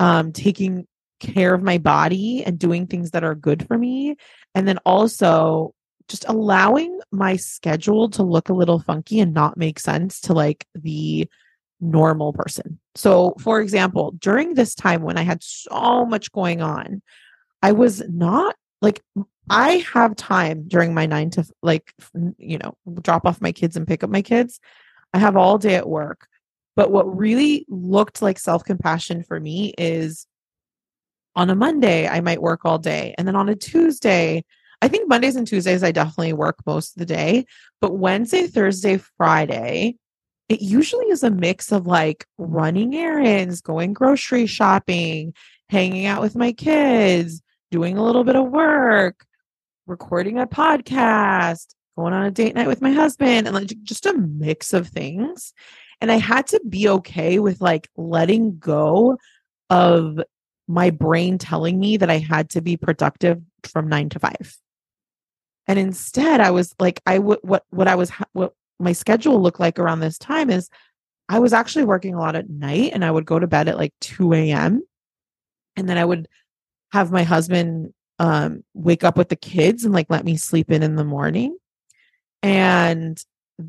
um, 0.00 0.32
taking 0.32 0.88
care 1.20 1.54
of 1.54 1.62
my 1.62 1.78
body 1.78 2.42
and 2.44 2.58
doing 2.58 2.86
things 2.86 3.12
that 3.12 3.22
are 3.22 3.34
good 3.34 3.66
for 3.68 3.78
me. 3.78 4.16
And 4.54 4.66
then 4.66 4.78
also 4.78 5.74
just 6.08 6.24
allowing 6.26 6.98
my 7.12 7.36
schedule 7.36 8.08
to 8.10 8.24
look 8.24 8.48
a 8.48 8.54
little 8.54 8.80
funky 8.80 9.20
and 9.20 9.32
not 9.32 9.56
make 9.56 9.78
sense 9.78 10.20
to 10.22 10.32
like 10.32 10.66
the 10.74 11.28
normal 11.80 12.32
person. 12.32 12.80
So, 12.96 13.34
for 13.38 13.60
example, 13.60 14.12
during 14.18 14.54
this 14.54 14.74
time 14.74 15.02
when 15.02 15.18
I 15.18 15.22
had 15.22 15.42
so 15.42 16.04
much 16.04 16.32
going 16.32 16.62
on, 16.62 17.02
I 17.62 17.72
was 17.72 18.02
not 18.08 18.56
like, 18.82 19.02
I 19.50 19.84
have 19.92 20.16
time 20.16 20.64
during 20.66 20.94
my 20.94 21.06
nine 21.06 21.30
to 21.30 21.44
like, 21.62 21.92
you 22.38 22.58
know, 22.58 22.74
drop 23.02 23.26
off 23.26 23.40
my 23.40 23.52
kids 23.52 23.76
and 23.76 23.86
pick 23.86 24.02
up 24.02 24.10
my 24.10 24.22
kids. 24.22 24.60
I 25.12 25.18
have 25.18 25.36
all 25.36 25.58
day 25.58 25.74
at 25.74 25.88
work. 25.88 26.26
But 26.76 26.90
what 26.90 27.16
really 27.16 27.66
looked 27.68 28.22
like 28.22 28.38
self 28.38 28.64
compassion 28.64 29.22
for 29.24 29.38
me 29.38 29.74
is 29.76 30.26
on 31.36 31.50
a 31.50 31.54
Monday, 31.54 32.08
I 32.08 32.20
might 32.20 32.42
work 32.42 32.64
all 32.64 32.78
day. 32.78 33.14
And 33.16 33.26
then 33.26 33.36
on 33.36 33.48
a 33.48 33.56
Tuesday, 33.56 34.44
I 34.82 34.88
think 34.88 35.08
Mondays 35.08 35.36
and 35.36 35.46
Tuesdays, 35.46 35.82
I 35.82 35.92
definitely 35.92 36.32
work 36.32 36.58
most 36.66 36.96
of 36.96 37.00
the 37.00 37.06
day. 37.06 37.44
But 37.80 37.96
Wednesday, 37.96 38.46
Thursday, 38.46 38.98
Friday, 39.16 39.96
it 40.48 40.60
usually 40.62 41.06
is 41.06 41.22
a 41.22 41.30
mix 41.30 41.70
of 41.70 41.86
like 41.86 42.26
running 42.38 42.96
errands, 42.96 43.60
going 43.60 43.92
grocery 43.92 44.46
shopping, 44.46 45.34
hanging 45.68 46.06
out 46.06 46.22
with 46.22 46.34
my 46.34 46.52
kids, 46.52 47.40
doing 47.70 47.96
a 47.96 48.04
little 48.04 48.24
bit 48.24 48.36
of 48.36 48.50
work, 48.50 49.24
recording 49.86 50.38
a 50.38 50.46
podcast, 50.46 51.74
going 51.96 52.12
on 52.12 52.24
a 52.24 52.30
date 52.30 52.54
night 52.54 52.66
with 52.66 52.82
my 52.82 52.90
husband, 52.90 53.46
and 53.46 53.54
like 53.54 53.68
just 53.82 54.06
a 54.06 54.14
mix 54.14 54.72
of 54.72 54.88
things. 54.88 55.52
And 56.00 56.10
I 56.10 56.16
had 56.16 56.46
to 56.48 56.60
be 56.68 56.88
okay 56.88 57.38
with 57.38 57.60
like 57.60 57.88
letting 57.96 58.58
go 58.58 59.18
of 59.68 60.20
my 60.66 60.90
brain 60.90 61.36
telling 61.36 61.78
me 61.78 61.96
that 61.96 62.10
I 62.10 62.18
had 62.18 62.50
to 62.50 62.60
be 62.60 62.76
productive 62.76 63.40
from 63.64 63.88
nine 63.88 64.08
to 64.10 64.18
five. 64.18 64.56
And 65.66 65.78
instead, 65.78 66.40
I 66.40 66.50
was 66.50 66.74
like, 66.78 67.00
I 67.06 67.18
would, 67.18 67.38
what, 67.42 67.64
what 67.70 67.88
I 67.88 67.94
was, 67.94 68.10
what 68.32 68.54
my 68.78 68.92
schedule 68.92 69.40
looked 69.40 69.60
like 69.60 69.78
around 69.78 70.00
this 70.00 70.18
time 70.18 70.50
is 70.50 70.68
I 71.28 71.38
was 71.38 71.52
actually 71.52 71.84
working 71.84 72.14
a 72.14 72.18
lot 72.18 72.34
at 72.34 72.50
night 72.50 72.90
and 72.92 73.04
I 73.04 73.10
would 73.10 73.26
go 73.26 73.38
to 73.38 73.46
bed 73.46 73.68
at 73.68 73.76
like 73.76 73.92
2 74.00 74.32
a.m. 74.32 74.82
And 75.76 75.88
then 75.88 75.98
I 75.98 76.04
would 76.04 76.28
have 76.92 77.12
my 77.12 77.22
husband 77.22 77.92
um, 78.18 78.64
wake 78.74 79.04
up 79.04 79.16
with 79.16 79.28
the 79.28 79.36
kids 79.36 79.84
and 79.84 79.94
like 79.94 80.06
let 80.10 80.24
me 80.24 80.36
sleep 80.36 80.70
in 80.70 80.82
in 80.82 80.96
the 80.96 81.04
morning. 81.04 81.56
And 82.42 83.22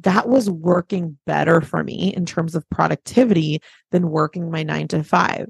that 0.03 0.27
was 0.27 0.49
working 0.49 1.17
better 1.25 1.61
for 1.61 1.83
me 1.83 2.13
in 2.15 2.25
terms 2.25 2.55
of 2.55 2.69
productivity 2.69 3.61
than 3.91 4.09
working 4.09 4.49
my 4.49 4.63
nine 4.63 4.87
to 4.89 5.03
five. 5.03 5.49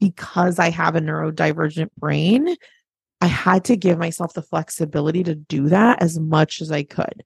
Because 0.00 0.58
I 0.58 0.70
have 0.70 0.96
a 0.96 1.00
neurodivergent 1.00 1.90
brain, 1.96 2.56
I 3.20 3.26
had 3.26 3.64
to 3.66 3.76
give 3.76 3.98
myself 3.98 4.34
the 4.34 4.42
flexibility 4.42 5.22
to 5.22 5.36
do 5.36 5.68
that 5.68 6.02
as 6.02 6.18
much 6.18 6.60
as 6.60 6.72
I 6.72 6.82
could. 6.82 7.22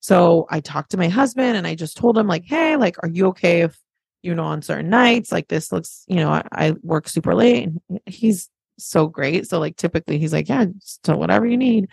So 0.00 0.46
I 0.50 0.60
talked 0.60 0.90
to 0.90 0.96
my 0.96 1.08
husband 1.08 1.56
and 1.56 1.66
I 1.66 1.76
just 1.76 1.96
told 1.96 2.18
him, 2.18 2.26
like, 2.26 2.44
hey, 2.44 2.76
like, 2.76 2.96
are 3.02 3.08
you 3.08 3.26
okay 3.28 3.62
if, 3.62 3.78
you 4.22 4.34
know, 4.34 4.44
on 4.44 4.60
certain 4.62 4.90
nights, 4.90 5.30
like 5.30 5.46
this 5.46 5.70
looks, 5.70 6.04
you 6.08 6.16
know, 6.16 6.30
I, 6.30 6.42
I 6.52 6.74
work 6.82 7.08
super 7.08 7.34
late 7.34 7.68
and 7.68 8.00
he's 8.06 8.50
so 8.76 9.06
great. 9.06 9.46
So, 9.46 9.60
like, 9.60 9.76
typically 9.76 10.18
he's 10.18 10.32
like, 10.32 10.48
yeah, 10.48 10.64
just 10.64 11.08
whatever 11.08 11.46
you 11.46 11.56
need. 11.56 11.88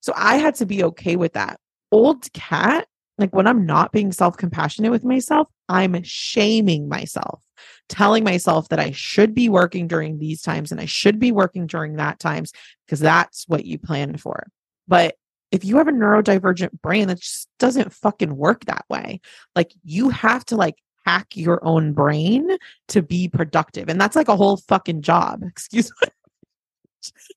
So 0.00 0.12
I 0.14 0.36
had 0.36 0.56
to 0.56 0.66
be 0.66 0.84
okay 0.84 1.16
with 1.16 1.32
that. 1.32 1.58
Old 1.90 2.30
Kat, 2.32 2.86
like 3.20 3.34
when 3.34 3.46
I'm 3.46 3.66
not 3.66 3.92
being 3.92 4.12
self 4.12 4.36
compassionate 4.36 4.90
with 4.90 5.04
myself, 5.04 5.48
I'm 5.68 6.02
shaming 6.02 6.88
myself, 6.88 7.42
telling 7.88 8.24
myself 8.24 8.68
that 8.70 8.80
I 8.80 8.90
should 8.90 9.34
be 9.34 9.48
working 9.48 9.86
during 9.86 10.18
these 10.18 10.42
times 10.42 10.72
and 10.72 10.80
I 10.80 10.86
should 10.86 11.18
be 11.18 11.32
working 11.32 11.66
during 11.66 11.96
that 11.96 12.18
times 12.18 12.52
because 12.86 13.00
that's 13.00 13.46
what 13.48 13.64
you 13.64 13.78
planned 13.78 14.20
for. 14.20 14.48
But 14.88 15.16
if 15.52 15.64
you 15.64 15.78
have 15.78 15.88
a 15.88 15.92
neurodivergent 15.92 16.80
brain 16.80 17.08
that 17.08 17.20
just 17.20 17.48
doesn't 17.58 17.92
fucking 17.92 18.36
work 18.36 18.64
that 18.66 18.84
way 18.88 19.20
like 19.56 19.74
you 19.82 20.08
have 20.10 20.44
to 20.44 20.56
like 20.56 20.76
hack 21.06 21.36
your 21.36 21.64
own 21.64 21.92
brain 21.92 22.48
to 22.88 23.02
be 23.02 23.28
productive 23.28 23.88
and 23.88 24.00
that's 24.00 24.16
like 24.16 24.28
a 24.28 24.36
whole 24.36 24.56
fucking 24.56 25.02
job. 25.02 25.42
Excuse 25.46 25.90
me. 26.00 26.08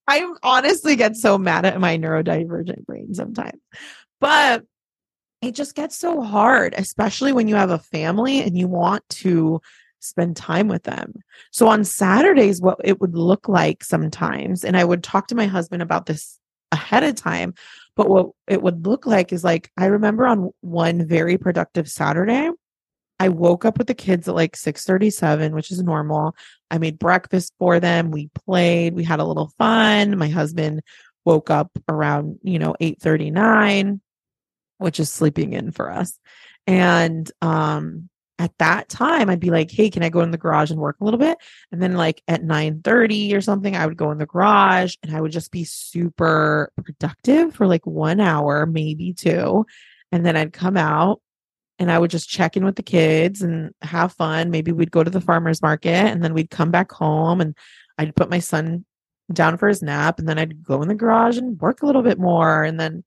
I 0.08 0.30
honestly 0.44 0.96
get 0.96 1.16
so 1.16 1.38
mad 1.38 1.66
at 1.66 1.80
my 1.80 1.98
neurodivergent 1.98 2.86
brain 2.86 3.14
sometimes. 3.14 3.60
But 4.20 4.64
it 5.44 5.56
just 5.56 5.76
gets 5.76 5.98
so 5.98 6.22
hard 6.22 6.74
especially 6.78 7.34
when 7.34 7.48
you 7.48 7.56
have 7.56 7.72
a 7.72 7.80
family 7.80 8.42
and 8.42 8.58
you 8.58 8.68
want 8.68 9.08
to 9.10 9.62
spend 10.04 10.36
time 10.36 10.68
with 10.68 10.84
them. 10.84 11.14
So 11.52 11.68
on 11.68 11.84
Saturdays, 11.84 12.62
what 12.62 12.80
it 12.84 13.00
would 13.00 13.16
look 13.16 13.48
like 13.48 13.84
sometimes, 13.84 14.64
and 14.64 14.78
I 14.78 14.84
would 14.84 15.04
talk 15.04 15.28
to 15.28 15.36
my 15.36 15.46
husband 15.46 15.82
about 15.82 16.06
this 16.06 16.40
ahead 16.72 17.04
of 17.04 17.16
time, 17.16 17.54
but 17.96 18.10
what 18.10 18.32
it 18.48 18.62
would 18.62 18.86
look 18.86 19.06
like 19.06 19.32
is 19.32 19.44
like, 19.44 19.72
I 19.78 19.86
remember 19.86 20.28
on 20.28 20.52
one 20.62 21.08
very 21.08 21.38
productive 21.38 21.88
Saturday, 21.90 22.50
I 23.20 23.30
woke 23.30 23.64
up 23.64 23.78
with 23.78 23.88
the 23.88 23.94
kids 23.94 24.28
at 24.28 24.36
like 24.36 24.58
6:37, 24.58 25.54
which 25.54 25.72
is 25.72 25.82
normal. 25.82 26.36
I 26.70 26.80
made 26.80 27.00
breakfast 27.00 27.54
for 27.58 27.80
them. 27.80 28.12
We 28.12 28.30
played, 28.46 28.96
we 28.96 29.04
had 29.04 29.20
a 29.20 29.26
little 29.26 29.54
fun. 29.58 30.18
My 30.18 30.28
husband 30.28 30.82
woke 31.24 31.50
up 31.50 31.72
around, 31.88 32.40
you 32.44 32.60
know, 32.60 32.76
8:39, 32.82 34.02
which 34.84 35.00
is 35.00 35.12
sleeping 35.12 35.54
in 35.54 35.72
for 35.72 35.90
us. 35.90 36.20
And 36.68 37.32
um 37.42 38.10
at 38.40 38.52
that 38.58 38.90
time 38.90 39.30
I'd 39.30 39.40
be 39.40 39.52
like, 39.52 39.72
"Hey, 39.72 39.90
can 39.90 40.04
I 40.04 40.10
go 40.10 40.22
in 40.22 40.32
the 40.32 40.38
garage 40.38 40.72
and 40.72 40.80
work 40.80 40.98
a 41.00 41.06
little 41.06 41.20
bit?" 41.20 41.38
And 41.72 41.82
then 41.82 41.94
like 41.96 42.22
at 42.28 42.44
9:30 42.44 43.34
or 43.36 43.42
something, 43.42 43.76
I 43.76 43.86
would 43.86 43.98
go 43.98 44.12
in 44.12 44.18
the 44.18 44.26
garage 44.26 44.96
and 45.04 45.16
I 45.16 45.22
would 45.22 45.32
just 45.32 45.52
be 45.52 45.64
super 45.64 46.72
productive 46.84 47.56
for 47.56 47.68
like 47.68 47.86
1 47.86 48.20
hour, 48.20 48.66
maybe 48.66 49.14
2. 49.14 49.66
And 50.12 50.26
then 50.26 50.36
I'd 50.36 50.54
come 50.54 50.78
out 50.78 51.22
and 51.80 51.92
I 51.92 52.00
would 52.00 52.12
just 52.12 52.30
check 52.30 52.58
in 52.58 52.66
with 52.66 52.76
the 52.76 52.84
kids 52.84 53.42
and 53.42 53.72
have 53.82 54.14
fun. 54.14 54.52
Maybe 54.52 54.72
we'd 54.72 54.92
go 54.92 55.04
to 55.04 55.10
the 55.12 55.22
farmers 55.22 55.62
market 55.62 55.90
and 55.90 56.24
then 56.24 56.34
we'd 56.34 56.50
come 56.50 56.72
back 56.72 56.92
home 56.92 57.42
and 57.42 57.56
I'd 57.98 58.16
put 58.16 58.30
my 58.30 58.40
son 58.40 58.86
down 59.32 59.58
for 59.58 59.68
his 59.68 59.82
nap 59.82 60.20
and 60.20 60.28
then 60.28 60.38
I'd 60.38 60.64
go 60.64 60.82
in 60.82 60.88
the 60.90 60.96
garage 60.96 61.38
and 61.38 61.60
work 61.60 61.82
a 61.82 61.86
little 61.86 62.04
bit 62.04 62.20
more 62.20 62.64
and 62.64 62.80
then 62.80 63.04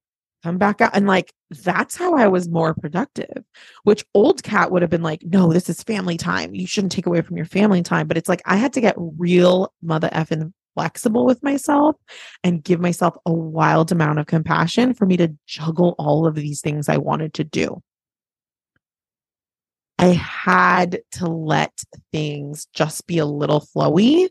come 0.47 0.59
back 0.59 0.81
out. 0.81 0.93
And 0.95 1.09
like, 1.09 1.33
that's 1.51 1.97
how 1.97 2.15
I 2.15 2.29
was 2.29 2.49
more 2.49 2.73
productive, 2.73 3.43
which 3.83 4.05
old 4.15 4.45
Kat 4.45 4.71
would 4.71 4.83
have 4.83 4.91
been 4.91 5.03
like, 5.03 5.25
no, 5.25 5.53
this 5.53 5.69
is 5.69 5.83
family 5.83 6.17
time. 6.17 6.55
You 6.55 6.69
shouldn't 6.69 6.93
take 6.93 7.07
away 7.07 7.21
from 7.23 7.37
your 7.37 7.47
family 7.47 7.83
time. 7.83 8.07
But 8.07 8.17
it's 8.17 8.29
like, 8.29 8.43
I 8.45 8.57
had 8.57 8.73
to 8.75 8.81
get 8.81 8.95
real 8.97 9.73
mother 9.83 10.09
effing 10.13 10.53
flexible 10.75 11.27
with 11.27 11.43
myself 11.43 11.97
and 12.45 12.63
give 12.63 12.79
myself 12.79 13.17
a 13.27 13.33
wild 13.33 13.91
amount 13.91 14.21
of 14.21 14.27
compassion 14.27 14.95
for 14.95 15.05
me 15.05 15.17
to 15.17 15.35
juggle 15.47 15.97
all 15.99 16.29
of 16.29 16.37
these 16.37 16.61
things 16.61 16.89
I 16.89 16.99
wanted 16.99 17.35
to 17.35 17.45
do. 17.45 17.83
I 19.99 20.09
had 20.09 21.01
to 21.13 21.27
let 21.27 21.73
things 22.13 22.69
just 22.73 23.07
be 23.09 23.19
a 23.19 23.27
little 23.27 23.67
flowy 23.75 24.29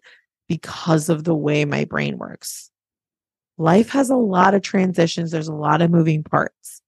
because 0.48 1.10
of 1.10 1.26
the 1.26 1.36
way 1.36 1.66
my 1.66 1.84
brain 1.84 2.18
works 2.18 2.70
life 3.58 3.90
has 3.90 4.10
a 4.10 4.16
lot 4.16 4.54
of 4.54 4.62
transitions, 4.62 5.32
there's 5.32 5.48
a 5.48 5.54
lot 5.54 5.82
of 5.82 5.92
moving 5.92 6.24
parts. 6.24 6.82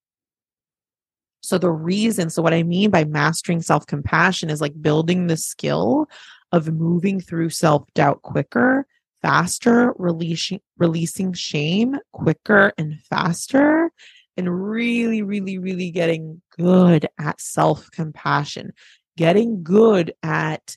So, 1.42 1.58
the 1.58 1.72
reason, 1.72 2.30
so 2.30 2.42
what 2.42 2.54
I 2.54 2.64
mean 2.64 2.90
by 2.90 3.06
mastering 3.06 3.62
self 3.62 3.86
compassion 3.86 4.50
is 4.50 4.60
like 4.60 4.82
building 4.82 5.28
the 5.28 5.38
skill 5.38 6.10
of 6.52 6.74
moving 6.74 7.22
through 7.22 7.52
self 7.52 7.86
doubt 7.94 8.22
quicker, 8.22 8.86
faster, 9.22 9.94
releasing, 9.98 10.60
releasing 10.78 11.34
shame 11.34 11.98
quicker 12.12 12.74
and 12.78 13.00
faster, 13.02 13.92
and 14.36 14.70
really, 14.70 15.22
really, 15.22 15.58
really 15.58 15.90
getting 15.90 16.42
good 16.58 17.08
at 17.18 17.40
self 17.40 17.90
compassion, 17.92 18.74
getting 19.16 19.64
good 19.64 20.14
at 20.24 20.76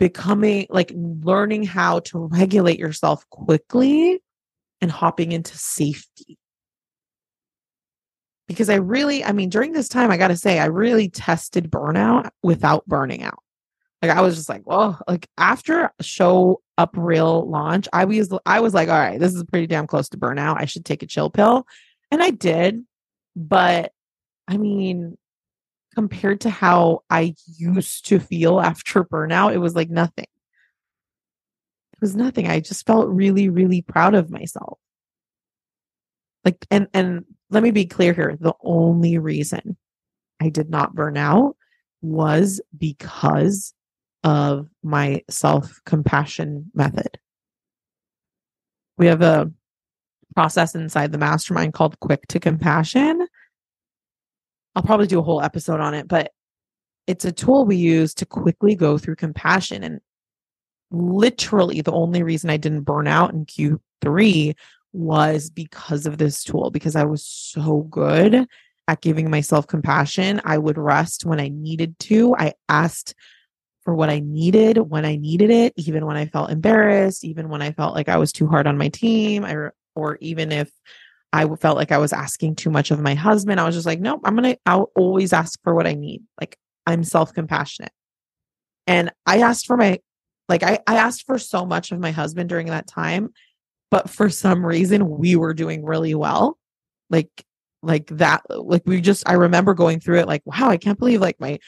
becoming 0.00 0.66
like 0.70 0.90
learning 0.94 1.62
how 1.62 2.00
to 2.00 2.18
regulate 2.18 2.78
yourself 2.78 3.28
quickly 3.28 4.20
and 4.80 4.90
hopping 4.90 5.32
into 5.32 5.56
safety. 5.56 6.38
Because 8.48 8.68
I 8.68 8.76
really, 8.76 9.24
I 9.24 9.32
mean, 9.32 9.48
during 9.48 9.72
this 9.72 9.88
time, 9.88 10.10
I 10.10 10.16
got 10.16 10.28
to 10.28 10.36
say, 10.36 10.58
I 10.58 10.66
really 10.66 11.08
tested 11.08 11.70
burnout 11.70 12.30
without 12.42 12.86
burning 12.86 13.22
out. 13.22 13.38
Like 14.02 14.10
I 14.10 14.22
was 14.22 14.34
just 14.34 14.48
like, 14.48 14.62
well, 14.66 15.00
like 15.06 15.28
after 15.36 15.92
show 16.00 16.62
up 16.78 16.90
real 16.96 17.48
launch, 17.48 17.86
I 17.92 18.06
was 18.06 18.32
I 18.46 18.60
was 18.60 18.72
like, 18.72 18.88
all 18.88 18.98
right, 18.98 19.20
this 19.20 19.34
is 19.34 19.44
pretty 19.44 19.66
damn 19.66 19.86
close 19.86 20.08
to 20.10 20.18
burnout. 20.18 20.58
I 20.58 20.64
should 20.64 20.84
take 20.84 21.02
a 21.02 21.06
chill 21.06 21.30
pill. 21.30 21.66
And 22.10 22.22
I 22.22 22.30
did. 22.30 22.82
But 23.36 23.92
I 24.48 24.56
mean, 24.56 25.18
compared 25.94 26.40
to 26.42 26.50
how 26.50 27.02
I 27.10 27.34
used 27.56 28.06
to 28.06 28.18
feel 28.18 28.58
after 28.58 29.04
burnout, 29.12 29.54
it 29.54 29.58
was 29.58 29.74
like 29.74 29.90
nothing. 29.90 30.26
Was 32.00 32.16
nothing. 32.16 32.48
I 32.48 32.60
just 32.60 32.86
felt 32.86 33.08
really, 33.08 33.48
really 33.48 33.82
proud 33.82 34.14
of 34.14 34.30
myself. 34.30 34.78
Like, 36.44 36.66
and, 36.70 36.88
and 36.94 37.24
let 37.50 37.62
me 37.62 37.70
be 37.70 37.84
clear 37.84 38.14
here. 38.14 38.38
The 38.40 38.54
only 38.62 39.18
reason 39.18 39.76
I 40.40 40.48
did 40.48 40.70
not 40.70 40.94
burn 40.94 41.18
out 41.18 41.56
was 42.00 42.60
because 42.76 43.74
of 44.24 44.68
my 44.82 45.22
self 45.28 45.80
compassion 45.84 46.70
method. 46.74 47.18
We 48.96 49.06
have 49.06 49.22
a 49.22 49.50
process 50.34 50.74
inside 50.74 51.12
the 51.12 51.18
mastermind 51.18 51.74
called 51.74 51.98
quick 52.00 52.26
to 52.28 52.40
compassion. 52.40 53.26
I'll 54.74 54.82
probably 54.82 55.06
do 55.06 55.18
a 55.18 55.22
whole 55.22 55.42
episode 55.42 55.80
on 55.80 55.94
it, 55.94 56.06
but 56.06 56.32
it's 57.06 57.24
a 57.24 57.32
tool 57.32 57.64
we 57.64 57.76
use 57.76 58.14
to 58.14 58.26
quickly 58.26 58.74
go 58.74 58.96
through 58.96 59.16
compassion. 59.16 59.82
And 59.82 60.00
literally, 60.90 61.80
the 61.80 61.92
only 61.92 62.22
reason 62.22 62.50
I 62.50 62.56
didn't 62.56 62.82
burn 62.82 63.06
out 63.06 63.32
in 63.32 63.46
Q3 63.46 64.54
was 64.92 65.50
because 65.50 66.06
of 66.06 66.18
this 66.18 66.42
tool, 66.42 66.70
because 66.70 66.96
I 66.96 67.04
was 67.04 67.24
so 67.24 67.82
good 67.82 68.46
at 68.88 69.00
giving 69.00 69.30
myself 69.30 69.66
compassion. 69.66 70.40
I 70.44 70.58
would 70.58 70.78
rest 70.78 71.24
when 71.24 71.40
I 71.40 71.48
needed 71.48 71.98
to. 72.00 72.34
I 72.36 72.54
asked 72.68 73.14
for 73.84 73.94
what 73.94 74.10
I 74.10 74.20
needed 74.20 74.78
when 74.78 75.04
I 75.04 75.16
needed 75.16 75.50
it, 75.50 75.72
even 75.76 76.06
when 76.06 76.16
I 76.16 76.26
felt 76.26 76.50
embarrassed, 76.50 77.24
even 77.24 77.48
when 77.48 77.62
I 77.62 77.72
felt 77.72 77.94
like 77.94 78.08
I 78.08 78.18
was 78.18 78.32
too 78.32 78.46
hard 78.46 78.66
on 78.66 78.76
my 78.76 78.88
team, 78.88 79.44
or 79.94 80.18
even 80.20 80.52
if 80.52 80.70
I 81.32 81.46
felt 81.56 81.76
like 81.76 81.92
I 81.92 81.98
was 81.98 82.12
asking 82.12 82.56
too 82.56 82.70
much 82.70 82.90
of 82.90 83.00
my 83.00 83.14
husband. 83.14 83.60
I 83.60 83.64
was 83.64 83.74
just 83.74 83.86
like, 83.86 84.00
nope, 84.00 84.22
I'm 84.24 84.36
going 84.36 84.54
to, 84.54 84.60
I'll 84.66 84.90
always 84.96 85.32
ask 85.32 85.58
for 85.62 85.74
what 85.74 85.86
I 85.86 85.94
need. 85.94 86.22
Like 86.40 86.56
I'm 86.86 87.04
self 87.04 87.32
compassionate. 87.32 87.92
And 88.86 89.12
I 89.26 89.40
asked 89.42 89.66
for 89.66 89.76
my, 89.76 90.00
like, 90.50 90.62
I, 90.62 90.80
I 90.86 90.96
asked 90.96 91.24
for 91.24 91.38
so 91.38 91.64
much 91.64 91.92
of 91.92 91.98
my 91.98 92.10
husband 92.10 92.50
during 92.50 92.66
that 92.66 92.86
time, 92.86 93.32
but 93.90 94.10
for 94.10 94.28
some 94.28 94.64
reason 94.64 95.08
we 95.08 95.36
were 95.36 95.54
doing 95.54 95.84
really 95.84 96.14
well. 96.14 96.58
Like, 97.08 97.30
like 97.82 98.08
that, 98.08 98.42
like 98.50 98.82
we 98.84 99.00
just, 99.00 99.26
I 99.26 99.34
remember 99.34 99.72
going 99.72 100.00
through 100.00 100.18
it 100.18 100.28
like, 100.28 100.42
wow, 100.44 100.68
I 100.68 100.76
can't 100.76 100.98
believe 100.98 101.22
like 101.22 101.40
my, 101.40 101.58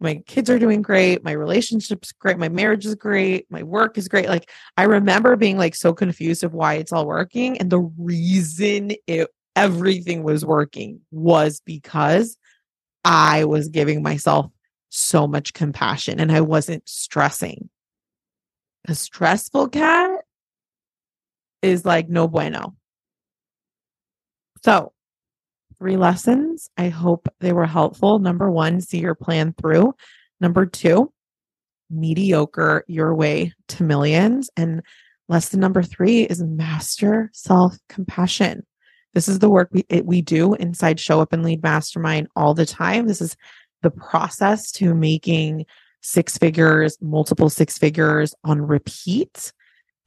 my 0.00 0.16
kids 0.26 0.48
are 0.48 0.58
doing 0.58 0.82
great 0.82 1.24
my 1.24 1.32
relationship's 1.32 2.12
great 2.12 2.38
my 2.38 2.48
marriage 2.48 2.86
is 2.86 2.94
great 2.94 3.46
my 3.50 3.62
work 3.62 3.98
is 3.98 4.08
great 4.08 4.28
like 4.28 4.50
i 4.76 4.84
remember 4.84 5.36
being 5.36 5.58
like 5.58 5.74
so 5.74 5.92
confused 5.92 6.44
of 6.44 6.54
why 6.54 6.74
it's 6.74 6.92
all 6.92 7.06
working 7.06 7.58
and 7.58 7.70
the 7.70 7.80
reason 7.98 8.92
it 9.06 9.28
everything 9.56 10.22
was 10.22 10.44
working 10.44 11.00
was 11.10 11.60
because 11.64 12.36
i 13.04 13.44
was 13.44 13.68
giving 13.68 14.02
myself 14.02 14.46
so 14.90 15.26
much 15.26 15.52
compassion 15.52 16.20
and 16.20 16.30
i 16.30 16.40
wasn't 16.40 16.86
stressing 16.88 17.68
a 18.86 18.94
stressful 18.94 19.68
Kat 19.68 20.20
is 21.62 21.84
like 21.84 22.08
no 22.08 22.28
bueno 22.28 22.74
so 24.64 24.92
three 25.78 25.96
lessons. 25.96 26.70
I 26.76 26.88
hope 26.88 27.28
they 27.40 27.52
were 27.52 27.66
helpful. 27.66 28.18
Number 28.18 28.50
one, 28.50 28.80
see 28.80 28.98
your 28.98 29.14
plan 29.14 29.54
through. 29.58 29.94
Number 30.40 30.66
two, 30.66 31.12
mediocre 31.90 32.84
your 32.88 33.14
way 33.14 33.52
to 33.68 33.84
millions. 33.84 34.50
And 34.56 34.82
lesson 35.28 35.60
number 35.60 35.82
three 35.82 36.22
is 36.22 36.42
master 36.42 37.30
self 37.32 37.76
compassion. 37.88 38.66
This 39.14 39.28
is 39.28 39.38
the 39.38 39.48
work 39.50 39.68
we, 39.72 39.84
it, 39.88 40.04
we 40.04 40.20
do 40.20 40.54
inside 40.54 41.00
Show 41.00 41.20
Up 41.20 41.32
and 41.32 41.42
Lead 41.42 41.62
Mastermind 41.62 42.28
all 42.36 42.54
the 42.54 42.66
time. 42.66 43.06
This 43.06 43.20
is 43.20 43.36
the 43.82 43.90
process 43.90 44.70
to 44.72 44.94
making 44.94 45.64
six 46.00 46.38
figures, 46.38 46.96
multiple 47.00 47.50
six 47.50 47.78
figures 47.78 48.34
on 48.44 48.60
repeat 48.60 49.52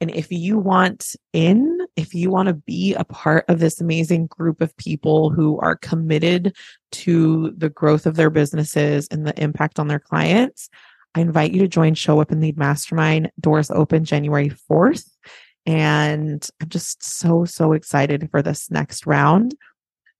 and 0.02 0.10
if 0.10 0.32
you 0.32 0.58
want 0.58 1.14
in, 1.32 1.78
if 1.94 2.12
you 2.12 2.28
want 2.28 2.48
to 2.48 2.54
be 2.54 2.92
a 2.94 3.04
part 3.04 3.44
of 3.46 3.60
this 3.60 3.80
amazing 3.80 4.26
group 4.26 4.60
of 4.60 4.76
people 4.76 5.30
who 5.30 5.60
are 5.60 5.76
committed 5.76 6.56
to 6.90 7.52
the 7.56 7.68
growth 7.68 8.04
of 8.04 8.16
their 8.16 8.28
businesses 8.28 9.06
and 9.12 9.24
the 9.24 9.40
impact 9.40 9.78
on 9.78 9.86
their 9.86 10.00
clients, 10.00 10.68
I 11.14 11.20
invite 11.20 11.52
you 11.52 11.60
to 11.60 11.68
join 11.68 11.94
Show 11.94 12.20
Up 12.20 12.32
and 12.32 12.40
Lead 12.40 12.58
Mastermind. 12.58 13.30
Doors 13.38 13.70
open 13.70 14.04
January 14.04 14.50
4th. 14.68 15.08
And 15.66 16.44
I'm 16.60 16.68
just 16.68 17.04
so, 17.04 17.44
so 17.44 17.72
excited 17.72 18.28
for 18.32 18.42
this 18.42 18.72
next 18.72 19.06
round. 19.06 19.54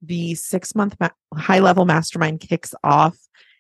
The 0.00 0.36
six 0.36 0.76
month 0.76 0.94
ma- 1.00 1.08
high 1.34 1.58
level 1.58 1.86
mastermind 1.86 2.38
kicks 2.38 2.72
off 2.84 3.18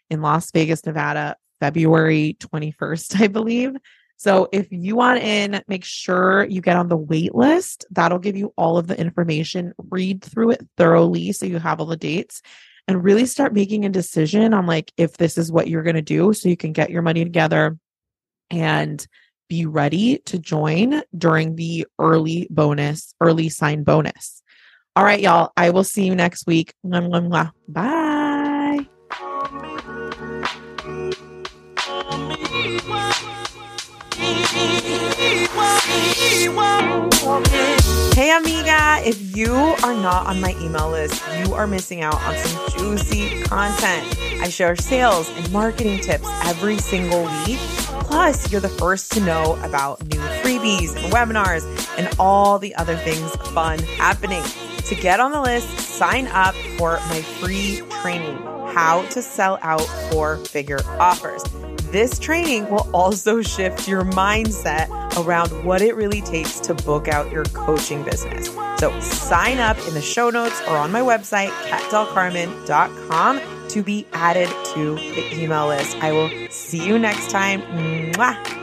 in 0.08 0.22
Las 0.22 0.52
Vegas, 0.52 0.86
Nevada, 0.86 1.34
February 1.62 2.36
21st, 2.40 3.20
I 3.20 3.28
believe. 3.28 3.76
So 4.16 4.48
if 4.52 4.66
you 4.70 4.96
want 4.96 5.22
in, 5.22 5.62
make 5.68 5.84
sure 5.84 6.44
you 6.44 6.60
get 6.60 6.76
on 6.76 6.88
the 6.88 6.96
wait 6.96 7.36
list. 7.36 7.86
That'll 7.92 8.18
give 8.18 8.36
you 8.36 8.52
all 8.56 8.78
of 8.78 8.88
the 8.88 8.98
information. 8.98 9.72
Read 9.90 10.24
through 10.24 10.50
it 10.50 10.66
thoroughly 10.76 11.30
so 11.30 11.46
you 11.46 11.58
have 11.58 11.78
all 11.78 11.86
the 11.86 11.96
dates 11.96 12.42
and 12.88 13.04
really 13.04 13.26
start 13.26 13.54
making 13.54 13.84
a 13.84 13.88
decision 13.88 14.54
on 14.54 14.66
like 14.66 14.92
if 14.96 15.16
this 15.18 15.38
is 15.38 15.52
what 15.52 15.68
you're 15.68 15.84
going 15.84 15.94
to 15.94 16.02
do 16.02 16.32
so 16.32 16.48
you 16.48 16.56
can 16.56 16.72
get 16.72 16.90
your 16.90 17.02
money 17.02 17.22
together 17.22 17.78
and 18.50 19.06
be 19.48 19.66
ready 19.66 20.18
to 20.26 20.38
join 20.38 21.02
during 21.16 21.54
the 21.54 21.86
early 22.00 22.48
bonus, 22.50 23.14
early 23.20 23.48
sign 23.48 23.84
bonus. 23.84 24.42
All 24.96 25.04
right, 25.04 25.20
y'all. 25.20 25.52
I 25.56 25.70
will 25.70 25.84
see 25.84 26.06
you 26.06 26.16
next 26.16 26.44
week. 26.46 26.74
Bye. 27.68 28.21
Hey, 38.14 38.36
amiga, 38.36 39.00
if 39.04 39.36
you 39.36 39.54
are 39.54 39.94
not 39.94 40.26
on 40.26 40.40
my 40.40 40.54
email 40.60 40.90
list, 40.90 41.22
you 41.38 41.54
are 41.54 41.66
missing 41.66 42.02
out 42.02 42.14
on 42.22 42.36
some 42.36 42.70
juicy 42.70 43.42
content. 43.44 44.06
I 44.42 44.48
share 44.48 44.76
sales 44.76 45.30
and 45.30 45.50
marketing 45.52 46.00
tips 46.00 46.28
every 46.44 46.78
single 46.78 47.24
week. 47.46 47.58
Plus, 48.04 48.50
you're 48.52 48.60
the 48.60 48.68
first 48.68 49.12
to 49.12 49.20
know 49.20 49.58
about 49.62 50.04
new 50.06 50.20
freebies 50.42 50.94
and 50.96 51.12
webinars 51.12 51.64
and 51.96 52.14
all 52.18 52.58
the 52.58 52.74
other 52.74 52.96
things 52.96 53.34
fun 53.52 53.78
happening. 53.78 54.42
To 54.86 54.94
get 54.94 55.20
on 55.20 55.32
the 55.32 55.40
list, 55.40 55.78
sign 55.78 56.26
up 56.28 56.54
for 56.76 57.00
my 57.08 57.22
free 57.22 57.82
training, 58.02 58.36
How 58.74 59.06
to 59.10 59.22
Sell 59.22 59.58
Out 59.62 59.86
Four 60.10 60.36
Figure 60.38 60.80
Offers. 60.98 61.42
This 61.92 62.18
training 62.18 62.70
will 62.70 62.88
also 62.94 63.42
shift 63.42 63.86
your 63.86 64.02
mindset 64.02 64.88
around 65.22 65.50
what 65.62 65.82
it 65.82 65.94
really 65.94 66.22
takes 66.22 66.58
to 66.60 66.72
book 66.72 67.06
out 67.06 67.30
your 67.30 67.44
coaching 67.44 68.02
business. 68.02 68.46
So 68.78 68.98
sign 69.00 69.58
up 69.58 69.76
in 69.86 69.92
the 69.92 70.00
show 70.00 70.30
notes 70.30 70.58
or 70.62 70.78
on 70.78 70.90
my 70.90 71.02
website, 71.02 71.50
katdelcarmen.com 71.68 73.68
to 73.68 73.82
be 73.82 74.06
added 74.14 74.48
to 74.72 74.94
the 74.94 75.38
email 75.38 75.68
list. 75.68 75.94
I 75.98 76.12
will 76.12 76.30
see 76.48 76.82
you 76.82 76.98
next 76.98 77.30
time. 77.30 77.60
Mwah. 77.60 78.61